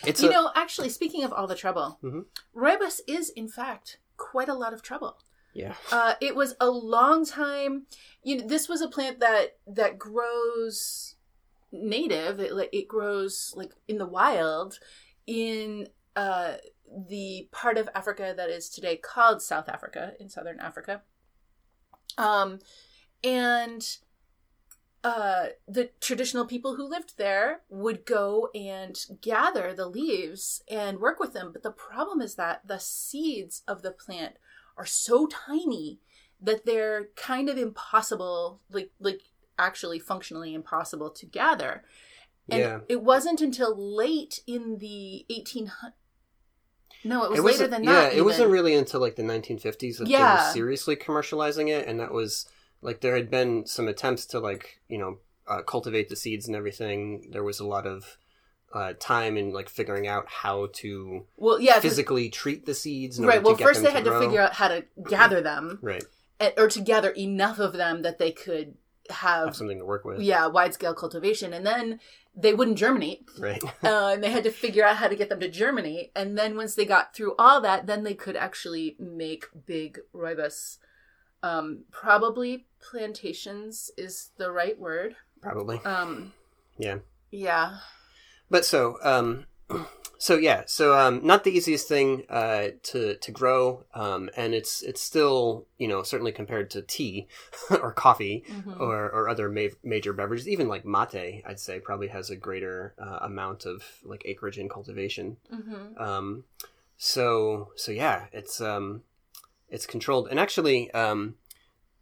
it's 0.06 0.22
you 0.22 0.30
a, 0.30 0.32
know, 0.34 0.52
actually, 0.56 0.90
speaking 0.90 1.24
of 1.24 1.32
all 1.32 1.48
the 1.48 1.56
trouble, 1.56 2.00
Mhm. 2.04 2.26
rooibos 2.56 3.00
is 3.08 3.30
in 3.30 3.48
fact 3.48 4.00
quite 4.18 4.50
a 4.50 4.54
lot 4.54 4.74
of 4.74 4.82
trouble. 4.82 5.18
yeah. 5.54 5.76
Uh, 5.92 6.14
it 6.22 6.36
was 6.36 6.56
a 6.60 6.70
long 6.70 7.26
time. 7.26 7.86
You 8.24 8.38
know, 8.38 8.48
this 8.48 8.68
was 8.70 8.82
a 8.82 8.88
plant 8.88 9.20
that 9.20 9.58
that 9.68 9.98
grows 10.00 11.16
native. 11.72 12.40
It 12.40 12.52
it 12.74 12.88
grows 12.88 13.54
like 13.56 13.72
in 13.88 13.98
the 13.98 14.06
wild 14.06 14.80
in 15.28 15.88
uh, 16.16 16.56
the 17.10 17.48
part 17.52 17.78
of 17.78 17.90
Africa 17.96 18.34
that 18.36 18.50
is 18.50 18.70
today 18.70 18.98
called 18.98 19.42
South 19.42 19.70
Africa 19.70 20.14
in 20.20 20.30
southern 20.30 20.60
Africa. 20.60 21.02
Um, 22.18 22.60
and 23.24 23.98
uh, 25.04 25.48
the 25.68 25.90
traditional 26.00 26.46
people 26.46 26.76
who 26.76 26.88
lived 26.88 27.18
there 27.18 27.62
would 27.70 28.06
go 28.06 28.50
and 28.54 29.00
gather 29.22 29.74
the 29.74 29.88
leaves 29.88 30.62
and 30.70 31.00
work 31.00 31.20
with 31.20 31.34
them. 31.34 31.52
But 31.52 31.64
the 31.64 31.72
problem 31.72 32.22
is 32.22 32.36
that 32.36 32.68
the 32.68 32.80
seeds 32.80 33.64
of 33.68 33.82
the 33.82 33.92
plant 33.92 34.36
are 34.78 34.86
so 34.86 35.28
tiny 35.28 36.00
that 36.40 36.66
they're 36.66 37.10
kind 37.16 37.50
of 37.50 37.58
impossible, 37.58 38.62
like 38.70 38.92
like 39.00 39.22
actually 39.58 40.00
functionally 40.00 40.54
impossible 40.54 41.10
to 41.12 41.26
gather. 41.26 41.84
And 42.50 42.60
Yeah. 42.60 42.80
it 42.90 43.02
wasn't 43.02 43.42
until 43.42 43.76
late 43.76 44.42
in 44.48 44.78
the 44.78 45.26
1800s. 45.30 45.94
No, 47.04 47.24
it 47.24 47.32
was 47.32 47.40
it 47.40 47.44
later 47.44 47.68
than 47.68 47.84
yeah, 47.84 47.92
that. 47.94 48.14
Yeah, 48.14 48.20
it 48.20 48.26
wasn't 48.26 48.52
really 48.52 48.76
until 48.76 49.00
like 49.00 49.16
the 49.16 49.24
1950s 49.24 49.98
that 49.98 50.08
they 50.08 50.18
were 50.20 50.52
seriously 50.54 50.96
commercializing 50.96 51.70
it, 51.70 51.88
and 51.88 52.00
that 52.00 52.12
was 52.12 52.48
like 52.82 53.02
there 53.02 53.16
had 53.16 53.32
been 53.32 53.66
some 53.66 53.88
attempts 53.88 54.26
to 54.28 54.40
like 54.40 54.80
you 54.88 55.00
know 55.00 55.18
uh, 55.48 55.62
cultivate 55.64 56.10
the 56.10 56.16
seeds 56.16 56.48
and 56.48 56.56
everything. 56.56 57.30
There 57.32 57.44
was 57.44 57.60
a 57.60 57.66
lot 57.66 57.88
of 57.88 58.18
uh, 58.74 58.94
time 59.00 59.36
in 59.36 59.52
like 59.52 59.68
figuring 59.68 60.08
out 60.08 60.28
how 60.28 60.70
to 60.74 61.26
well, 61.38 61.60
yeah, 61.60 61.80
physically 61.80 62.30
treat 62.30 62.66
the 62.66 62.76
seeds. 62.76 63.20
Right. 63.20 63.42
Well, 63.42 63.56
first 63.56 63.82
they 63.82 63.92
had 63.92 64.06
to 64.06 64.20
figure 64.20 64.42
out 64.42 64.54
how 64.54 64.68
to 64.68 64.86
gather 65.10 65.42
them, 65.42 65.80
right 65.82 66.04
and- 66.40 66.54
or 66.58 66.68
to 66.68 66.82
gather 66.82 67.10
enough 67.12 67.60
of 67.60 67.74
them 67.74 68.02
that 68.04 68.20
they 68.20 68.32
could 68.32 68.76
have 69.10 69.46
have, 69.48 69.56
something 69.56 69.80
to 69.80 69.86
work 69.86 70.06
with. 70.06 70.22
yeah, 70.22 70.48
wide 70.48 70.74
scale 70.74 70.94
cultivation, 70.94 71.54
and 71.54 71.66
then 71.66 72.00
they 72.36 72.54
wouldn't 72.54 72.78
germinate. 72.78 73.28
Right. 73.38 73.64
uh, 73.84 74.12
and 74.14 74.24
they 74.24 74.32
had 74.32 74.44
to 74.44 74.52
figure 74.52 74.86
out 74.86 74.98
how 74.98 75.08
to 75.08 75.16
get 75.16 75.30
them 75.30 75.40
to 75.40 75.50
germinate. 75.50 76.12
And 76.16 76.38
then 76.38 76.56
once 76.56 76.76
they 76.76 76.86
got 76.86 77.14
through 77.14 77.36
all 77.38 77.62
that, 77.62 77.88
then 77.88 78.04
they 78.04 78.14
could 78.14 78.36
actually 78.36 78.96
make 79.00 79.46
big 79.66 80.00
rooibos. 80.14 80.78
Um, 81.44 81.86
probably 81.92 82.68
plantations 82.80 83.92
is 83.98 84.30
the 84.38 84.52
right 84.52 84.80
word. 84.80 85.16
Probably. 85.42 85.80
Um, 85.80 86.34
Yeah. 86.78 87.00
yeah. 87.32 87.78
But 88.50 88.66
so, 88.66 88.98
um, 89.04 89.46
so 90.28 90.38
yeah, 90.38 90.62
so 90.68 90.96
um, 90.96 91.26
not 91.26 91.44
the 91.44 91.50
easiest 91.58 91.88
thing 91.88 92.24
uh, 92.30 92.68
to 92.84 93.16
to 93.16 93.32
grow, 93.32 93.84
um, 93.96 94.30
and 94.38 94.54
it's 94.54 94.84
it's 94.84 95.02
still 95.02 95.66
you 95.80 95.88
know 95.88 96.04
certainly 96.04 96.32
compared 96.32 96.70
to 96.72 96.82
tea 96.84 97.28
or 97.82 97.92
coffee 97.92 98.44
Mhm. 98.48 98.80
or 98.80 99.10
or 99.10 99.28
other 99.28 99.50
ma- 99.50 99.76
major 99.84 100.14
beverages, 100.14 100.48
even 100.48 100.68
like 100.68 100.86
mate, 100.86 101.42
I'd 101.46 101.60
say 101.60 101.80
probably 101.80 102.10
has 102.10 102.30
a 102.30 102.36
greater 102.36 102.94
uh, 103.00 103.20
amount 103.24 103.66
of 103.66 103.84
like 104.04 104.22
acreage 104.26 104.60
and 104.60 104.70
cultivation. 104.70 105.38
Mhm. 105.52 106.00
Um, 106.00 106.44
so 106.98 107.72
so 107.76 107.92
yeah, 107.92 108.28
it's 108.32 108.62
um, 108.62 109.02
it's 109.70 109.88
controlled, 109.88 110.28
and 110.30 110.40
actually, 110.40 110.92
um, 110.92 111.36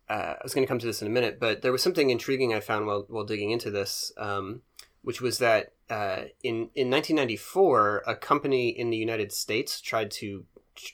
uh, 0.10 0.34
I 0.40 0.44
was 0.44 0.54
going 0.54 0.66
to 0.66 0.68
come 0.68 0.80
to 0.80 0.86
this 0.88 1.02
in 1.02 1.08
a 1.08 1.12
minute, 1.12 1.40
but 1.40 1.62
there 1.62 1.72
was 1.72 1.82
something 1.84 2.10
intriguing 2.10 2.54
I 2.54 2.60
found 2.60 2.86
while 2.86 3.06
while 3.08 3.24
digging 3.24 3.52
into 3.52 3.72
this, 3.72 4.12
um, 4.18 4.62
which 5.02 5.22
was 5.22 5.38
that 5.40 5.74
uh, 5.90 6.24
in 6.44 6.70
in 6.76 6.90
1994, 6.90 8.04
a 8.06 8.16
company 8.16 8.70
in 8.70 8.90
the 8.90 8.98
United 8.98 9.32
States 9.32 9.82
tried 9.82 10.12
to 10.12 10.46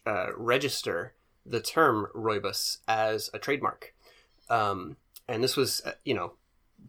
uh, 0.06 0.28
register 0.38 1.14
the 1.46 1.60
term 1.62 2.08
rooibos 2.16 2.78
as 2.88 3.30
a 3.34 3.40
trademark, 3.40 3.94
um, 4.50 4.98
and 5.28 5.44
this 5.44 5.56
was 5.56 5.82
uh, 5.86 5.92
you 6.04 6.14
know 6.14 6.34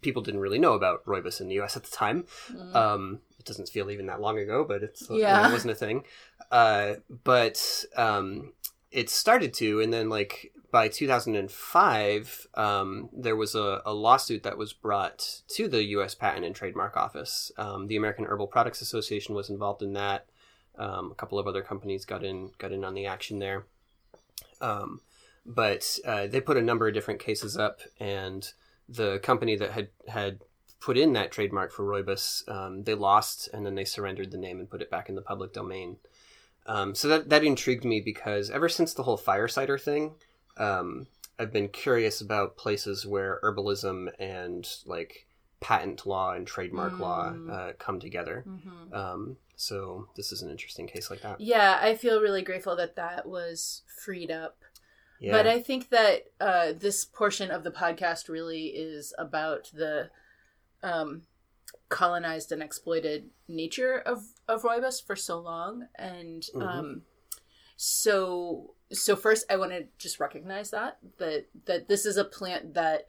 people 0.03 0.23
didn't 0.23 0.41
really 0.41 0.59
know 0.59 0.75
about 0.75 1.05
rooibos 1.07 1.41
in 1.41 1.49
the 1.49 1.55
U.S. 1.57 1.77
at 1.77 1.83
the 1.85 1.91
time. 1.91 2.25
Mhm. 2.53 2.75
Um, 2.77 3.21
it 3.39 3.45
doesn't 3.47 3.69
feel 3.69 3.91
even 3.91 4.07
that 4.07 4.21
long 4.21 4.39
ago, 4.39 4.65
but 4.65 4.83
it's 4.83 5.09
Yeah. 5.11 5.49
it 5.49 5.53
wasn't 5.53 5.73
a 5.73 5.75
thing. 5.75 6.05
Uh, 6.51 6.97
but 7.25 7.85
um, 7.97 8.53
it 8.91 9.09
started 9.11 9.53
to, 9.55 9.81
and 9.81 9.93
then 9.93 10.09
like 10.09 10.53
by 10.77 10.89
2005, 10.89 12.49
um, 12.53 13.09
there 13.11 13.35
was 13.35 13.55
a, 13.55 13.81
a 13.87 13.95
lawsuit 13.95 14.43
that 14.43 14.59
was 14.59 14.75
brought 14.75 15.41
to 15.49 15.69
the 15.69 15.83
U.S. 15.85 16.15
Patent 16.15 16.45
and 16.45 16.55
Trademark 16.55 16.99
Office. 16.99 17.51
Um, 17.57 17.87
the 17.87 17.97
American 17.97 18.27
Herbal 18.27 18.49
Products 18.49 18.83
Association 18.83 19.35
was 19.35 19.49
involved 19.49 19.81
in 19.81 19.95
that. 19.95 20.27
Um, 20.77 21.11
a 21.11 21.15
couple 21.15 21.39
of 21.39 21.47
other 21.47 21.63
companies 21.63 22.05
got 22.05 22.23
in 22.23 22.51
got 22.59 22.73
in 22.73 22.85
on 22.85 22.93
the 22.93 23.07
action 23.07 23.39
there. 23.39 23.65
Um, 24.61 25.01
but 25.47 25.99
uh, 26.05 26.27
they 26.27 26.43
put 26.43 26.59
a 26.59 26.63
number 26.63 26.87
of 26.87 26.93
different 26.93 27.21
cases 27.21 27.57
up, 27.57 27.81
and 27.99 28.47
the 28.87 29.19
company 29.21 29.57
that 29.57 29.71
had 29.71 29.89
had 30.09 30.41
put 30.79 30.99
in 30.99 31.15
that 31.15 31.33
trademark 31.33 31.73
for 31.73 31.87
rooibos, 31.87 32.47
um, 32.51 32.85
they 32.85 32.93
lost, 32.93 33.49
and 33.55 33.65
then 33.65 33.77
they 33.77 33.87
surrendered 33.87 34.31
the 34.31 34.37
name 34.37 34.59
and 34.59 34.69
put 34.69 34.83
it 34.83 34.91
back 34.91 35.09
in 35.09 35.15
the 35.15 35.23
public 35.23 35.55
domain. 35.55 35.97
Um, 36.67 36.95
so 36.95 37.09
that 37.09 37.31
that 37.31 37.45
intrigued 37.45 37.87
me 37.87 38.03
because 38.03 38.51
ever 38.51 38.69
since 38.69 38.93
the 38.93 39.05
whole 39.05 39.17
fire 39.17 39.49
cider 39.49 39.79
thing, 39.79 40.17
um, 40.57 41.07
I've 41.39 41.53
been 41.53 41.69
curious 41.69 42.21
about 42.21 42.57
places 42.57 43.07
where 43.07 43.39
herbalism 43.43 44.09
and 44.19 44.67
like 44.87 45.27
patent 45.61 46.07
law 46.07 46.33
and 46.33 46.47
trademark 46.47 46.99
law 46.99 47.33
Mm. 47.33 47.51
uh, 47.51 47.73
come 47.79 47.99
together. 48.01 48.45
Mhm. 48.47 48.95
Um, 48.95 49.37
so 49.57 50.09
this 50.17 50.33
is 50.33 50.43
an 50.43 50.51
interesting 50.51 50.87
case 50.87 51.11
like 51.11 51.23
that. 51.23 51.41
Yeah, 51.41 51.79
I 51.81 51.95
feel 51.95 52.21
really 52.21 52.43
grateful 52.43 52.77
that 52.77 52.97
that 52.97 53.27
was 53.27 53.83
freed 53.99 54.31
up. 54.31 54.63
Yeah, 55.19 55.33
But 55.33 55.47
I 55.47 55.61
think 55.63 55.89
that 55.89 56.25
uh, 56.41 56.73
this 56.73 57.05
portion 57.07 57.51
of 57.51 57.65
the 57.65 57.71
podcast 57.71 58.29
really 58.29 58.67
is 58.67 59.15
about 59.19 59.71
the 59.73 60.11
um, 60.83 61.23
colonized 61.89 62.53
and 62.53 62.63
exploited 62.63 63.31
nature 63.49 63.99
of 63.99 64.25
of 64.47 64.63
rooibos 64.63 65.03
for 65.05 65.17
so 65.17 65.39
long, 65.41 65.89
and 65.97 66.43
Mhm. 66.55 66.63
um, 66.63 67.03
so 67.77 68.75
so 68.93 69.17
first 69.17 69.45
I 69.51 69.57
want 69.57 69.73
to 69.73 69.85
just 69.99 70.21
recognize 70.21 70.71
that 70.71 70.99
that 71.19 71.47
that 71.67 71.89
this 71.89 72.07
is 72.07 72.17
a 72.17 72.25
plant 72.25 72.75
that 72.75 73.09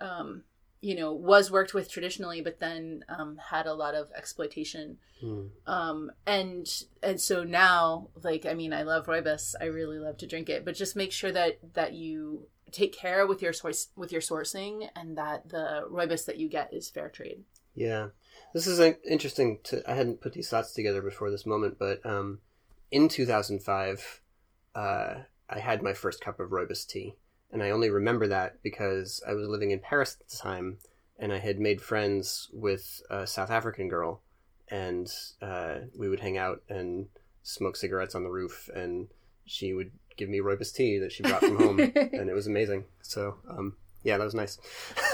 um, 0.00 0.44
you 0.80 0.94
know 0.94 1.12
was 1.12 1.50
worked 1.50 1.74
with 1.74 1.90
traditionally, 1.90 2.40
but 2.40 2.60
then 2.60 3.04
um, 3.08 3.38
had 3.50 3.66
a 3.66 3.74
lot 3.74 3.94
of 3.94 4.10
exploitation 4.16 4.98
Hmm. 5.20 5.48
um 5.66 6.10
and 6.26 6.66
and 7.02 7.20
so 7.20 7.44
now 7.44 8.08
like 8.22 8.46
i 8.46 8.54
mean 8.54 8.72
i 8.72 8.84
love 8.84 9.04
rooibos 9.04 9.54
i 9.60 9.66
really 9.66 9.98
love 9.98 10.16
to 10.16 10.26
drink 10.26 10.48
it 10.48 10.64
but 10.64 10.74
just 10.74 10.96
make 10.96 11.12
sure 11.12 11.30
that 11.30 11.58
that 11.74 11.92
you 11.92 12.46
take 12.72 12.94
care 12.94 13.26
with 13.26 13.42
your 13.42 13.52
source 13.52 13.88
with 13.96 14.12
your 14.12 14.22
sourcing 14.22 14.88
and 14.96 15.18
that 15.18 15.50
the 15.50 15.86
rooibos 15.92 16.24
that 16.24 16.38
you 16.38 16.48
get 16.48 16.72
is 16.72 16.88
fair 16.88 17.10
trade 17.10 17.44
Yeah, 17.74 18.08
this 18.54 18.66
is 18.66 18.80
interesting. 19.04 19.58
To 19.64 19.82
I 19.86 19.94
hadn't 19.94 20.20
put 20.20 20.32
these 20.32 20.48
thoughts 20.48 20.72
together 20.72 21.02
before 21.02 21.30
this 21.30 21.44
moment, 21.44 21.78
but 21.78 22.04
um, 22.04 22.40
in 22.90 23.08
2005, 23.08 24.20
uh, 24.74 25.14
I 25.48 25.58
had 25.58 25.82
my 25.82 25.92
first 25.92 26.20
cup 26.20 26.40
of 26.40 26.50
rooibos 26.50 26.86
tea, 26.86 27.14
and 27.52 27.62
I 27.62 27.70
only 27.70 27.90
remember 27.90 28.26
that 28.28 28.62
because 28.62 29.22
I 29.26 29.34
was 29.34 29.48
living 29.48 29.70
in 29.70 29.80
Paris 29.80 30.16
at 30.20 30.28
the 30.28 30.36
time, 30.36 30.78
and 31.18 31.32
I 31.32 31.38
had 31.38 31.58
made 31.58 31.80
friends 31.80 32.48
with 32.52 33.02
a 33.10 33.26
South 33.26 33.50
African 33.50 33.88
girl, 33.88 34.22
and 34.68 35.12
uh, 35.42 35.78
we 35.98 36.08
would 36.08 36.20
hang 36.20 36.38
out 36.38 36.62
and 36.68 37.08
smoke 37.42 37.76
cigarettes 37.76 38.14
on 38.14 38.22
the 38.22 38.30
roof, 38.30 38.68
and 38.74 39.08
she 39.44 39.74
would 39.74 39.90
give 40.16 40.28
me 40.28 40.38
rooibos 40.38 40.74
tea 40.74 40.98
that 40.98 41.12
she 41.12 41.22
brought 41.22 41.40
from 41.40 41.58
home, 41.58 41.80
and 41.96 42.28
it 42.28 42.34
was 42.34 42.46
amazing. 42.46 42.84
So. 43.02 43.36
Um, 43.48 43.76
yeah, 44.02 44.16
that 44.18 44.24
was 44.24 44.34
nice. 44.34 44.58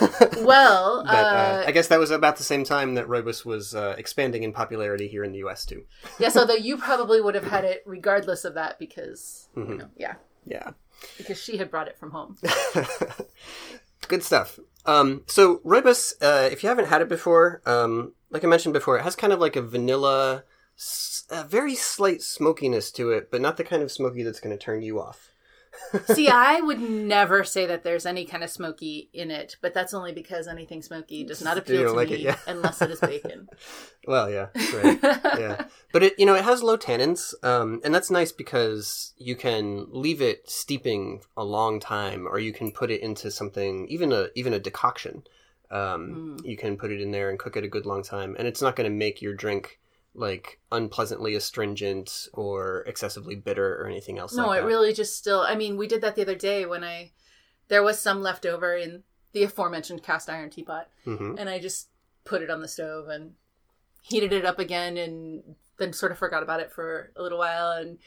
well 0.38 1.02
But 1.04 1.12
uh, 1.14 1.36
uh, 1.36 1.64
I 1.66 1.72
guess 1.72 1.88
that 1.88 1.98
was 1.98 2.10
about 2.10 2.36
the 2.36 2.42
same 2.44 2.64
time 2.64 2.94
that 2.94 3.06
Rooibos 3.06 3.44
was 3.44 3.74
uh, 3.74 3.94
expanding 3.98 4.42
in 4.42 4.52
popularity 4.52 5.08
here 5.08 5.24
in 5.24 5.32
the 5.32 5.38
U.S. 5.38 5.64
too. 5.66 5.84
yes 6.18 6.36
although 6.36 6.54
you 6.54 6.76
probably 6.76 7.20
would 7.20 7.34
have 7.34 7.44
had 7.46 7.64
it 7.64 7.82
regardless 7.86 8.44
of 8.44 8.54
that 8.54 8.78
because 8.78 9.48
you 9.56 9.62
Mhm. 9.64 9.78
know 9.78 9.88
yeah 9.96 10.14
Yeah, 10.46 10.70
because 11.18 11.38
she 11.42 11.56
had 11.56 11.70
brought 11.70 11.88
it 11.88 11.98
from 11.98 12.10
home 12.12 12.36
good 14.08 14.22
stuff. 14.22 14.58
Um, 14.84 15.22
so 15.26 15.58
Rooibos, 15.58 16.14
uh, 16.22 16.48
if 16.50 16.62
you 16.62 16.68
haven't 16.68 16.86
had 16.86 17.02
it 17.02 17.08
before, 17.08 17.60
um, 17.66 18.12
like 18.30 18.44
I 18.44 18.46
mentioned 18.46 18.72
before, 18.72 18.96
it 18.98 19.02
has 19.02 19.16
kind 19.16 19.32
of 19.32 19.40
like 19.40 19.56
a 19.56 19.62
vanilla, 19.62 20.44
s- 20.78 21.24
a 21.30 21.42
very 21.42 21.74
slight 21.74 22.22
smokiness 22.22 22.92
to 22.92 23.10
it, 23.10 23.30
but 23.32 23.40
not 23.40 23.56
the 23.56 23.64
kind 23.64 23.82
of 23.82 23.90
smoky 23.90 24.22
that's 24.22 24.38
going 24.40 24.56
to 24.56 24.62
turn 24.64 24.82
you 24.82 25.00
off. 25.00 25.32
See, 26.06 26.28
I 26.28 26.60
would 26.60 26.80
never 26.80 27.44
say 27.44 27.66
that 27.66 27.84
there's 27.84 28.06
any 28.06 28.24
kind 28.24 28.42
of 28.44 28.50
smoky 28.50 29.10
in 29.12 29.30
it, 29.30 29.56
but 29.60 29.74
that's 29.74 29.94
only 29.94 30.12
because 30.12 30.48
anything 30.48 30.82
smoky 30.82 31.24
does 31.24 31.42
not 31.42 31.58
appeal 31.58 31.84
to 31.84 31.92
like 31.92 32.08
me 32.08 32.16
it, 32.16 32.20
yeah. 32.20 32.36
unless 32.46 32.82
it 32.82 32.90
is 32.90 33.00
bacon. 33.00 33.48
Well, 34.08 34.30
yeah, 34.30 34.50
right. 34.72 35.00
yeah, 35.02 35.64
but 35.92 36.04
it 36.04 36.14
you 36.16 36.26
know 36.26 36.36
it 36.36 36.44
has 36.44 36.62
low 36.62 36.76
tannins, 36.76 37.34
um, 37.42 37.80
and 37.82 37.92
that's 37.92 38.08
nice 38.08 38.30
because 38.30 39.12
you 39.18 39.34
can 39.34 39.86
leave 39.90 40.22
it 40.22 40.48
steeping 40.48 41.22
a 41.36 41.42
long 41.42 41.80
time, 41.80 42.28
or 42.28 42.38
you 42.38 42.52
can 42.52 42.70
put 42.70 42.92
it 42.92 43.00
into 43.00 43.32
something 43.32 43.88
even 43.88 44.12
a 44.12 44.28
even 44.36 44.54
a 44.54 44.60
decoction. 44.60 45.24
Um, 45.72 46.36
You 46.44 46.56
can 46.56 46.76
put 46.76 46.92
it 46.92 47.00
in 47.00 47.10
there 47.10 47.30
and 47.30 47.38
cook 47.38 47.56
it 47.56 47.64
a 47.64 47.68
good 47.68 47.84
long 47.84 48.04
time, 48.04 48.36
and 48.38 48.46
it's 48.46 48.62
not 48.62 48.76
going 48.76 48.88
to 48.88 48.96
make 48.96 49.20
your 49.20 49.34
drink 49.34 49.80
like 50.16 50.60
unpleasantly 50.72 51.34
astringent 51.34 52.28
or 52.32 52.82
excessively 52.86 53.34
bitter 53.34 53.80
or 53.80 53.86
anything 53.86 54.18
else. 54.18 54.34
no, 54.34 54.46
like 54.46 54.62
it 54.62 54.66
really 54.66 54.92
just 54.92 55.16
still. 55.16 55.40
I 55.40 55.54
mean, 55.54 55.76
we 55.76 55.86
did 55.86 56.00
that 56.00 56.16
the 56.16 56.22
other 56.22 56.34
day 56.34 56.66
when 56.66 56.82
I 56.82 57.12
there 57.68 57.82
was 57.82 57.98
some 57.98 58.22
left 58.22 58.46
over 58.46 58.74
in 58.74 59.02
the 59.32 59.42
aforementioned 59.42 60.02
cast 60.02 60.30
iron 60.30 60.50
teapot, 60.50 60.88
hmm 61.04 61.34
and 61.38 61.48
I 61.48 61.58
just 61.58 61.88
put 62.24 62.42
it 62.42 62.50
on 62.50 62.60
the 62.60 62.68
stove 62.68 63.08
and 63.08 63.32
heated 64.02 64.32
it 64.32 64.44
up 64.44 64.58
again, 64.58 64.96
and 64.96 65.42
then 65.78 65.92
sort 65.92 66.12
of 66.12 66.18
forgot 66.18 66.42
about 66.42 66.60
it 66.60 66.72
for 66.72 67.12
a 67.16 67.22
little 67.22 67.38
while. 67.38 67.72
And 67.72 67.98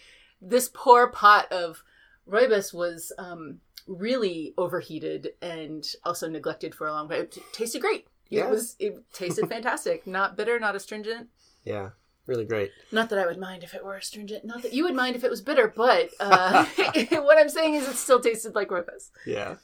this 0.41 0.69
poor 0.73 1.07
pot 1.07 1.51
of 1.51 1.83
rooibos 2.27 2.73
was 2.73 3.11
um, 3.17 3.59
really 3.87 4.53
overheated 4.57 5.29
and 5.41 5.85
also 6.03 6.29
neglected 6.29 6.73
for 6.73 6.87
a 6.87 6.91
long 6.93 7.09
time. 7.09 7.21
It 7.21 7.37
tasted 7.53 7.81
great. 7.81 8.07
Yeah. 8.29 8.45
It 8.45 8.49
was. 8.49 8.75
It 8.79 8.95
tasted 9.13 9.49
fantastic. 9.49 10.07
Not 10.07 10.37
bitter. 10.37 10.59
Not 10.59 10.75
astringent. 10.75 11.29
Yeah, 11.65 11.89
really 12.29 12.45
great. 12.45 12.71
Not 12.91 13.09
that 13.09 13.19
I 13.19 13.25
would 13.25 13.39
mind 13.39 13.63
if 13.63 13.73
it 13.73 13.83
were 13.83 13.97
astringent. 13.97 14.45
Not 14.45 14.61
that 14.61 14.73
you 14.73 14.83
would 14.83 14.95
mind 14.95 15.15
if 15.15 15.23
it 15.23 15.29
was 15.29 15.41
bitter. 15.41 15.73
But 15.75 16.11
uh, 16.19 16.65
what 17.11 17.37
I'm 17.37 17.49
saying 17.49 17.73
is, 17.73 17.87
it 17.87 17.95
still 17.95 18.21
tasted 18.21 18.55
like 18.55 18.69
rooibos. 18.69 19.09
Yeah. 19.25 19.55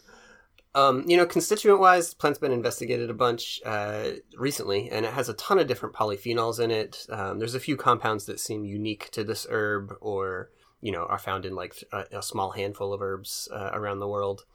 Um, 0.74 1.06
you 1.08 1.16
know, 1.16 1.26
constituent 1.26 1.80
wise, 1.80 2.10
the 2.10 2.18
plant's 2.18 2.40
been 2.40 2.52
investigated 2.52 3.10
a 3.10 3.14
bunch 3.14 3.62
uh, 3.66 4.12
recently, 4.38 4.90
and 4.90 5.06
it 5.06 5.14
has 5.14 5.30
a 5.30 5.34
ton 5.36 5.58
of 5.58 5.68
different 5.68 5.96
polyphenols 5.96 6.60
in 6.60 6.70
it. 6.70 7.06
Um, 7.10 7.40
there's 7.40 7.56
a 7.56 7.62
few 7.62 7.78
compounds 7.78 8.26
that 8.26 8.42
seem 8.42 8.66
unique 8.66 9.10
to 9.12 9.24
this 9.24 9.48
herb, 9.50 9.94
or 10.02 10.50
you 10.82 10.92
know, 10.92 11.06
are 11.06 11.18
found 11.18 11.46
in 11.46 11.56
like 11.56 11.82
a, 11.94 12.18
a 12.18 12.22
small 12.22 12.52
handful 12.52 12.94
of 12.94 13.02
herbs 13.02 13.48
uh, 13.54 13.70
around 13.74 14.00
the 14.00 14.08
world. 14.08 14.46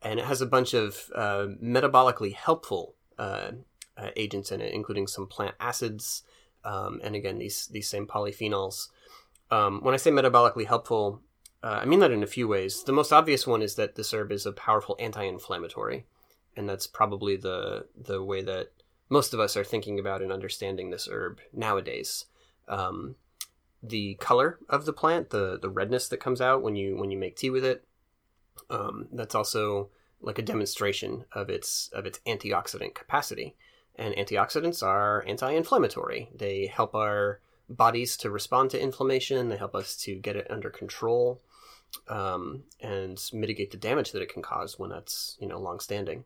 And 0.00 0.18
it 0.18 0.26
has 0.26 0.40
a 0.40 0.46
bunch 0.46 0.74
of 0.74 1.10
uh, 1.14 1.48
metabolically 1.62 2.32
helpful 2.32 2.94
uh, 3.18 3.50
uh, 3.96 4.10
agents 4.16 4.52
in 4.52 4.60
it, 4.60 4.72
including 4.72 5.06
some 5.06 5.26
plant 5.26 5.54
acids, 5.60 6.22
um, 6.68 7.00
and 7.02 7.16
again 7.16 7.38
these 7.38 7.66
these 7.68 7.88
same 7.88 8.06
polyphenols. 8.06 8.88
Um, 9.50 9.80
when 9.82 9.94
I 9.94 9.96
say 9.96 10.10
metabolically 10.10 10.66
helpful, 10.66 11.22
uh, 11.62 11.78
I 11.82 11.86
mean 11.86 12.00
that 12.00 12.10
in 12.10 12.22
a 12.22 12.26
few 12.26 12.46
ways. 12.46 12.84
The 12.84 12.92
most 12.92 13.12
obvious 13.12 13.46
one 13.46 13.62
is 13.62 13.76
that 13.76 13.94
this 13.94 14.12
herb 14.12 14.30
is 14.30 14.44
a 14.44 14.52
powerful 14.52 14.96
anti-inflammatory, 15.00 16.04
and 16.56 16.68
that's 16.68 16.86
probably 16.86 17.36
the 17.36 17.86
the 17.96 18.22
way 18.22 18.42
that 18.42 18.68
most 19.08 19.32
of 19.32 19.40
us 19.40 19.56
are 19.56 19.64
thinking 19.64 19.98
about 19.98 20.20
and 20.20 20.30
understanding 20.30 20.90
this 20.90 21.08
herb 21.10 21.40
nowadays. 21.52 22.26
Um, 22.68 23.16
the 23.82 24.16
color 24.16 24.58
of 24.68 24.84
the 24.84 24.92
plant, 24.92 25.30
the 25.30 25.58
the 25.58 25.70
redness 25.70 26.08
that 26.08 26.20
comes 26.20 26.40
out 26.40 26.62
when 26.62 26.76
you 26.76 26.96
when 26.98 27.10
you 27.10 27.18
make 27.18 27.36
tea 27.36 27.50
with 27.50 27.64
it, 27.64 27.86
um, 28.68 29.08
that's 29.12 29.34
also 29.34 29.88
like 30.20 30.38
a 30.38 30.42
demonstration 30.42 31.24
of 31.32 31.48
its 31.48 31.88
of 31.94 32.04
its 32.04 32.20
antioxidant 32.26 32.94
capacity. 32.94 33.56
And 33.98 34.14
antioxidants 34.14 34.82
are 34.82 35.24
anti-inflammatory. 35.26 36.30
They 36.34 36.66
help 36.66 36.94
our 36.94 37.40
bodies 37.68 38.16
to 38.18 38.30
respond 38.30 38.70
to 38.70 38.80
inflammation. 38.80 39.48
They 39.48 39.56
help 39.56 39.74
us 39.74 39.96
to 39.98 40.14
get 40.14 40.36
it 40.36 40.46
under 40.50 40.70
control 40.70 41.40
um, 42.08 42.62
and 42.80 43.20
mitigate 43.32 43.70
the 43.70 43.76
damage 43.76 44.12
that 44.12 44.22
it 44.22 44.32
can 44.32 44.42
cause 44.42 44.78
when 44.78 44.90
that's 44.90 45.36
you 45.40 45.48
know 45.48 45.58
long-standing. 45.58 46.24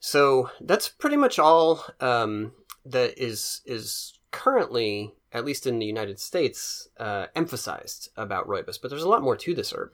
So 0.00 0.50
that's 0.60 0.88
pretty 0.88 1.16
much 1.16 1.38
all 1.38 1.84
um, 2.00 2.52
that 2.86 3.18
is 3.18 3.60
is 3.66 4.18
currently, 4.30 5.12
at 5.32 5.44
least 5.44 5.66
in 5.66 5.78
the 5.78 5.86
United 5.86 6.18
States, 6.18 6.88
uh, 6.98 7.26
emphasized 7.36 8.10
about 8.16 8.48
rooibos. 8.48 8.80
But 8.80 8.88
there's 8.88 9.02
a 9.02 9.08
lot 9.08 9.22
more 9.22 9.36
to 9.36 9.54
this 9.54 9.72
herb, 9.72 9.92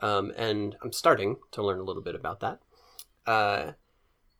um, 0.00 0.32
and 0.36 0.76
I'm 0.82 0.92
starting 0.92 1.36
to 1.52 1.62
learn 1.62 1.80
a 1.80 1.84
little 1.84 2.02
bit 2.02 2.14
about 2.14 2.40
that. 2.40 2.60
Uh, 3.26 3.72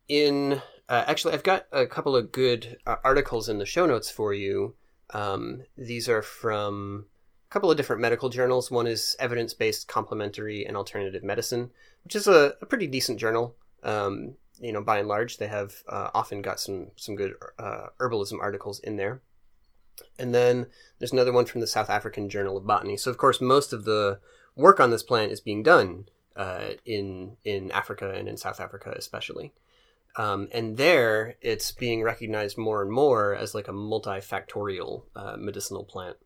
in 0.09 0.61
uh, 0.89 1.05
actually, 1.07 1.35
I've 1.35 1.43
got 1.43 1.67
a 1.73 1.87
couple 1.87 2.15
of 2.15 2.33
good 2.33 2.79
uh, 2.87 2.97
articles 3.03 3.49
in 3.49 3.59
the 3.59 3.67
show 3.67 3.87
notes 3.87 4.11
for 4.11 4.33
you. 4.33 4.75
Um, 5.11 5.63
these 5.77 6.09
are 6.09 6.23
from 6.23 7.07
a 7.49 7.53
couple 7.53 7.71
of 7.71 7.77
different 7.77 8.03
medical 8.03 8.29
journals. 8.29 8.71
One 8.71 8.87
is 8.87 9.17
Evidence 9.19 9.53
Based 9.55 9.89
Complementary 9.89 10.65
and 10.65 10.77
Alternative 10.77 11.25
Medicine, 11.25 11.71
which 12.05 12.15
is 12.15 12.29
a, 12.29 12.55
a 12.61 12.67
pretty 12.67 12.87
decent 12.87 13.19
journal. 13.19 13.57
Um, 13.83 14.35
you 14.61 14.73
know, 14.73 14.81
by 14.81 14.99
and 14.99 15.09
large, 15.09 15.39
they 15.39 15.49
have 15.49 15.75
uh, 15.89 16.11
often 16.15 16.41
got 16.41 16.61
some 16.61 16.89
some 16.97 17.17
good 17.17 17.35
uh, 17.59 17.89
herbalism 17.99 18.41
articles 18.41 18.81
in 18.81 18.97
there. 18.97 19.21
And 20.19 20.35
then 20.35 20.67
there's 20.99 21.13
another 21.13 21.33
one 21.33 21.47
from 21.47 21.61
the 21.61 21.67
South 21.67 21.91
African 21.91 22.29
Journal 22.29 22.57
of 22.57 22.67
Botany. 22.67 22.97
So, 22.97 23.11
of 23.11 23.19
course, 23.19 23.41
most 23.41 23.73
of 23.73 23.85
the 23.85 24.21
work 24.55 24.79
on 24.79 24.91
this 24.91 25.03
plant 25.03 25.33
is 25.33 25.41
being 25.41 25.63
done 25.63 26.09
uh, 26.37 26.71
in 26.85 27.37
in 27.45 27.71
Africa 27.73 28.11
and 28.11 28.29
in 28.29 28.37
South 28.37 28.61
Africa, 28.61 28.95
especially. 28.97 29.53
Um, 30.19 30.49
and 30.53 30.77
there, 30.77 31.37
it's 31.43 31.73
being 31.73 32.03
recognized 32.03 32.57
more 32.57 32.83
and 32.83 32.91
more 32.91 33.35
as 33.35 33.55
like 33.55 33.69
a 33.69 33.73
multifactorial 33.73 35.03
uh, 35.15 35.37
medicinal 35.39 35.85
plant. 35.85 36.17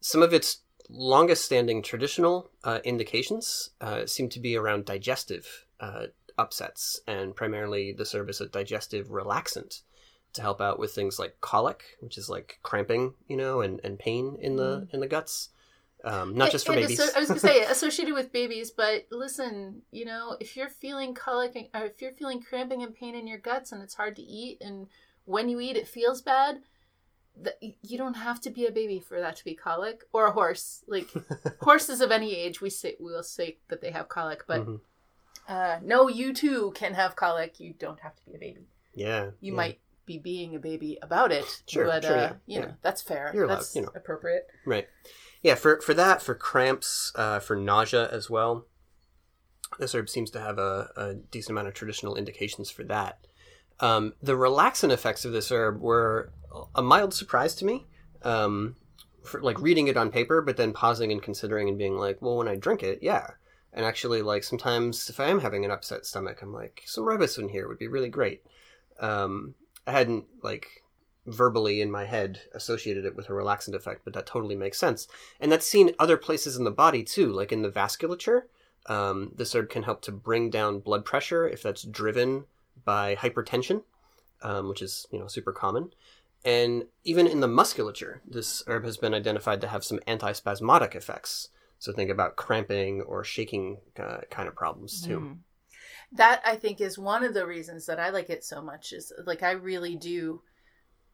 Some 0.00 0.22
of 0.22 0.32
its 0.32 0.62
longest 0.88 1.44
standing 1.44 1.82
traditional 1.82 2.50
uh, 2.64 2.80
indications 2.84 3.70
uh, 3.80 4.06
seem 4.06 4.28
to 4.30 4.40
be 4.40 4.56
around 4.56 4.86
digestive 4.86 5.66
uh, 5.80 6.06
upsets, 6.38 7.00
and 7.06 7.36
primarily 7.36 7.92
the 7.92 8.06
as 8.28 8.40
a 8.40 8.48
digestive 8.48 9.08
relaxant 9.08 9.82
to 10.32 10.42
help 10.42 10.60
out 10.60 10.78
with 10.78 10.92
things 10.92 11.18
like 11.18 11.40
colic, 11.40 11.82
which 12.00 12.16
is 12.16 12.28
like 12.28 12.58
cramping, 12.62 13.14
you 13.28 13.36
know, 13.36 13.60
and, 13.60 13.80
and 13.84 13.98
pain 13.98 14.36
in 14.40 14.56
the 14.56 14.88
in 14.92 15.00
the 15.00 15.08
guts. 15.08 15.50
Um, 16.04 16.34
not 16.34 16.50
just 16.50 16.66
for 16.66 16.72
babies. 16.72 16.98
I 17.14 17.18
was 17.20 17.28
gonna 17.28 17.40
say 17.40 17.60
associated 17.68 18.14
with 18.14 18.32
babies, 18.32 18.70
but 18.70 19.06
listen, 19.10 19.82
you 19.90 20.04
know, 20.04 20.36
if 20.40 20.56
you're 20.56 20.68
feeling 20.70 21.14
colic 21.14 21.54
and- 21.56 21.68
or 21.74 21.86
if 21.86 22.00
you're 22.00 22.12
feeling 22.12 22.40
cramping 22.42 22.82
and 22.82 22.94
pain 22.94 23.14
in 23.14 23.26
your 23.26 23.38
guts 23.38 23.70
and 23.72 23.82
it's 23.82 23.94
hard 23.94 24.16
to 24.16 24.22
eat, 24.22 24.58
and 24.60 24.86
when 25.24 25.48
you 25.48 25.60
eat 25.60 25.76
it 25.76 25.86
feels 25.86 26.22
bad, 26.22 26.62
that 27.36 27.58
you 27.82 27.96
don't 27.98 28.14
have 28.14 28.40
to 28.42 28.50
be 28.50 28.66
a 28.66 28.72
baby 28.72 28.98
for 28.98 29.20
that 29.20 29.36
to 29.36 29.44
be 29.44 29.54
colic 29.54 30.04
or 30.12 30.26
a 30.26 30.32
horse. 30.32 30.82
Like 30.86 31.08
horses 31.60 32.00
of 32.00 32.10
any 32.10 32.34
age, 32.34 32.60
we 32.60 32.70
say 32.70 32.96
we'll 32.98 33.22
say 33.22 33.58
that 33.68 33.80
they 33.80 33.90
have 33.90 34.08
colic, 34.08 34.44
but 34.46 34.66
Mhm. 34.66 34.80
uh, 35.48 35.78
no, 35.82 36.08
you 36.08 36.32
too 36.32 36.72
can 36.74 36.94
have 36.94 37.14
colic. 37.16 37.60
You 37.60 37.74
don't 37.78 38.00
have 38.00 38.16
to 38.16 38.24
be 38.24 38.34
a 38.34 38.38
baby. 38.38 38.66
yeah, 38.94 39.26
You 39.40 39.52
yeah. 39.52 39.56
might 39.56 39.80
be 40.06 40.18
being 40.18 40.56
a 40.56 40.58
baby 40.58 40.98
about 41.02 41.30
it, 41.30 41.62
Sure, 41.68 41.84
but 41.86 42.02
sure, 42.04 42.16
uh, 42.16 42.20
yeah, 42.20 42.32
you 42.46 42.60
know 42.60 42.74
that's 42.82 43.00
fair. 43.02 43.30
You're 43.34 43.44
allowed, 43.44 43.56
that's 43.56 43.76
you 43.76 43.82
know. 43.82 43.92
appropriate. 43.94 44.48
Right. 44.66 44.88
Yeah, 45.42 45.54
for 45.54 45.80
for 45.80 45.94
that, 45.94 46.20
for 46.22 46.34
cramps, 46.34 47.12
uh, 47.14 47.40
for 47.40 47.56
nausea 47.56 48.08
as 48.10 48.28
well. 48.28 48.66
This 49.78 49.94
herb 49.94 50.08
seems 50.08 50.30
to 50.32 50.40
have 50.40 50.58
a, 50.58 50.90
a 50.96 51.14
decent 51.14 51.52
amount 51.52 51.68
of 51.68 51.74
traditional 51.74 52.16
indications 52.16 52.70
for 52.70 52.84
that. 52.84 53.26
Um, 53.78 54.14
the 54.20 54.34
relaxant 54.34 54.90
effects 54.90 55.24
of 55.24 55.32
this 55.32 55.50
herb 55.50 55.80
were 55.80 56.32
a 56.74 56.82
mild 56.82 57.14
surprise 57.14 57.54
to 57.56 57.64
me. 57.64 57.86
Um, 58.22 58.76
for 59.22 59.40
like 59.40 59.60
reading 59.60 59.88
it 59.88 59.96
on 59.96 60.10
paper, 60.10 60.40
but 60.42 60.56
then 60.56 60.72
pausing 60.72 61.12
and 61.12 61.22
considering 61.22 61.68
and 61.68 61.78
being 61.78 61.96
like, 61.96 62.20
well, 62.20 62.36
when 62.36 62.48
I 62.48 62.56
drink 62.56 62.82
it, 62.82 63.00
yeah. 63.02 63.28
And 63.72 63.84
actually, 63.84 64.22
like 64.22 64.44
sometimes 64.44 65.08
if 65.08 65.20
I 65.20 65.28
am 65.28 65.40
having 65.40 65.64
an 65.64 65.70
upset 65.70 66.04
stomach, 66.06 66.40
I'm 66.42 66.52
like, 66.52 66.82
some 66.86 67.04
rooibos 67.04 67.38
in 67.38 67.48
here 67.48 67.68
would 67.68 67.78
be 67.78 67.88
really 67.88 68.08
great. 68.08 68.42
Um, 68.98 69.54
I 69.86 69.92
hadn't 69.92 70.24
like 70.42 70.84
verbally 71.26 71.80
in 71.80 71.90
my 71.90 72.04
head 72.04 72.40
associated 72.54 73.04
it 73.04 73.16
with 73.16 73.28
a 73.28 73.32
relaxant 73.32 73.74
effect, 73.74 74.02
but 74.04 74.14
that 74.14 74.26
totally 74.26 74.56
makes 74.56 74.78
sense. 74.78 75.06
And 75.38 75.50
that's 75.50 75.66
seen 75.66 75.94
other 75.98 76.16
places 76.16 76.56
in 76.56 76.64
the 76.64 76.70
body 76.70 77.02
too, 77.02 77.30
like 77.32 77.52
in 77.52 77.62
the 77.62 77.70
vasculature. 77.70 78.42
Um, 78.86 79.32
this 79.36 79.54
herb 79.54 79.68
can 79.68 79.82
help 79.82 80.00
to 80.02 80.12
bring 80.12 80.50
down 80.50 80.80
blood 80.80 81.04
pressure 81.04 81.46
if 81.46 81.62
that's 81.62 81.82
driven 81.82 82.44
by 82.84 83.14
hypertension, 83.16 83.82
um, 84.42 84.68
which 84.68 84.82
is 84.82 85.06
you 85.10 85.18
know 85.18 85.26
super 85.26 85.52
common. 85.52 85.92
And 86.44 86.84
even 87.04 87.26
in 87.26 87.40
the 87.40 87.48
musculature, 87.48 88.22
this 88.26 88.62
herb 88.66 88.84
has 88.84 88.96
been 88.96 89.12
identified 89.12 89.60
to 89.60 89.68
have 89.68 89.84
some 89.84 89.98
antispasmodic 90.08 90.94
effects. 90.94 91.48
So 91.78 91.92
think 91.92 92.10
about 92.10 92.36
cramping 92.36 93.02
or 93.02 93.24
shaking 93.24 93.78
uh, 93.98 94.20
kind 94.30 94.48
of 94.48 94.54
problems 94.54 95.02
too. 95.02 95.20
Mm. 95.20 95.38
That 96.12 96.42
I 96.44 96.56
think 96.56 96.80
is 96.80 96.98
one 96.98 97.22
of 97.22 97.34
the 97.34 97.46
reasons 97.46 97.86
that 97.86 98.00
I 98.00 98.10
like 98.10 98.30
it 98.30 98.44
so 98.44 98.62
much. 98.62 98.92
Is 98.92 99.12
like 99.26 99.42
I 99.42 99.52
really 99.52 99.96
do 99.96 100.42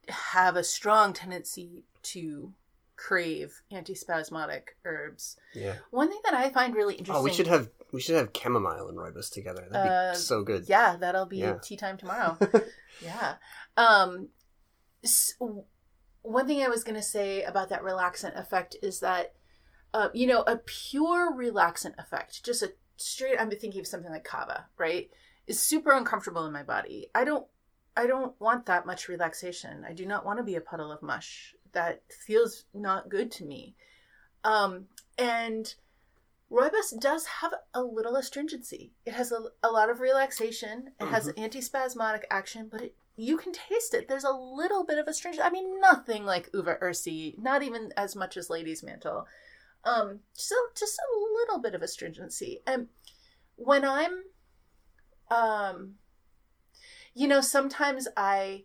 have 0.08 0.56
a 0.56 0.64
strong 0.64 1.12
tendency 1.12 1.84
to 2.02 2.52
crave 2.96 3.60
antispasmodic 3.72 4.68
herbs. 4.84 5.36
Yeah. 5.54 5.76
One 5.90 6.08
thing 6.08 6.20
that 6.24 6.34
I 6.34 6.48
find 6.50 6.74
really 6.74 6.94
interesting. 6.94 7.20
Oh, 7.20 7.24
we 7.24 7.32
should 7.32 7.46
have 7.46 7.68
we 7.92 8.00
should 8.00 8.16
have 8.16 8.30
chamomile 8.36 8.88
and 8.88 8.98
rooibos 8.98 9.30
together. 9.30 9.66
That'd 9.70 9.84
be 9.84 9.94
Uh, 9.94 10.14
so 10.14 10.42
good. 10.42 10.68
Yeah, 10.68 10.96
that'll 10.96 11.26
be 11.26 11.38
Yeah. 11.38 11.58
tea 11.62 11.76
time 11.76 11.96
tomorrow. 11.96 12.36
yeah. 13.02 13.36
Um, 13.76 14.28
s- 15.04 15.34
one 16.22 16.46
thing 16.46 16.62
I 16.62 16.68
was 16.68 16.82
going 16.84 16.96
to 16.96 17.02
say 17.02 17.42
about 17.44 17.68
that 17.68 17.82
relaxant 17.82 18.36
effect 18.38 18.74
is 18.82 19.00
that, 19.00 19.34
uh, 19.94 20.08
you 20.12 20.26
know, 20.26 20.42
a 20.42 20.56
pure 20.56 21.32
relaxant 21.32 21.94
effect, 21.98 22.42
just 22.44 22.62
a 22.62 22.72
straight, 22.96 23.40
I'm 23.40 23.50
thinking 23.50 23.78
of 23.80 23.86
something 23.86 24.10
like 24.10 24.24
kava, 24.24 24.66
right, 24.78 25.08
is 25.46 25.60
super 25.60 25.92
uncomfortable 25.92 26.44
in 26.46 26.52
my 26.52 26.64
body. 26.64 27.08
I 27.14 27.24
don't, 27.24 27.46
I 27.96 28.06
don't 28.06 28.38
want 28.40 28.66
that 28.66 28.86
much 28.86 29.08
relaxation. 29.08 29.84
I 29.88 29.92
do 29.92 30.04
not 30.06 30.24
want 30.24 30.38
to 30.38 30.44
be 30.44 30.56
a 30.56 30.60
puddle 30.60 30.92
of 30.92 31.02
mush. 31.02 31.54
That 31.72 32.02
feels 32.10 32.64
not 32.74 33.08
good 33.08 33.30
to 33.32 33.44
me. 33.44 33.74
Um, 34.44 34.86
and 35.18 35.74
Rooibos 36.50 36.98
does 37.00 37.26
have 37.26 37.52
a 37.74 37.82
little 37.82 38.16
astringency. 38.16 38.92
It 39.04 39.14
has 39.14 39.32
a, 39.32 39.40
a 39.62 39.70
lot 39.70 39.90
of 39.90 40.00
relaxation. 40.00 40.92
It 41.00 41.06
has 41.06 41.26
Mhm. 41.28 41.34
antispasmodic 41.48 42.24
action, 42.30 42.68
but 42.70 42.82
it 42.82 42.94
you 43.18 43.38
can 43.38 43.50
taste 43.52 43.94
it. 43.94 44.08
There's 44.08 44.24
a 44.24 44.30
little 44.30 44.84
bit 44.84 44.98
of 44.98 45.08
astringent. 45.08 45.44
I 45.46 45.48
mean, 45.50 45.80
nothing 45.80 46.26
like 46.26 46.50
Uva 46.52 46.76
Ursi, 46.82 47.36
not 47.38 47.62
even 47.62 47.90
as 47.96 48.14
much 48.14 48.36
as 48.36 48.50
Lady's 48.50 48.82
Mantle. 48.82 49.26
Um, 49.84 50.20
just 50.34 50.52
a, 50.52 50.56
just 50.74 50.98
a 50.98 51.18
little 51.34 51.58
bit 51.58 51.74
of 51.74 51.80
astringency. 51.80 52.60
And 52.66 52.88
when 53.56 53.86
I'm, 53.86 54.24
um, 55.30 55.94
you 57.16 57.26
know, 57.26 57.40
sometimes 57.40 58.06
I 58.16 58.64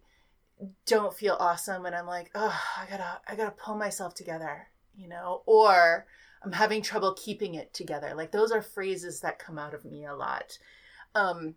don't 0.86 1.14
feel 1.14 1.38
awesome, 1.40 1.86
and 1.86 1.96
I'm 1.96 2.06
like, 2.06 2.30
oh, 2.36 2.62
I 2.78 2.86
gotta, 2.90 3.22
I 3.28 3.36
gotta 3.36 3.52
pull 3.52 3.76
myself 3.76 4.14
together, 4.14 4.68
you 4.94 5.08
know, 5.08 5.42
or 5.46 6.06
I'm 6.44 6.52
having 6.52 6.82
trouble 6.82 7.14
keeping 7.14 7.56
it 7.56 7.74
together. 7.74 8.14
Like 8.14 8.32
those 8.32 8.52
are 8.52 8.62
phrases 8.62 9.22
that 9.22 9.40
come 9.40 9.58
out 9.58 9.74
of 9.74 9.86
me 9.86 10.06
a 10.06 10.14
lot. 10.14 10.58
Um, 11.16 11.56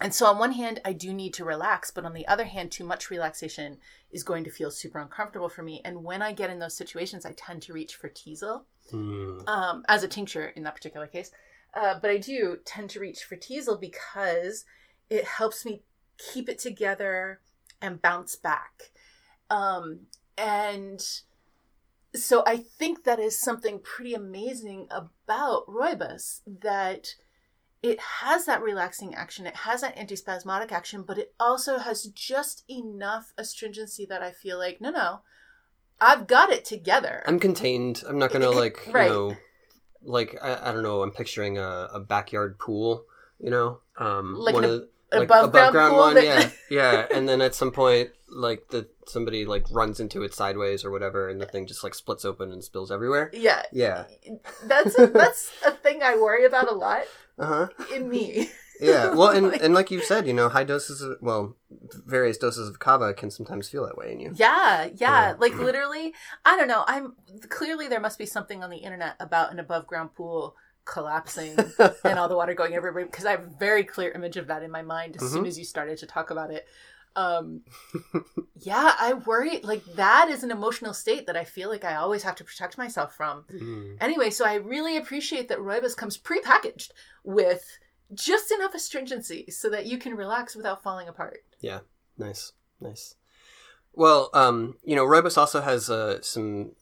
and 0.00 0.14
so 0.14 0.26
on 0.26 0.38
one 0.38 0.52
hand, 0.52 0.80
I 0.84 0.92
do 0.92 1.12
need 1.12 1.34
to 1.34 1.44
relax, 1.44 1.90
but 1.90 2.04
on 2.04 2.12
the 2.12 2.28
other 2.28 2.44
hand, 2.44 2.70
too 2.70 2.84
much 2.84 3.10
relaxation 3.10 3.78
is 4.12 4.22
going 4.22 4.44
to 4.44 4.50
feel 4.50 4.70
super 4.70 4.98
uncomfortable 5.00 5.48
for 5.48 5.62
me. 5.62 5.80
And 5.84 6.04
when 6.04 6.22
I 6.22 6.32
get 6.32 6.50
in 6.50 6.58
those 6.60 6.76
situations, 6.76 7.26
I 7.26 7.32
tend 7.32 7.62
to 7.62 7.72
reach 7.72 7.96
for 7.96 8.08
teasel 8.08 8.66
Hmm. 8.90 9.40
um, 9.46 9.84
as 9.88 10.02
a 10.02 10.08
tincture 10.08 10.46
in 10.56 10.62
that 10.62 10.74
particular 10.74 11.06
case. 11.06 11.30
Uh, 11.74 11.98
but 12.00 12.10
I 12.10 12.18
do 12.18 12.58
tend 12.64 12.90
to 12.90 13.00
reach 13.00 13.24
for 13.24 13.36
teasel 13.36 13.76
because 13.76 14.64
it 15.10 15.24
helps 15.24 15.64
me 15.64 15.82
keep 16.18 16.48
it 16.48 16.58
together 16.58 17.40
and 17.80 18.02
bounce 18.02 18.36
back. 18.36 18.90
Um, 19.50 20.00
and 20.36 21.00
so 22.14 22.42
I 22.46 22.56
think 22.56 23.04
that 23.04 23.18
is 23.18 23.38
something 23.38 23.80
pretty 23.80 24.14
amazing 24.14 24.88
about 24.90 25.66
rooibos 25.66 26.40
that 26.60 27.14
it 27.82 28.00
has 28.00 28.46
that 28.46 28.60
relaxing 28.60 29.14
action, 29.14 29.46
it 29.46 29.56
has 29.58 29.82
that 29.82 29.96
antispasmodic 29.96 30.72
action, 30.72 31.04
but 31.06 31.16
it 31.16 31.32
also 31.38 31.78
has 31.78 32.04
just 32.06 32.64
enough 32.68 33.32
astringency 33.38 34.04
that 34.06 34.20
I 34.20 34.32
feel 34.32 34.58
like, 34.58 34.80
no, 34.80 34.90
no, 34.90 35.20
I've 36.00 36.26
got 36.26 36.50
it 36.50 36.64
together. 36.64 37.22
I'm 37.26 37.38
contained. 37.38 38.02
I'm 38.06 38.18
not 38.18 38.32
gonna 38.32 38.50
like 38.50 38.80
Right. 38.90 39.06
you 39.06 39.12
know, 39.12 39.36
like 40.02 40.36
I, 40.42 40.70
I 40.70 40.72
don't 40.72 40.82
know. 40.82 41.02
I'm 41.02 41.12
picturing 41.12 41.58
a, 41.58 41.88
a 41.92 42.00
backyard 42.00 42.58
pool. 42.58 43.04
You 43.38 43.50
know, 43.50 43.80
um, 43.98 44.34
Like 44.34 44.54
one 44.54 44.64
an 44.64 44.70
of 44.70 44.88
like 45.12 45.24
above 45.24 45.52
ground 45.52 45.74
pool 45.74 45.98
one. 45.98 46.14
that- 46.14 46.24
Yeah, 46.24 46.50
yeah. 46.70 47.06
And 47.14 47.28
then 47.28 47.40
at 47.40 47.54
some 47.54 47.70
point, 47.72 48.10
like 48.30 48.68
the 48.70 48.88
somebody 49.06 49.46
like 49.46 49.64
runs 49.70 50.00
into 50.00 50.22
it 50.22 50.34
sideways 50.34 50.84
or 50.84 50.90
whatever, 50.90 51.28
and 51.28 51.40
the 51.40 51.46
thing 51.46 51.66
just 51.66 51.82
like 51.82 51.94
splits 51.94 52.24
open 52.24 52.52
and 52.52 52.62
spills 52.62 52.90
everywhere. 52.90 53.30
yeah, 53.32 53.62
Yeah. 53.72 54.04
that's 54.64 54.98
a, 54.98 55.06
that's 55.06 55.50
a 55.66 55.70
thing 55.70 56.02
I 56.02 56.14
worry 56.16 56.44
about 56.44 56.70
a 56.70 56.74
lot 56.74 57.02
Uh 57.38 57.46
huh. 57.46 57.68
in 57.94 58.08
me. 58.08 58.50
Yeah. 58.80 59.12
Well, 59.12 59.30
and 59.30 59.48
Like- 59.48 59.60
and 59.64 59.74
like 59.74 59.90
you 59.90 60.00
said, 60.00 60.28
you 60.28 60.32
know, 60.32 60.48
high 60.48 60.62
doses 60.62 61.02
of 61.02 61.16
well, 61.20 61.56
various 62.06 62.38
doses 62.38 62.68
of 62.68 62.78
kava 62.78 63.12
can 63.12 63.28
sometimes 63.28 63.68
feel 63.68 63.84
that 63.84 63.96
way 63.98 64.12
in 64.12 64.20
you. 64.20 64.30
Yeah, 64.36 64.84
yeah, 64.84 65.30
Yeah. 65.30 65.34
like 65.36 65.54
literally. 65.58 66.14
I 66.44 66.56
don't 66.56 66.68
know. 66.68 66.84
I'm 66.86 67.14
clearly 67.48 67.88
there 67.88 67.98
must 67.98 68.18
be 68.20 68.26
something 68.26 68.62
on 68.62 68.70
the 68.70 68.76
internet 68.76 69.16
about 69.18 69.50
an 69.50 69.58
above 69.58 69.88
ground 69.88 70.14
pool 70.14 70.54
collapsing 70.88 71.56
and 72.04 72.18
all 72.18 72.28
the 72.28 72.36
water 72.36 72.54
going 72.54 72.74
everywhere 72.74 73.04
because 73.06 73.24
I 73.26 73.30
have 73.32 73.44
a 73.44 73.58
very 73.58 73.84
clear 73.84 74.10
image 74.10 74.36
of 74.36 74.46
that 74.48 74.62
in 74.62 74.70
my 74.70 74.82
mind 74.82 75.16
as 75.20 75.30
soon 75.30 75.44
Mhm. 75.44 75.48
as 75.48 75.58
you 75.58 75.64
started 75.64 75.98
to 75.98 76.06
talk 76.06 76.30
about 76.30 76.50
it. 76.50 76.66
Um, 77.16 77.62
yeah, 78.60 78.94
I 78.98 79.14
worry. 79.14 79.60
Like 79.62 79.84
that 79.96 80.28
is 80.28 80.42
an 80.44 80.50
emotional 80.50 80.94
state 80.94 81.26
that 81.26 81.36
I 81.36 81.44
feel 81.44 81.68
like 81.68 81.84
I 81.84 81.96
always 81.96 82.22
have 82.22 82.36
to 82.36 82.44
protect 82.44 82.78
myself 82.78 83.14
from. 83.14 83.44
Mm. 83.52 83.96
Anyway, 84.00 84.30
so 84.30 84.44
I 84.44 84.54
really 84.54 84.96
appreciate 84.96 85.48
that 85.48 85.58
Rooibos 85.58 85.96
comes 85.96 86.16
pre-packaged 86.16 86.92
with 87.24 87.78
just 88.14 88.52
enough 88.52 88.74
astringency 88.74 89.50
so 89.50 89.68
that 89.70 89.86
you 89.86 89.98
can 89.98 90.14
relax 90.16 90.54
without 90.56 90.82
falling 90.82 91.08
apart. 91.08 91.44
Yeah, 91.60 91.80
nice, 92.16 92.52
nice. 92.80 93.16
Well, 93.92 94.30
um, 94.32 94.76
you 94.84 94.94
know, 94.94 95.04
Rooibos 95.04 95.36
also 95.36 95.60
has 95.60 95.90
uh, 95.90 96.22
some 96.22 96.72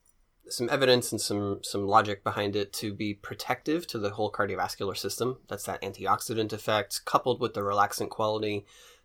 some 0.49 0.69
evidence 0.71 1.13
and 1.13 1.21
some 1.21 1.61
some 1.63 1.87
logic 1.87 2.23
behind 2.25 2.57
it 2.57 2.73
to 2.75 2.93
be 2.93 3.15
protective 3.15 3.87
to 3.89 3.99
the 3.99 4.11
whole 4.11 4.31
cardiovascular 4.31 4.97
system. 4.97 5.39
That's 5.49 5.65
that 5.65 5.83
antioxidant 5.83 6.53
effect 6.53 7.05
coupled 7.05 7.41
with 7.41 7.55
the 7.55 7.61
relaxant 7.61 8.11
quality. 8.11 8.65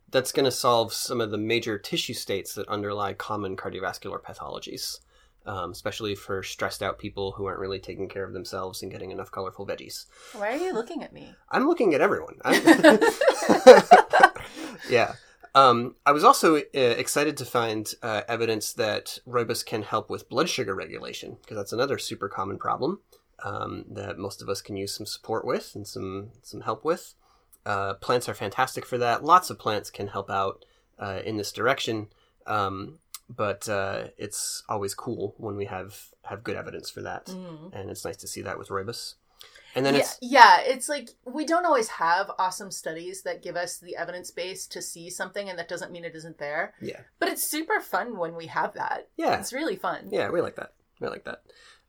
That's 0.09 0.31
going 0.31 0.45
to 0.45 0.51
solve 0.51 0.93
some 0.93 1.21
of 1.21 1.31
the 1.31 1.37
major 1.37 1.77
tissue 1.77 2.13
states 2.13 2.53
that 2.55 2.67
underlie 2.67 3.13
common 3.13 3.55
cardiovascular 3.55 4.21
pathologies, 4.21 4.99
um, 5.45 5.71
especially 5.71 6.15
for 6.15 6.43
stressed 6.43 6.83
out 6.83 6.99
people 6.99 7.31
who 7.33 7.45
aren't 7.45 7.59
really 7.59 7.79
taking 7.79 8.09
care 8.09 8.25
of 8.25 8.33
themselves 8.33 8.81
and 8.81 8.91
getting 8.91 9.11
enough 9.11 9.31
colorful 9.31 9.65
veggies. 9.65 10.05
Why 10.33 10.49
are 10.53 10.57
you 10.57 10.73
looking 10.73 11.01
at 11.01 11.13
me? 11.13 11.33
I'm 11.49 11.65
looking 11.65 11.93
at 11.93 12.01
everyone. 12.01 12.41
Yeah. 14.89 15.13
Um, 15.53 15.95
I 16.05 16.11
was 16.13 16.23
also 16.23 16.55
uh, 16.57 16.61
excited 16.73 17.35
to 17.37 17.45
find 17.45 17.93
uh, 18.01 18.21
evidence 18.27 18.71
that 18.73 19.19
rooibos 19.27 19.65
can 19.65 19.83
help 19.83 20.09
with 20.09 20.29
blood 20.29 20.47
sugar 20.49 20.73
regulation 20.73 21.37
because 21.41 21.57
that's 21.57 21.73
another 21.73 21.97
super 21.97 22.29
common 22.29 22.57
problem 22.57 22.99
um, 23.43 23.83
that 23.89 24.17
most 24.17 24.41
of 24.41 24.47
us 24.49 24.61
can 24.61 24.77
use 24.77 24.93
some 24.95 25.05
support 25.05 25.43
with 25.45 25.75
and 25.75 25.85
some 25.87 26.29
some 26.41 26.61
help 26.61 26.85
with. 26.85 27.15
Uh, 27.65 27.95
plants 27.95 28.29
are 28.29 28.33
fantastic 28.33 28.85
for 28.85 28.97
that. 28.97 29.23
Lots 29.23 29.49
of 29.49 29.59
plants 29.59 29.89
can 29.91 30.07
help 30.07 30.29
out 30.29 30.63
uh, 30.97 31.21
in 31.25 31.37
this 31.37 31.51
direction, 31.51 32.07
um, 32.47 32.99
but 33.29 33.67
uh, 33.67 34.05
it's 34.17 34.63
always 34.69 34.95
cool 34.95 35.35
when 35.37 35.55
we 35.57 35.65
have 35.65 36.07
have 36.23 36.43
good 36.43 36.55
evidence 36.55 36.89
for 36.89 37.01
that, 37.01 37.25
Mm. 37.25 37.73
and 37.73 37.89
it's 37.89 38.05
nice 38.05 38.17
to 38.17 38.27
see 38.27 38.41
that 38.43 38.57
with 38.57 38.69
rooibos. 38.69 39.15
And 39.75 39.85
then 39.85 39.93
yeah, 39.95 39.99
it's 40.01 40.17
yeah, 40.21 40.57
it's 40.61 40.89
like 40.89 41.09
we 41.25 41.45
don't 41.45 41.65
always 41.65 41.87
have 41.89 42.29
awesome 42.37 42.71
studies 42.71 43.23
that 43.23 43.41
give 43.41 43.55
us 43.55 43.77
the 43.77 43.95
evidence 43.95 44.31
base 44.31 44.67
to 44.67 44.81
see 44.81 45.09
something, 45.09 45.49
and 45.49 45.57
that 45.59 45.69
doesn't 45.69 45.91
mean 45.91 46.03
it 46.05 46.15
isn't 46.15 46.37
there. 46.37 46.73
yeah, 46.81 47.01
But 47.19 47.29
it's 47.29 47.43
super 47.43 47.79
fun 47.79 48.17
when 48.17 48.35
we 48.35 48.47
have 48.47 48.73
that. 48.73 49.07
yeah. 49.17 49.39
It's 49.39 49.53
really 49.53 49.75
fun. 49.75 50.09
Yeah, 50.11 50.29
we 50.29 50.41
like 50.41 50.55
that. 50.57 50.73
We 50.99 51.07
like 51.07 51.23
that. 51.25 51.41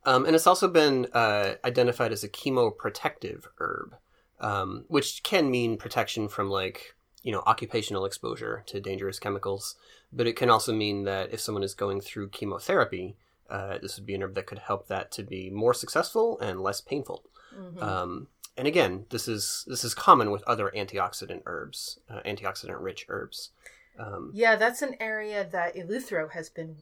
Um, 0.05 0.27
and 0.27 0.35
it's 0.35 0.47
also 0.47 0.69
been 0.69 1.07
uh, 1.13 1.55
identified 1.65 2.13
as 2.13 2.25
a 2.25 2.29
chemoprotective 2.29 3.45
herb, 3.59 3.95
um, 4.41 4.85
which 4.89 5.23
can 5.23 5.51
mean 5.51 5.77
protection 5.77 6.29
from 6.29 6.51
like 6.51 6.95
you 7.23 7.31
know 7.33 7.43
occupational 7.47 8.05
exposure 8.05 8.63
to 8.67 8.81
dangerous 8.81 9.19
chemicals, 9.19 9.77
but 10.13 10.27
it 10.27 10.37
can 10.37 10.51
also 10.51 10.73
mean 10.73 11.05
that 11.05 11.33
if 11.33 11.41
someone 11.41 11.63
is 11.63 11.75
going 11.75 12.01
through 12.01 12.29
chemotherapy, 12.31 13.17
uh, 13.49 13.79
this 13.79 13.97
would 13.97 14.07
be 14.07 14.15
an 14.15 14.23
herb 14.23 14.35
that 14.35 14.47
could 14.47 14.59
help 14.61 14.89
that 14.89 15.13
to 15.13 15.23
be 15.23 15.51
more 15.51 15.75
successful 15.75 16.39
and 16.41 16.61
less 16.61 16.81
painful. 16.81 17.23
Mhm. 17.57 17.83
Um, 17.83 18.29
and 18.57 18.69
again, 18.69 19.07
this 19.11 19.29
is 19.29 19.65
this 19.67 19.85
is 19.85 19.95
common 19.95 20.31
with 20.31 20.43
other 20.45 20.71
antioxidant 20.75 21.43
herbs, 21.47 21.99
uh, 22.09 22.21
antioxidant 22.25 22.81
rich 22.81 23.07
herbs. 23.09 23.51
Um, 23.99 24.31
yeah, 24.35 24.57
that's 24.57 24.83
an 24.83 24.97
area 25.01 25.45
that 25.45 25.75
Eleuthero 25.77 26.31
has 26.33 26.49
been 26.49 26.77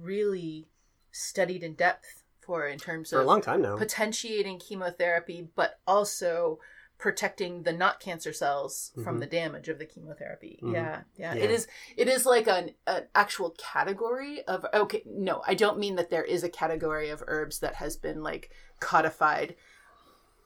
really 0.00 0.68
studied 1.12 1.62
in 1.62 1.74
depth 1.74 2.22
for 2.40 2.66
in 2.66 2.78
terms 2.78 3.10
for 3.10 3.18
a 3.18 3.20
of 3.20 3.26
long 3.26 3.40
time 3.40 3.62
now. 3.62 3.76
potentiating 3.76 4.58
chemotherapy, 4.58 5.48
but 5.54 5.78
also 5.86 6.58
protecting 6.98 7.62
the 7.62 7.72
not 7.72 8.00
cancer 8.00 8.32
cells 8.32 8.90
from 9.04 9.16
Mhm. 9.16 9.20
the 9.20 9.26
damage 9.26 9.68
of 9.68 9.78
the 9.78 9.86
chemotherapy. 9.86 10.58
Mhm. 10.60 10.72
Yeah, 10.72 11.02
yeah, 11.14 11.34
Yeah. 11.34 11.44
It 11.44 11.50
is. 11.52 11.68
It 11.96 12.08
is 12.08 12.26
like 12.26 12.48
an, 12.48 12.74
an 12.88 13.06
actual 13.14 13.50
category 13.50 14.42
of. 14.46 14.66
Okay, 14.74 15.02
no, 15.06 15.42
I 15.46 15.54
don't 15.54 15.78
mean 15.78 15.94
that 15.94 16.10
there 16.10 16.24
is 16.24 16.42
a 16.42 16.48
category 16.48 17.08
of 17.08 17.22
herbs 17.28 17.60
that 17.60 17.76
has 17.76 17.96
been 17.96 18.22
like 18.24 18.50
codified, 18.80 19.54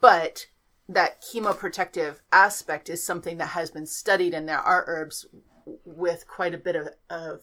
but 0.03 0.49
that 0.89 1.23
chemoprotective 1.23 2.17
aspect 2.31 2.91
is 2.91 3.03
something 3.03 3.39
that 3.39 3.47
has 3.47 3.71
been 3.71 3.87
studied, 3.87 4.35
and 4.35 4.47
there 4.47 4.59
are 4.59 4.85
herbs 4.87 5.25
with 5.87 6.27
quite 6.29 6.55
a 6.55 6.59
bit 6.59 6.77
of, 6.77 6.89
of 7.09 7.41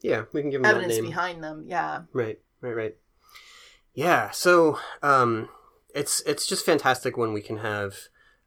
yeah, 0.00 0.22
we 0.32 0.40
can 0.40 0.50
give 0.50 0.62
them 0.62 0.70
evidence 0.70 0.94
name. 0.94 1.04
behind 1.04 1.44
them. 1.44 1.64
Yeah. 1.66 2.02
Right, 2.14 2.38
right, 2.62 2.76
right. 2.76 2.96
Yeah, 3.92 4.30
so 4.30 4.78
um, 5.02 5.48
it's 5.94 6.22
it's 6.22 6.46
just 6.46 6.64
fantastic 6.64 7.16
when 7.16 7.32
we 7.32 7.42
can 7.42 7.58
have 7.58 7.94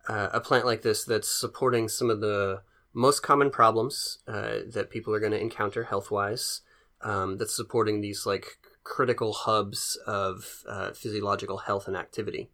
uh, 0.08 0.30
a 0.34 0.40
plant 0.40 0.66
like 0.66 0.82
this 0.82 1.04
that's 1.04 1.30
supporting 1.30 1.90
some 1.90 2.10
of 2.10 2.22
the 2.22 2.62
most 2.94 3.22
common 3.22 3.50
problems 3.52 4.20
uh, 4.28 4.60
that 4.72 4.90
people 4.90 5.14
are 5.14 5.20
going 5.20 5.32
to 5.34 5.40
encounter 5.40 5.84
health 5.84 6.10
wise. 6.10 6.62
Um, 7.02 7.38
that's 7.38 7.54
supporting 7.54 8.00
these 8.00 8.26
like 8.26 8.58
critical 8.86 9.34
hubs 9.34 9.98
of 10.08 10.64
uh, 10.70 10.92
physiological 10.92 11.58
health 11.60 11.86
and 11.86 11.98
activity, 11.98 12.50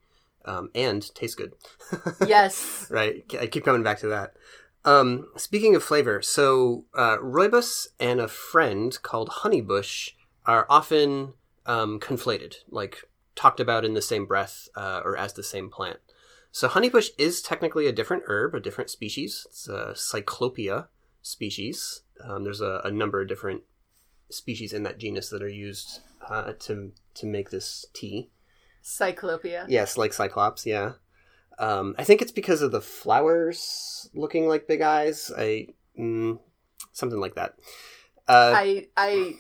um, 0.46 0.70
and 0.76 1.14
tastes 1.16 1.36
good. 1.36 1.54
Yes. 2.28 2.88
right? 2.90 3.24
I 3.40 3.48
keep 3.48 3.66
coming 3.66 3.84
back 3.84 4.00
to 4.00 4.08
that. 4.08 4.34
Um, 4.86 5.28
speaking 5.36 5.76
of 5.76 5.84
flavor, 5.84 6.22
so 6.22 6.86
uh, 6.94 7.18
Rooibos 7.18 7.88
and 8.00 8.20
a 8.20 8.28
friend 8.28 8.98
called 9.04 9.30
Honeybush 9.30 10.12
are 10.46 10.66
often 10.70 11.34
um, 11.66 12.00
conflated, 12.00 12.56
like 12.70 13.04
talked 13.36 13.60
about 13.60 13.86
in 13.86 13.94
the 13.94 14.02
same 14.02 14.26
breath 14.26 14.70
uh, 14.76 15.02
or 15.04 15.18
as 15.18 15.34
the 15.34 15.44
same 15.44 15.70
plant. 15.70 16.00
So 16.52 16.68
honeybush 16.68 17.10
is 17.18 17.42
technically 17.42 17.88
a 17.88 17.92
different 17.92 18.24
herb, 18.26 18.56
a 18.56 18.60
different 18.60 18.90
species. 18.90 19.46
It's 19.50 19.68
a 19.68 19.94
cyclopia 19.94 20.88
species. 21.22 22.02
Um, 22.24 22.44
there's 22.44 22.62
a, 22.62 22.82
a, 22.84 22.92
number 22.92 23.22
of 23.22 23.28
different 23.28 23.62
species 24.30 24.74
in 24.74 24.84
that 24.84 24.98
genus 24.98 25.30
that 25.30 25.44
are 25.44 25.48
used 25.48 26.00
uh, 26.28 26.54
to 26.60 26.92
to 27.14 27.26
make 27.26 27.50
this 27.50 27.86
tea. 27.94 28.30
Cyclopia. 28.90 29.66
Yes, 29.68 29.98
like 29.98 30.14
cyclops. 30.14 30.66
Yeah. 30.66 30.94
Um, 31.60 31.96
I 31.98 32.04
think 32.04 32.22
it's 32.22 32.32
because 32.32 32.62
of 32.62 32.72
the 32.72 32.82
flowers 32.82 34.10
looking 34.14 34.48
like 34.48 34.68
big 34.68 34.82
eyes. 34.82 35.32
I 35.38 35.68
mm, 35.98 36.40
something 36.92 37.20
like 37.20 37.36
that. 37.36 37.56
Uh, 38.28 38.54
I 38.56 38.88
I 38.98 39.34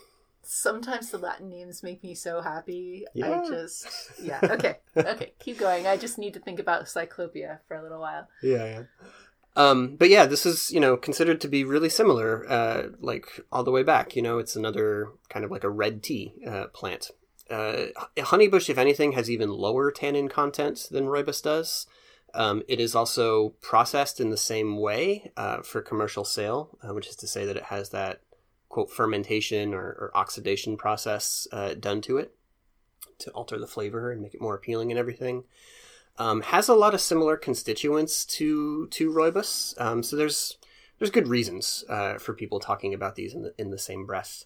sometimes 0.43 1.09
the 1.09 1.17
Latin 1.17 1.49
names 1.49 1.81
make 1.81 2.03
me 2.03 2.13
so 2.13 2.41
happy. 2.41 3.05
Yeah. 3.15 3.41
I 3.41 3.47
just 3.47 3.87
yeah. 4.21 4.39
Okay. 4.43 4.77
Okay. 4.95 5.33
Keep 5.39 5.59
going. 5.59 5.87
I 5.87 5.97
just 5.97 6.19
need 6.19 6.33
to 6.35 6.39
think 6.39 6.59
about 6.59 6.85
Cyclopia 6.85 7.59
for 7.67 7.75
a 7.75 7.81
little 7.81 7.99
while. 7.99 8.27
Yeah. 8.43 8.65
yeah. 8.65 8.83
Um, 9.55 9.95
but 9.95 10.09
yeah, 10.09 10.25
this 10.25 10.45
is 10.45 10.71
you 10.71 10.79
know 10.79 10.95
considered 10.95 11.41
to 11.41 11.47
be 11.47 11.63
really 11.63 11.89
similar, 11.89 12.49
uh, 12.49 12.83
like 12.99 13.41
all 13.51 13.63
the 13.63 13.71
way 13.71 13.83
back. 13.83 14.15
You 14.15 14.21
know, 14.21 14.37
it's 14.37 14.55
another 14.55 15.09
kind 15.29 15.43
of 15.43 15.49
like 15.49 15.63
a 15.63 15.69
red 15.69 16.03
tea 16.03 16.35
uh, 16.47 16.67
plant. 16.67 17.09
Uh, 17.49 17.87
honeybush, 18.17 18.69
if 18.69 18.77
anything, 18.77 19.13
has 19.13 19.29
even 19.29 19.49
lower 19.49 19.91
tannin 19.91 20.29
content 20.29 20.87
than 20.91 21.05
rooibos 21.05 21.41
does. 21.41 21.87
Um, 22.33 22.61
it 22.67 22.79
is 22.79 22.93
also 22.93 23.49
processed 23.61 24.19
in 24.19 24.29
the 24.29 24.37
same 24.37 24.77
way 24.77 25.31
uh, 25.35 25.61
for 25.61 25.81
commercial 25.81 26.23
sale, 26.23 26.77
uh, 26.83 26.93
which 26.93 27.07
is 27.07 27.15
to 27.17 27.27
say 27.27 27.45
that 27.45 27.57
it 27.57 27.63
has 27.63 27.89
that 27.89 28.21
quote 28.69 28.91
fermentation 28.91 29.73
or, 29.73 29.81
or 29.81 30.11
oxidation 30.13 30.77
process 30.77 31.47
uh, 31.51 31.73
done 31.73 32.01
to 32.01 32.17
it 32.17 32.35
to 33.19 33.31
alter 33.31 33.59
the 33.59 33.67
flavor 33.67 34.11
and 34.11 34.21
make 34.21 34.33
it 34.33 34.41
more 34.41 34.55
appealing 34.55 34.91
and 34.91 34.99
everything. 34.99 35.43
Um, 36.17 36.41
has 36.41 36.67
a 36.67 36.75
lot 36.75 36.93
of 36.93 37.01
similar 37.01 37.37
constituents 37.37 38.25
to 38.25 38.87
to 38.87 39.11
rooibos, 39.11 39.79
um, 39.79 40.03
so 40.03 40.17
there's 40.17 40.57
there's 40.97 41.11
good 41.11 41.29
reasons 41.29 41.85
uh, 41.87 42.17
for 42.17 42.33
people 42.33 42.59
talking 42.59 42.93
about 42.93 43.15
these 43.15 43.33
in 43.33 43.43
the 43.43 43.53
in 43.57 43.69
the 43.69 43.77
same 43.77 44.05
breath. 44.05 44.45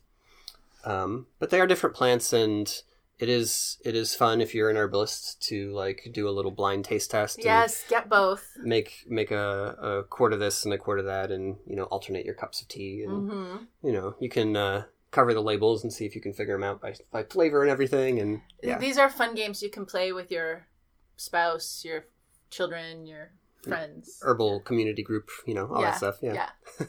Um, 0.85 1.27
but 1.39 1.49
they 1.49 1.59
are 1.59 1.65
different 1.65 1.95
plants, 1.95 2.31
and 2.31 2.81
it 3.19 3.29
is 3.29 3.77
it 3.85 3.95
is 3.95 4.15
fun 4.15 4.41
if 4.41 4.55
you're 4.55 4.69
an 4.69 4.77
herbalist 4.77 5.41
to 5.47 5.71
like 5.71 6.09
do 6.11 6.27
a 6.27 6.31
little 6.31 6.51
blind 6.51 6.85
taste 6.85 7.11
test. 7.11 7.43
Yes, 7.43 7.83
get 7.87 8.09
both. 8.09 8.51
Make 8.57 9.05
make 9.07 9.31
a, 9.31 9.75
a 9.81 10.03
quart 10.03 10.33
of 10.33 10.39
this 10.39 10.65
and 10.65 10.73
a 10.73 10.77
quart 10.77 10.99
of 10.99 11.05
that, 11.05 11.31
and 11.31 11.57
you 11.67 11.75
know 11.75 11.83
alternate 11.85 12.25
your 12.25 12.33
cups 12.33 12.61
of 12.61 12.67
tea, 12.67 13.03
and 13.03 13.29
mm-hmm. 13.29 13.63
you 13.85 13.93
know 13.93 14.15
you 14.19 14.29
can 14.29 14.57
uh, 14.57 14.85
cover 15.11 15.33
the 15.33 15.41
labels 15.41 15.83
and 15.83 15.93
see 15.93 16.05
if 16.05 16.15
you 16.15 16.21
can 16.21 16.33
figure 16.33 16.55
them 16.55 16.63
out 16.63 16.81
by 16.81 16.95
by 17.11 17.23
flavor 17.23 17.61
and 17.61 17.71
everything. 17.71 18.19
And 18.19 18.41
yeah. 18.61 18.77
these 18.77 18.97
are 18.97 19.09
fun 19.09 19.35
games 19.35 19.61
you 19.61 19.69
can 19.69 19.85
play 19.85 20.11
with 20.11 20.31
your 20.31 20.67
spouse, 21.15 21.83
your 21.85 22.05
children, 22.49 23.05
your 23.05 23.31
friends, 23.61 24.19
herbal 24.21 24.61
community 24.61 25.03
group, 25.03 25.29
you 25.45 25.53
know 25.53 25.67
all 25.67 25.81
yeah. 25.81 25.91
that 25.91 25.97
stuff. 25.97 26.15
Yeah. 26.21 26.49
yeah. 26.79 26.85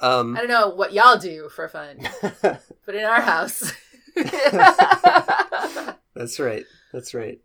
um, 0.00 0.36
I 0.36 0.40
don't 0.40 0.48
know 0.48 0.70
what 0.70 0.92
y'all 0.92 1.18
do 1.18 1.48
for 1.48 1.68
fun, 1.68 1.98
but 2.42 2.94
in 2.94 3.04
our 3.04 3.20
house. 3.20 3.72
That's 6.14 6.38
right. 6.38 6.64
That's 6.92 7.14
right. 7.14 7.40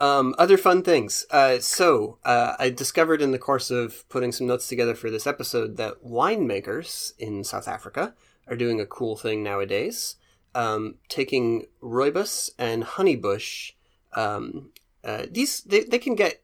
Um, 0.00 0.34
other 0.38 0.56
fun 0.56 0.82
things. 0.82 1.24
Uh, 1.30 1.58
so, 1.58 2.18
uh, 2.24 2.54
I 2.58 2.70
discovered 2.70 3.22
in 3.22 3.30
the 3.30 3.38
course 3.38 3.70
of 3.70 4.06
putting 4.08 4.32
some 4.32 4.46
notes 4.46 4.68
together 4.68 4.94
for 4.94 5.10
this 5.10 5.26
episode 5.26 5.76
that 5.78 6.04
winemakers 6.04 7.12
in 7.18 7.44
South 7.44 7.66
Africa 7.66 8.14
are 8.46 8.56
doing 8.56 8.80
a 8.80 8.86
cool 8.86 9.16
thing 9.16 9.42
nowadays, 9.42 10.16
um, 10.54 10.96
taking 11.08 11.66
rooibos 11.82 12.50
and 12.58 12.84
honeybush. 12.84 13.72
Um, 14.14 14.70
uh, 15.02 15.26
these 15.30 15.62
they, 15.62 15.84
they 15.84 15.98
can 15.98 16.14
get. 16.14 16.42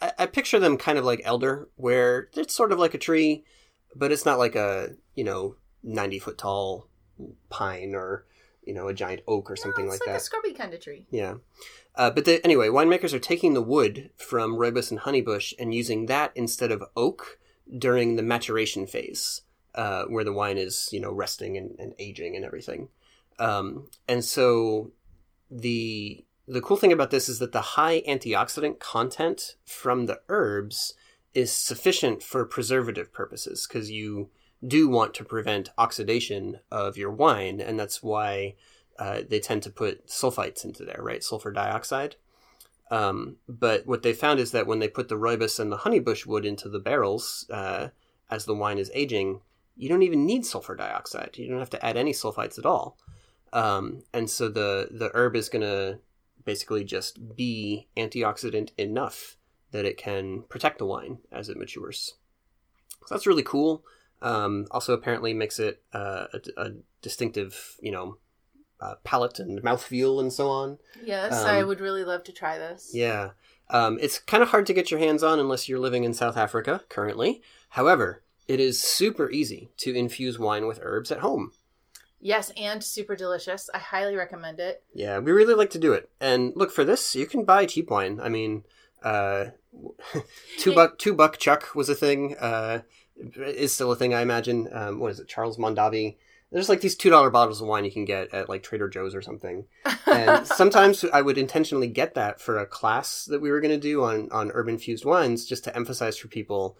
I, 0.00 0.12
I 0.18 0.26
picture 0.26 0.58
them 0.58 0.76
kind 0.76 0.98
of 0.98 1.04
like 1.04 1.22
elder, 1.24 1.68
where 1.76 2.28
it's 2.34 2.54
sort 2.54 2.72
of 2.72 2.78
like 2.78 2.94
a 2.94 2.98
tree, 2.98 3.44
but 3.94 4.12
it's 4.12 4.26
not 4.26 4.38
like 4.38 4.56
a 4.56 4.90
you 5.14 5.24
know 5.24 5.56
ninety 5.82 6.18
foot 6.18 6.36
tall 6.36 6.88
pine 7.48 7.94
or 7.94 8.26
you 8.68 8.74
know, 8.74 8.86
a 8.86 8.94
giant 8.94 9.22
oak 9.26 9.50
or 9.50 9.56
something 9.56 9.86
no, 9.86 9.92
like, 9.92 10.00
like 10.00 10.06
that. 10.06 10.16
It's 10.16 10.30
like 10.30 10.38
a 10.40 10.42
scrubby 10.42 10.52
kind 10.52 10.74
of 10.74 10.80
tree. 10.80 11.06
Yeah. 11.10 11.36
Uh, 11.94 12.10
but 12.10 12.26
the, 12.26 12.44
anyway, 12.44 12.68
winemakers 12.68 13.14
are 13.14 13.18
taking 13.18 13.54
the 13.54 13.62
wood 13.62 14.10
from 14.16 14.56
rooibos 14.56 14.90
and 14.90 15.00
honeybush 15.00 15.54
and 15.58 15.74
using 15.74 16.06
that 16.06 16.32
instead 16.34 16.70
of 16.70 16.84
oak 16.94 17.38
during 17.76 18.16
the 18.16 18.22
maturation 18.22 18.86
phase, 18.86 19.40
uh, 19.74 20.04
where 20.04 20.22
the 20.22 20.34
wine 20.34 20.58
is, 20.58 20.90
you 20.92 21.00
know, 21.00 21.10
resting 21.10 21.56
and, 21.56 21.76
and 21.78 21.94
aging 21.98 22.36
and 22.36 22.44
everything. 22.44 22.88
Um, 23.38 23.88
and 24.06 24.24
so 24.24 24.92
the 25.50 26.24
the 26.46 26.60
cool 26.62 26.78
thing 26.78 26.92
about 26.92 27.10
this 27.10 27.28
is 27.28 27.38
that 27.40 27.52
the 27.52 27.60
high 27.60 28.00
antioxidant 28.08 28.78
content 28.78 29.56
from 29.66 30.06
the 30.06 30.20
herbs 30.28 30.94
is 31.34 31.52
sufficient 31.52 32.22
for 32.22 32.44
preservative 32.46 33.12
purposes 33.12 33.66
because 33.66 33.90
you 33.90 34.30
do 34.66 34.88
want 34.88 35.14
to 35.14 35.24
prevent 35.24 35.70
oxidation 35.78 36.60
of 36.70 36.96
your 36.96 37.10
wine, 37.10 37.60
and 37.60 37.78
that's 37.78 38.02
why 38.02 38.54
uh, 38.98 39.22
they 39.28 39.38
tend 39.38 39.62
to 39.62 39.70
put 39.70 40.06
sulfites 40.08 40.64
into 40.64 40.84
there, 40.84 41.00
right? 41.00 41.22
Sulfur 41.22 41.52
dioxide. 41.52 42.16
Um, 42.90 43.36
but 43.48 43.86
what 43.86 44.02
they 44.02 44.12
found 44.12 44.40
is 44.40 44.52
that 44.52 44.66
when 44.66 44.78
they 44.78 44.88
put 44.88 45.08
the 45.08 45.18
rooibos 45.18 45.60
and 45.60 45.70
the 45.70 45.78
honeybush 45.78 46.26
wood 46.26 46.44
into 46.44 46.68
the 46.68 46.78
barrels 46.78 47.46
uh, 47.50 47.88
as 48.30 48.46
the 48.46 48.54
wine 48.54 48.78
is 48.78 48.90
aging, 48.94 49.42
you 49.76 49.88
don't 49.88 50.02
even 50.02 50.26
need 50.26 50.44
sulfur 50.44 50.74
dioxide. 50.74 51.36
You 51.36 51.48
don't 51.48 51.58
have 51.58 51.70
to 51.70 51.84
add 51.84 51.96
any 51.96 52.12
sulfites 52.12 52.58
at 52.58 52.66
all. 52.66 52.98
Um, 53.52 54.02
and 54.12 54.28
so 54.28 54.48
the 54.48 54.88
the 54.90 55.10
herb 55.14 55.36
is 55.36 55.48
going 55.48 55.62
to 55.62 56.00
basically 56.44 56.84
just 56.84 57.36
be 57.36 57.88
antioxidant 57.96 58.70
enough 58.76 59.36
that 59.70 59.84
it 59.84 59.96
can 59.96 60.42
protect 60.48 60.78
the 60.78 60.86
wine 60.86 61.18
as 61.30 61.48
it 61.48 61.56
matures. 61.56 62.14
So 63.06 63.14
that's 63.14 63.26
really 63.26 63.42
cool. 63.42 63.84
Um, 64.20 64.66
also, 64.70 64.94
apparently 64.94 65.32
makes 65.34 65.58
it 65.58 65.82
uh, 65.92 66.26
a, 66.32 66.40
a, 66.56 66.70
distinctive, 67.02 67.76
you 67.80 67.92
know, 67.92 68.18
uh, 68.80 68.94
palate 69.04 69.38
and 69.38 69.62
mouthfeel 69.62 70.20
and 70.20 70.32
so 70.32 70.48
on. 70.48 70.78
Yes, 71.04 71.32
um, 71.32 71.46
I 71.46 71.62
would 71.62 71.80
really 71.80 72.04
love 72.04 72.24
to 72.24 72.32
try 72.32 72.58
this. 72.58 72.90
Yeah. 72.92 73.30
Um, 73.70 73.98
it's 74.00 74.18
kind 74.18 74.42
of 74.42 74.48
hard 74.48 74.66
to 74.66 74.74
get 74.74 74.90
your 74.90 75.00
hands 75.00 75.22
on 75.22 75.38
unless 75.38 75.68
you're 75.68 75.78
living 75.78 76.04
in 76.04 76.14
South 76.14 76.36
Africa 76.36 76.82
currently. 76.88 77.42
However, 77.70 78.22
it 78.46 78.60
is 78.60 78.82
super 78.82 79.30
easy 79.30 79.70
to 79.78 79.94
infuse 79.94 80.38
wine 80.38 80.66
with 80.66 80.80
herbs 80.82 81.12
at 81.12 81.18
home. 81.18 81.52
Yes, 82.20 82.50
and 82.56 82.82
super 82.82 83.14
delicious. 83.14 83.70
I 83.72 83.78
highly 83.78 84.16
recommend 84.16 84.58
it. 84.58 84.82
Yeah, 84.92 85.18
we 85.18 85.30
really 85.30 85.54
like 85.54 85.70
to 85.70 85.78
do 85.78 85.92
it. 85.92 86.10
And 86.20 86.52
look 86.56 86.72
for 86.72 86.84
this, 86.84 87.14
you 87.14 87.26
can 87.26 87.44
buy 87.44 87.66
cheap 87.66 87.90
wine. 87.90 88.18
I 88.20 88.28
mean, 88.28 88.64
uh, 89.04 89.46
two 90.58 90.74
buck 90.74 90.98
two 90.98 91.14
buck 91.14 91.38
chuck 91.38 91.74
was 91.74 91.88
a 91.88 91.94
thing. 91.94 92.36
Uh, 92.38 92.80
is 93.36 93.72
still 93.72 93.92
a 93.92 93.96
thing, 93.96 94.14
I 94.14 94.22
imagine. 94.22 94.68
Um, 94.72 95.00
what 95.00 95.10
is 95.10 95.20
it, 95.20 95.28
Charles 95.28 95.58
Mondavi? 95.58 96.16
There's 96.50 96.68
like 96.68 96.80
these 96.80 96.96
two 96.96 97.10
dollar 97.10 97.30
bottles 97.30 97.60
of 97.60 97.68
wine 97.68 97.84
you 97.84 97.92
can 97.92 98.06
get 98.06 98.32
at 98.32 98.48
like 98.48 98.62
Trader 98.62 98.88
Joe's 98.88 99.14
or 99.14 99.20
something. 99.20 99.66
And 100.06 100.46
sometimes 100.46 101.04
I 101.12 101.20
would 101.20 101.36
intentionally 101.36 101.88
get 101.88 102.14
that 102.14 102.40
for 102.40 102.58
a 102.58 102.66
class 102.66 103.24
that 103.26 103.40
we 103.40 103.50
were 103.50 103.60
going 103.60 103.74
to 103.74 103.78
do 103.78 104.04
on 104.04 104.30
on 104.32 104.50
herb 104.52 104.68
infused 104.68 105.04
wines, 105.04 105.44
just 105.44 105.64
to 105.64 105.76
emphasize 105.76 106.16
for 106.16 106.28
people, 106.28 106.78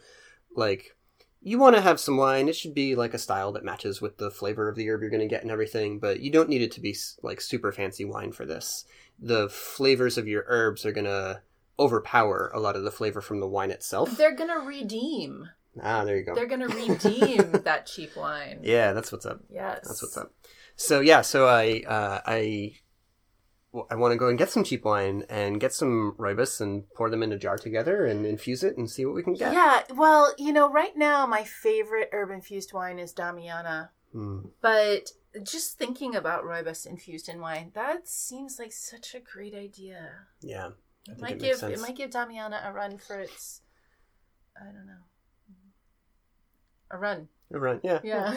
like 0.56 0.96
you 1.40 1.58
want 1.58 1.76
to 1.76 1.82
have 1.82 2.00
some 2.00 2.16
wine. 2.16 2.48
It 2.48 2.56
should 2.56 2.74
be 2.74 2.94
like 2.94 3.14
a 3.14 3.18
style 3.18 3.52
that 3.52 3.64
matches 3.64 4.00
with 4.00 4.16
the 4.16 4.30
flavor 4.30 4.68
of 4.68 4.76
the 4.76 4.88
herb 4.88 5.02
you're 5.02 5.10
going 5.10 5.20
to 5.20 5.26
get 5.28 5.42
and 5.42 5.50
everything. 5.50 5.98
But 5.98 6.20
you 6.20 6.30
don't 6.30 6.48
need 6.48 6.62
it 6.62 6.72
to 6.72 6.80
be 6.80 6.96
like 7.22 7.40
super 7.40 7.72
fancy 7.72 8.04
wine 8.04 8.32
for 8.32 8.46
this. 8.46 8.84
The 9.18 9.48
flavors 9.48 10.16
of 10.16 10.26
your 10.26 10.44
herbs 10.46 10.86
are 10.86 10.92
going 10.92 11.04
to 11.04 11.42
overpower 11.78 12.50
a 12.54 12.60
lot 12.60 12.76
of 12.76 12.82
the 12.82 12.90
flavor 12.90 13.20
from 13.20 13.40
the 13.40 13.46
wine 13.46 13.70
itself. 13.70 14.16
They're 14.16 14.34
going 14.34 14.50
to 14.50 14.66
redeem. 14.66 15.48
Ah, 15.82 16.04
there 16.04 16.16
you 16.16 16.24
go. 16.24 16.34
They're 16.34 16.46
going 16.46 16.68
to 16.68 16.68
redeem 16.68 17.52
that 17.64 17.86
cheap 17.86 18.16
wine. 18.16 18.60
Yeah, 18.62 18.92
that's 18.92 19.12
what's 19.12 19.26
up. 19.26 19.40
Yes, 19.50 19.86
that's 19.86 20.02
what's 20.02 20.16
up. 20.16 20.32
So 20.76 21.00
yeah, 21.00 21.22
so 21.22 21.46
I 21.46 21.82
uh, 21.86 22.20
I 22.26 22.74
I 23.90 23.96
want 23.96 24.12
to 24.12 24.16
go 24.16 24.28
and 24.28 24.38
get 24.38 24.50
some 24.50 24.64
cheap 24.64 24.84
wine 24.84 25.24
and 25.28 25.60
get 25.60 25.72
some 25.72 26.14
rooibos 26.18 26.60
and 26.60 26.88
pour 26.94 27.10
them 27.10 27.22
in 27.22 27.32
a 27.32 27.38
jar 27.38 27.58
together 27.58 28.06
and 28.06 28.24
infuse 28.24 28.62
it 28.64 28.76
and 28.76 28.88
see 28.90 29.04
what 29.04 29.14
we 29.14 29.22
can 29.22 29.34
get. 29.34 29.52
Yeah, 29.52 29.82
well, 29.94 30.32
you 30.38 30.52
know, 30.52 30.70
right 30.70 30.96
now 30.96 31.26
my 31.26 31.44
favorite 31.44 32.08
herb 32.12 32.30
infused 32.30 32.72
wine 32.72 32.98
is 32.98 33.12
Damiana. 33.12 33.90
Hmm. 34.12 34.46
But 34.60 35.10
just 35.42 35.78
thinking 35.78 36.16
about 36.16 36.44
rooibos 36.44 36.86
infused 36.86 37.28
in 37.28 37.40
wine, 37.40 37.72
that 37.74 38.08
seems 38.08 38.58
like 38.58 38.72
such 38.72 39.14
a 39.14 39.20
great 39.20 39.54
idea. 39.54 40.10
Yeah. 40.40 40.70
It 41.08 41.20
might 41.20 41.32
it 41.32 41.40
give 41.40 41.62
it 41.62 41.80
might 41.80 41.96
give 41.96 42.10
Damiana 42.10 42.68
a 42.68 42.72
run 42.72 42.98
for 42.98 43.18
its 43.18 43.62
I 44.56 44.66
don't 44.66 44.86
know 44.86 45.04
a 46.90 46.98
run. 46.98 47.28
A 47.52 47.58
run, 47.58 47.80
yeah. 47.82 48.00
Yeah. 48.02 48.36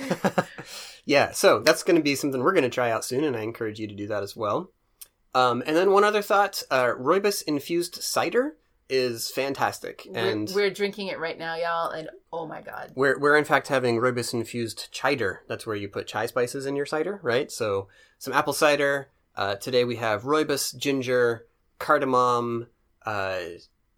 yeah, 1.06 1.32
so 1.32 1.60
that's 1.60 1.84
going 1.84 1.98
to 1.98 2.04
be 2.04 2.16
something 2.16 2.42
we're 2.42 2.54
going 2.54 2.64
to 2.64 2.70
try 2.70 2.92
out 2.92 3.04
soon, 3.04 3.24
and 3.24 3.36
I 3.36 3.42
encourage 3.42 3.80
you 3.80 3.88
to 3.88 3.96
do 3.96 4.08
that 4.08 4.24
as 4.24 4.36
well. 4.36 4.72
Um, 5.34 5.64
and 5.66 5.76
then 5.76 5.92
one 5.92 6.04
other 6.04 6.22
thought 6.22 6.64
uh, 6.72 6.88
Rooibos 6.88 7.44
infused 7.44 7.96
cider 7.96 8.58
is 8.90 9.32
fantastic, 9.32 10.06
and 10.14 10.50
we're, 10.50 10.64
we're 10.64 10.70
drinking 10.70 11.08
it 11.08 11.18
right 11.18 11.40
now, 11.40 11.56
y'all, 11.56 11.92
and 11.92 12.10
oh 12.34 12.46
my 12.46 12.62
god. 12.62 12.92
We're 12.94 13.18
we're 13.18 13.38
in 13.38 13.46
fact 13.46 13.70
having 13.70 13.98
rooibos 13.98 14.34
infused 14.34 14.90
cider. 14.92 15.44
That's 15.48 15.66
where 15.66 15.78
you 15.78 15.88
put 15.88 16.08
chai 16.08 16.26
spices 16.26 16.66
in 16.66 16.76
your 16.76 16.86
cider, 16.86 17.22
right? 17.24 17.50
So 17.50 17.88
some 18.20 18.34
apple 18.34 18.52
cider. 18.52 19.10
Uh, 19.34 19.56
today 19.56 19.86
we 19.86 19.96
have 19.96 20.24
rooibos, 20.24 20.76
ginger, 20.76 21.48
cardamom, 21.80 22.68
uh, 23.06 23.40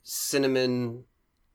cinnamon, 0.03 1.05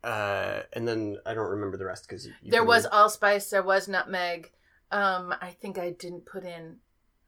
uh, 0.09 0.63
and 0.73 0.89
then 0.89 1.19
I 1.27 1.35
don't 1.35 1.51
remember 1.51 1.77
the 1.77 1.85
rest 1.85 2.09
because 2.09 2.27
there 2.43 2.65
was 2.65 2.87
allspice, 2.87 3.51
there 3.51 3.63
was 3.63 3.89
nutmeg. 3.89 4.51
Um, 4.91 5.35
I 5.41 5.51
think 5.51 5.79
I 5.79 5.91
didn't 5.91 6.25
put 6.25 6.45
in. 6.45 6.77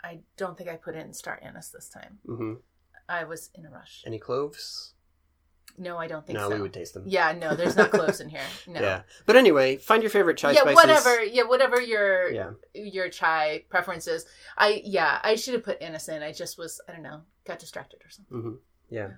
I 0.02 0.20
don't 0.38 0.56
think 0.56 0.70
I 0.70 0.76
put 0.76 0.94
in 0.96 1.12
star 1.12 1.38
anise 1.42 1.68
this 1.68 1.90
time. 1.90 2.18
hmm 2.24 2.54
I 3.06 3.24
was 3.24 3.50
in 3.54 3.66
a 3.66 3.70
rush. 3.70 4.02
Any 4.06 4.18
cloves? 4.18 4.94
No, 5.76 5.98
I 5.98 6.06
don't 6.06 6.26
think 6.26 6.38
no, 6.38 6.48
so. 6.48 6.54
we 6.54 6.62
would 6.62 6.72
taste 6.72 6.94
them. 6.94 7.04
Yeah, 7.06 7.32
no, 7.32 7.54
there's 7.54 7.76
not 7.76 7.90
cloves 7.90 8.20
in 8.20 8.28
here. 8.30 8.40
No. 8.66 8.80
Yeah, 8.80 9.02
but 9.26 9.36
anyway, 9.36 9.76
find 9.76 10.02
your 10.02 10.10
favorite 10.10 10.36
chai 10.38 10.52
yeah, 10.52 10.60
spices. 10.60 10.76
whatever. 10.76 11.24
Yeah, 11.24 11.42
whatever 11.44 11.80
your 11.80 12.30
Yeah. 12.32 12.50
your 12.72 13.08
chai 13.10 13.64
preferences. 13.68 14.24
I 14.56 14.80
yeah, 14.84 15.20
I 15.22 15.34
should 15.34 15.54
have 15.54 15.64
put 15.64 15.82
anise 15.82 16.08
in. 16.08 16.22
I 16.22 16.32
just 16.32 16.56
was 16.56 16.80
I 16.88 16.92
don't 16.92 17.02
know, 17.02 17.22
got 17.46 17.58
distracted 17.58 18.00
or 18.04 18.10
something. 18.10 18.40
hmm 18.40 18.54
Yeah. 18.88 19.10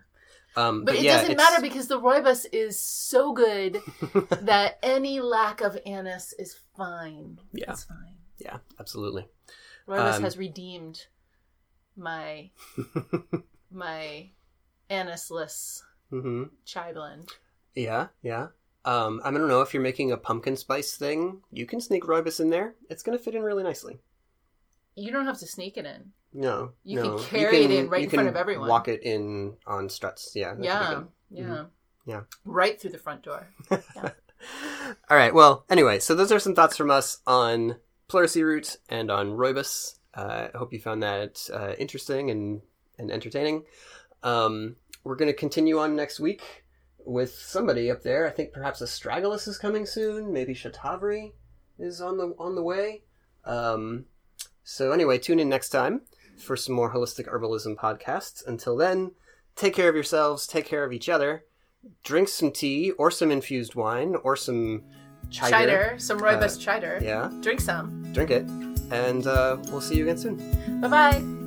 Um, 0.57 0.85
But, 0.85 0.93
but, 0.93 0.95
it 0.97 1.03
yeah, 1.05 1.17
doesn't 1.17 1.33
it's- 1.33 1.51
matter 1.51 1.63
because 1.63 1.89
the 1.89 2.01
rooibos 2.01 2.47
is 2.53 2.79
so 2.79 3.33
good 3.33 3.81
that 4.43 4.79
any 4.83 5.21
lack 5.21 5.61
of 5.63 5.79
anise 5.87 6.33
is 6.35 6.59
fine. 6.77 7.39
Yeah. 7.53 7.71
It's 7.73 7.85
fine. 7.85 8.17
yeah, 8.39 8.59
absolutely. 8.79 9.27
Rooibos 9.89 10.15
Um, 10.17 10.23
has 10.23 10.37
redeemed 10.37 11.07
my 11.97 12.51
my 13.71 14.31
aniseless 14.91 15.83
hmm 16.11 16.45
chai 16.65 16.93
blend. 16.93 17.29
Yeah, 17.75 18.09
yeah. 18.23 18.49
Um, 18.85 19.21
I 19.25 19.31
don't 19.31 19.49
know 19.49 19.63
if 19.63 19.73
you're 19.73 19.83
making 19.83 20.13
a 20.13 20.17
pumpkin 20.17 20.57
spice 20.57 20.97
thing. 20.97 21.41
You 21.51 21.67
can 21.67 21.81
sneak 21.81 22.05
rooibos 22.05 22.41
in 22.41 22.51
there. 22.51 22.75
It's 22.91 23.03
gonna 23.03 23.19
fit 23.19 23.35
in 23.35 23.43
really 23.43 23.63
nicely. 23.63 23.99
You 24.95 25.11
don't 25.13 25.25
have 25.27 25.39
to 25.39 25.47
sneak 25.47 25.77
it 25.79 25.87
in. 25.87 26.13
No, 26.35 26.73
You 26.83 27.01
can 27.03 27.11
no. 27.11 27.19
carry 27.19 27.65
it 27.65 27.71
in 27.71 27.89
right 27.89 28.05
in 28.05 28.11
front 28.11 28.29
of 28.29 28.37
everyone. 28.37 28.69
Walk 28.69 28.89
it 28.89 29.03
in 29.03 29.57
on 29.67 29.89
struts. 29.89 30.33
Yeah. 30.35 30.55
yeah, 30.59 31.03
yeah, 31.31 31.45
Mhm. 31.45 31.67
Yeah. 32.07 32.21
Right 32.45 32.81
through 32.81 32.91
the 32.93 32.99
front 32.99 33.23
door. 33.23 33.47
All 33.71 35.17
right. 35.17 35.33
Well, 35.35 35.65
anyway, 35.71 35.99
so 36.01 36.15
those 36.15 36.33
are 36.33 36.39
some 36.39 36.55
thoughts 36.55 36.77
from 36.77 36.91
us 36.91 37.19
on 37.27 37.77
pleurisy 38.09 38.43
root 38.45 38.77
and 38.89 39.11
on 39.11 39.29
rooibos. 39.37 39.99
Uh, 40.15 40.49
I 40.53 40.59
hope 40.59 40.73
you 40.73 40.81
found 40.81 41.03
that 41.03 41.49
uh, 41.53 41.75
interesting 41.79 42.31
and, 42.31 42.63
and 42.99 43.11
entertaining. 43.11 43.65
Um, 44.23 44.77
we're 45.05 45.17
going 45.17 45.31
to 45.31 45.37
continue 45.37 45.79
on 45.79 45.95
next 45.97 46.19
week 46.21 46.65
with 46.99 47.33
somebody 47.35 47.91
up 47.91 48.03
there. 48.03 48.27
I 48.27 48.31
think 48.31 48.53
perhaps 48.53 48.81
Astragalus 48.83 49.47
is 49.49 49.59
coming 49.59 49.87
soon. 49.87 50.33
Maybe 50.33 50.55
Shatavari 50.55 51.33
is 51.79 52.01
on 52.01 52.19
the 52.19 52.35
on 52.39 52.55
the 52.55 52.63
way. 52.63 53.03
Um, 53.45 54.05
so 54.65 54.93
anyway, 54.93 55.19
tune 55.19 55.41
in 55.41 55.49
next 55.49 55.71
time 55.71 56.03
for 56.37 56.57
some 56.57 56.75
more 56.75 56.93
holistic 56.93 57.27
herbalism 57.29 57.77
podcasts. 57.77 58.47
Until 58.47 58.77
then, 58.77 59.13
take 59.57 59.75
care 59.75 59.89
of 59.89 59.95
yourselves. 59.95 60.47
Take 60.47 60.65
care 60.67 60.85
of 60.85 60.93
each 60.93 61.09
other 61.09 61.45
drink 62.05 62.29
some 62.29 62.53
tea 62.53 62.93
or 62.93 63.11
some 63.11 63.31
infused 63.33 63.75
wine 63.75 64.15
or 64.23 64.37
some 64.37 64.85
cider. 65.31 65.51
Cider, 65.51 65.95
some 65.99 66.21
rooibos 66.21 66.43
Uh, 66.45 66.49
cider. 66.49 67.01
Yeah, 67.03 67.31
Drink 67.41 67.61
some. 67.61 68.05
drink 68.13 68.31
it. 68.31 68.47
And 68.93 69.27
uh, 69.27 69.57
we'll 69.69 69.81
see 69.81 69.97
you 69.97 70.05
again 70.05 70.19
soon. 70.19 70.81
Bye 70.81 70.89
bye. 70.89 71.42